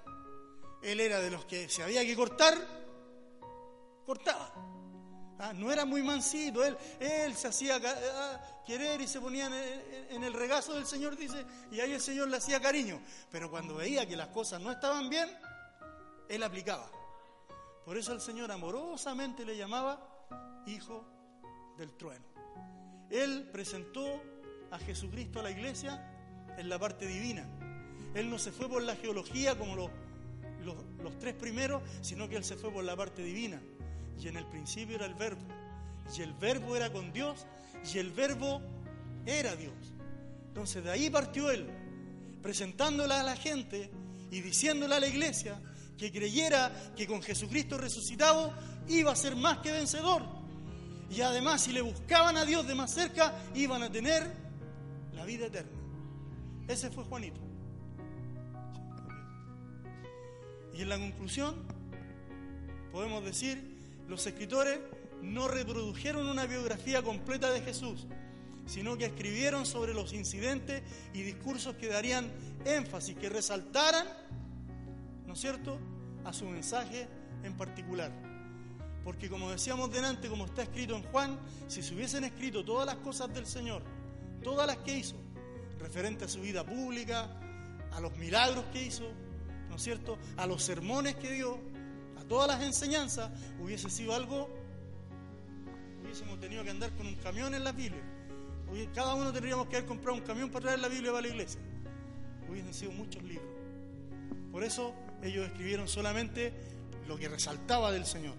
Él 0.82 1.00
era 1.00 1.20
de 1.20 1.30
los 1.30 1.44
que 1.44 1.68
si 1.68 1.82
había 1.82 2.04
que 2.04 2.16
cortar, 2.16 2.56
cortaba. 4.04 4.52
Ah, 5.38 5.52
no 5.52 5.72
era 5.72 5.84
muy 5.84 6.02
mansito, 6.02 6.64
él, 6.64 6.76
él 7.00 7.34
se 7.34 7.48
hacía 7.48 7.80
ah, 7.84 8.62
querer 8.64 9.00
y 9.00 9.08
se 9.08 9.20
ponía 9.20 9.46
en 9.46 9.54
el, 9.54 10.06
en 10.10 10.24
el 10.24 10.32
regazo 10.32 10.74
del 10.74 10.86
Señor, 10.86 11.16
dice, 11.16 11.44
y 11.72 11.80
ahí 11.80 11.92
el 11.92 12.00
Señor 12.00 12.28
le 12.28 12.36
hacía 12.36 12.60
cariño. 12.60 13.00
Pero 13.30 13.50
cuando 13.50 13.74
veía 13.74 14.06
que 14.06 14.16
las 14.16 14.28
cosas 14.28 14.60
no 14.60 14.70
estaban 14.70 15.08
bien, 15.08 15.28
él 16.28 16.42
aplicaba. 16.42 16.88
Por 17.84 17.96
eso 17.96 18.12
el 18.12 18.20
Señor 18.20 18.52
amorosamente 18.52 19.44
le 19.44 19.56
llamaba 19.56 19.98
hijo 20.66 21.04
del 21.76 21.96
trueno. 21.96 22.24
Él 23.10 23.48
presentó 23.52 24.22
a 24.73 24.79
Jesucristo 24.79 25.39
a 25.39 25.43
la 25.45 25.51
iglesia 25.51 26.03
en 26.59 26.68
la 26.68 26.79
parte 26.79 27.07
divina. 27.07 27.47
Él 28.14 28.29
no 28.29 28.39
se 28.39 28.51
fue 28.53 28.68
por 28.68 28.83
la 28.83 28.97
geología 28.97 29.57
como 29.57 29.77
los, 29.77 29.91
los, 31.03 31.18
tres 31.18 31.35
primeros, 31.35 31.83
sino 32.01 32.29
que 32.29 32.37
él 32.37 32.45
se 32.45 32.57
fue 32.57 32.73
por 32.73 32.83
la 32.83 32.97
parte 32.97 33.23
divina. 33.23 33.61
Y 34.18 34.29
en 34.29 34.37
el 34.37 34.47
principio 34.47 34.97
era 34.97 35.07
el 35.07 35.14
verbo, 35.14 35.43
y 36.16 36.23
el 36.23 36.33
verbo 36.35 36.77
era 36.77 36.93
con 36.93 37.12
Dios 37.12 37.47
y 37.93 37.99
el 37.99 38.11
verbo 38.11 38.61
era 39.27 39.55
Dios. 39.57 39.75
Entonces 40.49 40.85
de 40.85 40.91
ahí 40.91 41.11
partió 41.11 41.51
él, 41.51 41.66
presentándola 42.43 43.20
a 43.20 43.23
la 43.23 43.37
gente 43.37 43.91
y 44.31 44.41
diciéndole 44.41 44.95
a 44.95 45.01
la 45.01 45.07
iglesia 45.07 45.61
que 45.99 46.11
creyera 46.11 46.73
que 46.97 47.07
con 47.07 47.23
Jesucristo 47.23 47.79
resucitado 47.79 48.53
iba 48.89 49.12
a 49.12 49.16
ser 49.16 49.37
más 49.37 49.59
que 49.59 49.73
vencedor. 49.73 50.23
Y 51.11 51.20
además 51.20 51.62
si 51.62 51.73
le 51.73 51.83
buscaban 51.83 52.37
a 52.37 52.45
Dios 52.45 52.66
de 52.66 52.75
más 52.75 52.93
cerca, 52.93 53.35
iban 53.55 53.83
a 53.83 53.91
tener 53.91 54.41
la 55.23 55.27
vida 55.27 55.47
eterna. 55.47 55.70
Ese 56.66 56.91
fue 56.91 57.05
Juanito. 57.05 57.41
Y 60.75 60.83
en 60.83 60.89
la 60.89 60.99
conclusión, 60.99 61.55
podemos 62.91 63.25
decir, 63.25 64.03
los 64.09 64.27
escritores 64.27 64.81
no 65.23 65.47
reprodujeron 65.47 66.27
una 66.27 66.47
biografía 66.47 67.03
completa 67.03 67.53
de 67.53 67.61
Jesús, 67.61 68.09
sino 68.66 68.99
que 68.99 69.05
escribieron 69.05 69.64
sobre 69.64 69.95
los 69.95 70.12
incidentes 70.12 70.83
y 71.14 71.23
discursos 71.23 71.77
que 71.77 71.87
darían 71.87 72.33
énfasis, 72.64 73.16
que 73.16 73.29
resaltaran, 73.29 74.09
¿no 75.25 75.35
es 75.35 75.41
cierto?, 75.41 75.79
a 76.25 76.33
su 76.33 76.47
mensaje 76.47 77.07
en 77.45 77.57
particular. 77.57 78.11
Porque 79.05 79.31
como 79.31 79.53
decíamos 79.53 79.93
delante, 79.93 80.29
como 80.29 80.47
está 80.47 80.64
escrito 80.64 80.97
en 80.97 81.05
Juan, 81.05 81.39
si 81.68 81.81
se 81.81 81.95
hubiesen 81.95 82.25
escrito 82.25 82.64
todas 82.64 82.87
las 82.87 82.97
cosas 82.97 83.33
del 83.33 83.47
Señor, 83.47 83.85
todas 84.43 84.66
las 84.66 84.78
que 84.78 84.99
hizo, 84.99 85.16
referente 85.78 86.24
a 86.24 86.28
su 86.28 86.40
vida 86.40 86.64
pública, 86.64 87.28
a 87.93 88.01
los 88.01 88.16
milagros 88.16 88.64
que 88.72 88.82
hizo, 88.82 89.11
¿no 89.68 89.76
es 89.76 89.82
cierto?, 89.82 90.18
a 90.36 90.47
los 90.47 90.62
sermones 90.62 91.16
que 91.16 91.30
dio, 91.30 91.59
a 92.18 92.24
todas 92.24 92.49
las 92.49 92.62
enseñanzas, 92.62 93.30
hubiese 93.61 93.90
sido 93.90 94.14
algo, 94.14 94.49
hubiésemos 96.03 96.40
tenido 96.40 96.62
que 96.64 96.70
andar 96.70 96.90
con 96.93 97.07
un 97.07 97.14
camión 97.16 97.55
en 97.55 97.64
la 97.64 97.72
Biblia. 97.72 98.03
Cada 98.95 99.14
uno 99.14 99.32
tendríamos 99.32 99.66
que 99.66 99.76
haber 99.76 99.86
comprado 99.86 100.16
un 100.16 100.24
camión 100.24 100.51
para 100.51 100.62
traer 100.62 100.80
la 100.80 100.88
Biblia 100.88 101.12
para 101.12 101.22
la 101.22 101.28
iglesia. 101.28 101.61
Hubiesen 102.49 102.72
sido 102.72 102.93
muchos 102.93 103.22
libros. 103.22 103.47
Por 104.51 104.64
eso 104.64 104.95
ellos 105.22 105.47
escribieron 105.47 105.88
solamente 105.88 106.55
lo 107.07 107.18
que 107.18 107.28
resaltaba 107.28 107.93
del 107.93 108.07
Señor. 108.07 108.34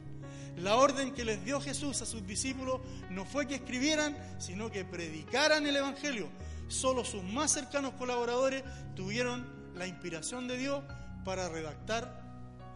La 0.57 0.75
orden 0.75 1.13
que 1.13 1.25
les 1.25 1.43
dio 1.43 1.59
Jesús 1.59 2.01
a 2.01 2.05
sus 2.05 2.25
discípulos 2.25 2.81
no 3.09 3.25
fue 3.25 3.47
que 3.47 3.55
escribieran, 3.55 4.15
sino 4.39 4.69
que 4.69 4.85
predicaran 4.85 5.65
el 5.65 5.75
Evangelio. 5.75 6.29
Solo 6.67 7.03
sus 7.03 7.23
más 7.23 7.51
cercanos 7.51 7.93
colaboradores 7.93 8.63
tuvieron 8.95 9.45
la 9.75 9.87
inspiración 9.87 10.47
de 10.47 10.57
Dios 10.57 10.83
para 11.25 11.49
redactar 11.49 12.21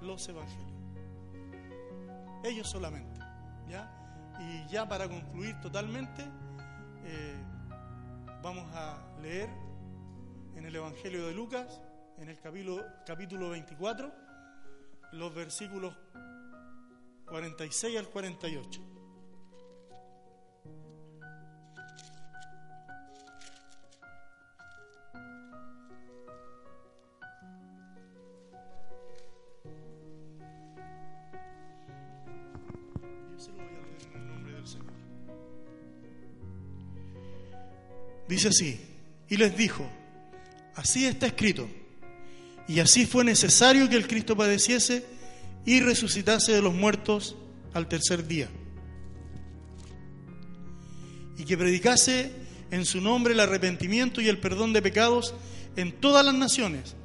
los 0.01 0.27
Evangelios. 0.27 0.67
Ellos 2.43 2.69
solamente. 2.69 3.19
¿ya? 3.69 3.91
Y 4.39 4.67
ya 4.71 4.87
para 4.87 5.07
concluir 5.07 5.59
totalmente, 5.61 6.23
eh, 7.05 7.35
vamos 8.41 8.65
a 8.73 8.97
leer 9.21 9.49
en 10.55 10.65
el 10.65 10.75
Evangelio 10.75 11.27
de 11.27 11.33
Lucas, 11.33 11.81
en 12.17 12.29
el 12.29 12.39
capítulo, 12.39 12.83
capítulo 13.05 13.49
24, 13.49 14.11
los 15.13 15.33
versículos 15.33 15.95
46 17.27 17.97
al 17.97 18.07
48. 18.07 18.81
Yo 33.31 33.39
se 33.39 33.51
lo 33.51 33.57
voy 33.57 33.65
a 33.65 33.71
leer 33.71 33.97
en 34.13 34.21
el 34.21 34.27
nombre 34.27 34.53
del 34.53 34.67
Señor. 34.67 34.85
Dice 38.29 38.47
así, 38.47 38.79
y 39.27 39.35
les 39.35 39.55
dijo, 39.57 39.85
así 40.75 41.05
está 41.05 41.27
escrito, 41.27 41.67
y 42.69 42.79
así 42.79 43.05
fue 43.05 43.25
necesario 43.25 43.89
que 43.89 43.97
el 43.97 44.07
Cristo 44.07 44.35
padeciese 44.35 45.16
y 45.67 45.81
resucitase 45.81 46.53
de 46.53 46.61
los 46.61 46.73
muertos 46.73 47.35
al 47.73 47.89
tercer 47.89 48.25
día, 48.25 48.49
y 51.37 51.43
que 51.43 51.57
predicase 51.57 52.31
en 52.71 52.85
su 52.85 53.01
nombre 53.01 53.33
el 53.33 53.39
arrepentimiento 53.41 54.21
y 54.21 54.29
el 54.29 54.39
perdón 54.39 54.71
de 54.71 54.81
pecados 54.81 55.35
en 55.75 55.91
todas 55.91 56.25
las 56.25 56.33
naciones, 56.33 56.95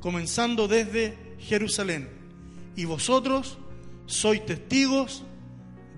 comenzando 0.00 0.68
desde 0.68 1.18
Jerusalén. 1.40 2.08
Y 2.76 2.84
vosotros 2.84 3.58
sois 4.06 4.46
testigos 4.46 5.24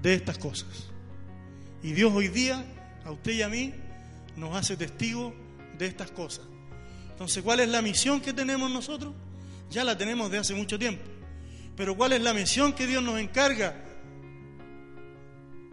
de 0.03 0.15
estas 0.15 0.39
cosas. 0.39 0.89
Y 1.83 1.93
Dios 1.93 2.13
hoy 2.13 2.29
día, 2.29 2.65
a 3.05 3.13
usted 3.13 3.33
y 3.33 3.43
a 3.43 3.49
mí, 3.49 3.75
nos 4.37 4.57
hace 4.57 4.77
testigos 4.79 5.35
de 5.79 5.87
estas 5.87 6.11
cosas. 6.11 6.47
Entonces, 7.11 7.43
¿cuál 7.43 7.61
es 7.61 7.69
la 7.69 7.83
misión 7.83 8.21
que 8.21 8.33
tenemos 8.33 8.71
nosotros? 8.71 9.13
Ya 9.71 9.85
la 9.85 9.97
tenemos 9.97 10.31
de 10.31 10.39
hace 10.39 10.55
mucho 10.55 10.79
tiempo. 10.79 11.14
Pero 11.77 11.97
¿cuál 11.97 12.13
es 12.13 12.23
la 12.23 12.35
misión 12.35 12.73
que 12.73 12.87
Dios 12.87 13.03
nos 13.03 13.19
encarga 13.19 13.75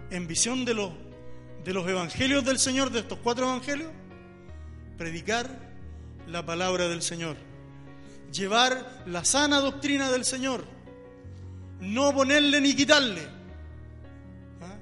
en 0.10 0.28
visión 0.28 0.66
de 0.66 0.74
los, 0.74 0.92
evangelios 1.66 2.44
del 2.44 2.58
Señor, 2.58 2.90
de 2.90 3.02
estos 3.02 3.20
cuatro 3.20 3.46
evangelios? 3.46 3.92
Predicar 4.98 5.50
la 6.28 6.46
palabra 6.46 6.88
del 6.88 7.02
Señor. 7.02 7.38
Llevar 8.32 9.04
la 9.06 9.24
sana 9.24 9.60
doctrina 9.60 10.12
del 10.12 10.26
Señor. 10.26 10.66
No 11.80 12.14
ponerle 12.14 12.62
ni 12.62 12.76
quitarle. 12.76 13.22
¿Ah? 14.62 14.78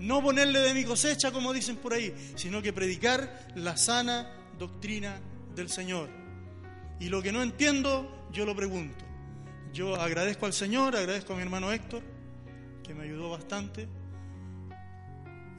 No 0.00 0.22
ponerle 0.22 0.60
de 0.60 0.74
mi 0.74 0.84
cosecha, 0.84 1.30
como 1.30 1.52
dicen 1.52 1.76
por 1.76 1.94
ahí, 1.94 2.14
sino 2.34 2.60
que 2.60 2.72
predicar 2.72 3.48
la 3.54 3.76
sana 3.76 4.30
doctrina 4.58 5.18
del 5.54 5.70
Señor. 5.70 6.10
Y 7.00 7.08
lo 7.08 7.22
que 7.22 7.32
no 7.32 7.42
entiendo, 7.42 8.28
yo 8.32 8.44
lo 8.44 8.54
pregunto. 8.54 9.05
Yo 9.72 9.96
agradezco 9.96 10.46
al 10.46 10.52
Señor, 10.52 10.96
agradezco 10.96 11.32
a 11.32 11.36
mi 11.36 11.42
hermano 11.42 11.72
Héctor, 11.72 12.02
que 12.82 12.94
me 12.94 13.04
ayudó 13.04 13.30
bastante. 13.30 13.88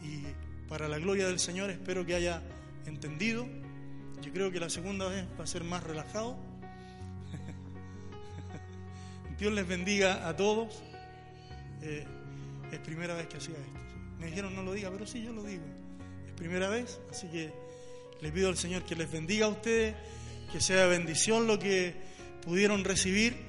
Y 0.04 0.24
para 0.68 0.88
la 0.88 0.98
gloria 0.98 1.28
del 1.28 1.40
Señor 1.40 1.70
espero 1.70 2.06
que 2.06 2.16
haya 2.16 2.42
entendido. 2.86 3.48
Yo 4.22 4.34
creo 4.34 4.52
que 4.52 4.60
la 4.60 4.70
segunda 4.70 5.08
vez 5.08 5.26
va 5.40 5.44
a 5.44 5.48
ser 5.48 5.64
más 5.64 5.84
relajado. 5.84 6.38
Dios 9.40 9.54
les 9.54 9.68
bendiga 9.68 10.28
a 10.28 10.36
todos. 10.36 10.84
Eh, 11.82 12.06
es 12.72 12.80
primera 12.80 13.14
vez 13.14 13.28
que 13.28 13.38
hacía 13.38 13.56
esto. 13.56 13.80
Me 14.20 14.28
dijeron 14.28 14.56
no 14.56 14.64
lo 14.64 14.74
diga, 14.74 14.90
pero 14.92 15.06
sí, 15.06 15.22
yo 15.22 15.32
lo 15.32 15.44
digo. 15.44 15.64
Es 16.26 16.34
primera 16.34 16.70
vez, 16.70 17.00
así 17.12 17.28
que 17.28 17.52
le 18.22 18.32
pido 18.32 18.50
al 18.50 18.58
Señor 18.58 18.84
que 18.84 18.96
les 18.96 19.12
bendiga 19.12 19.46
a 19.46 19.50
ustedes, 19.50 19.96
que 20.52 20.60
sea 20.60 20.88
bendición 20.88 21.48
lo 21.48 21.60
que 21.60 21.94
pudieron 22.42 22.84
recibir. 22.84 23.46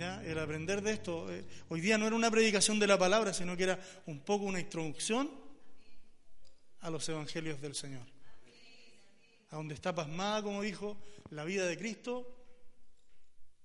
El 0.00 0.38
aprender 0.38 0.80
de 0.80 0.92
esto. 0.92 1.30
eh, 1.30 1.44
hoy 1.68 1.82
día 1.82 1.98
no 1.98 2.06
era 2.06 2.16
una 2.16 2.30
predicación 2.30 2.78
de 2.78 2.86
la 2.86 2.98
palabra, 2.98 3.34
sino 3.34 3.54
que 3.54 3.64
era 3.64 3.78
un 4.06 4.20
poco 4.20 4.46
una 4.46 4.58
introducción 4.58 5.30
a 6.80 6.88
los 6.88 7.06
evangelios 7.10 7.60
del 7.60 7.74
Señor. 7.74 8.06
A 9.50 9.56
donde 9.56 9.74
está 9.74 9.94
pasmada, 9.94 10.42
como 10.42 10.62
dijo, 10.62 10.96
la 11.30 11.44
vida 11.44 11.66
de 11.66 11.76
Cristo 11.76 12.34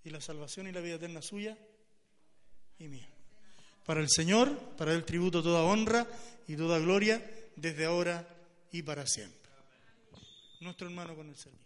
y 0.03 0.09
la 0.09 0.19
salvación 0.19 0.67
y 0.67 0.73
la 0.73 0.81
vida 0.81 0.95
eterna 0.95 1.21
suya 1.21 1.57
y 2.79 2.89
mía. 2.89 3.07
Para 3.85 4.01
el 4.01 4.09
Señor, 4.09 4.59
para 4.75 4.93
el 4.93 5.05
tributo 5.05 5.41
toda 5.41 5.63
honra 5.63 6.05
y 6.49 6.57
toda 6.57 6.79
gloria, 6.79 7.23
desde 7.55 7.85
ahora 7.85 8.27
y 8.73 8.81
para 8.81 9.07
siempre. 9.07 9.49
Nuestro 10.59 10.87
hermano 10.87 11.15
con 11.15 11.29
el 11.29 11.35
servicio. 11.37 11.64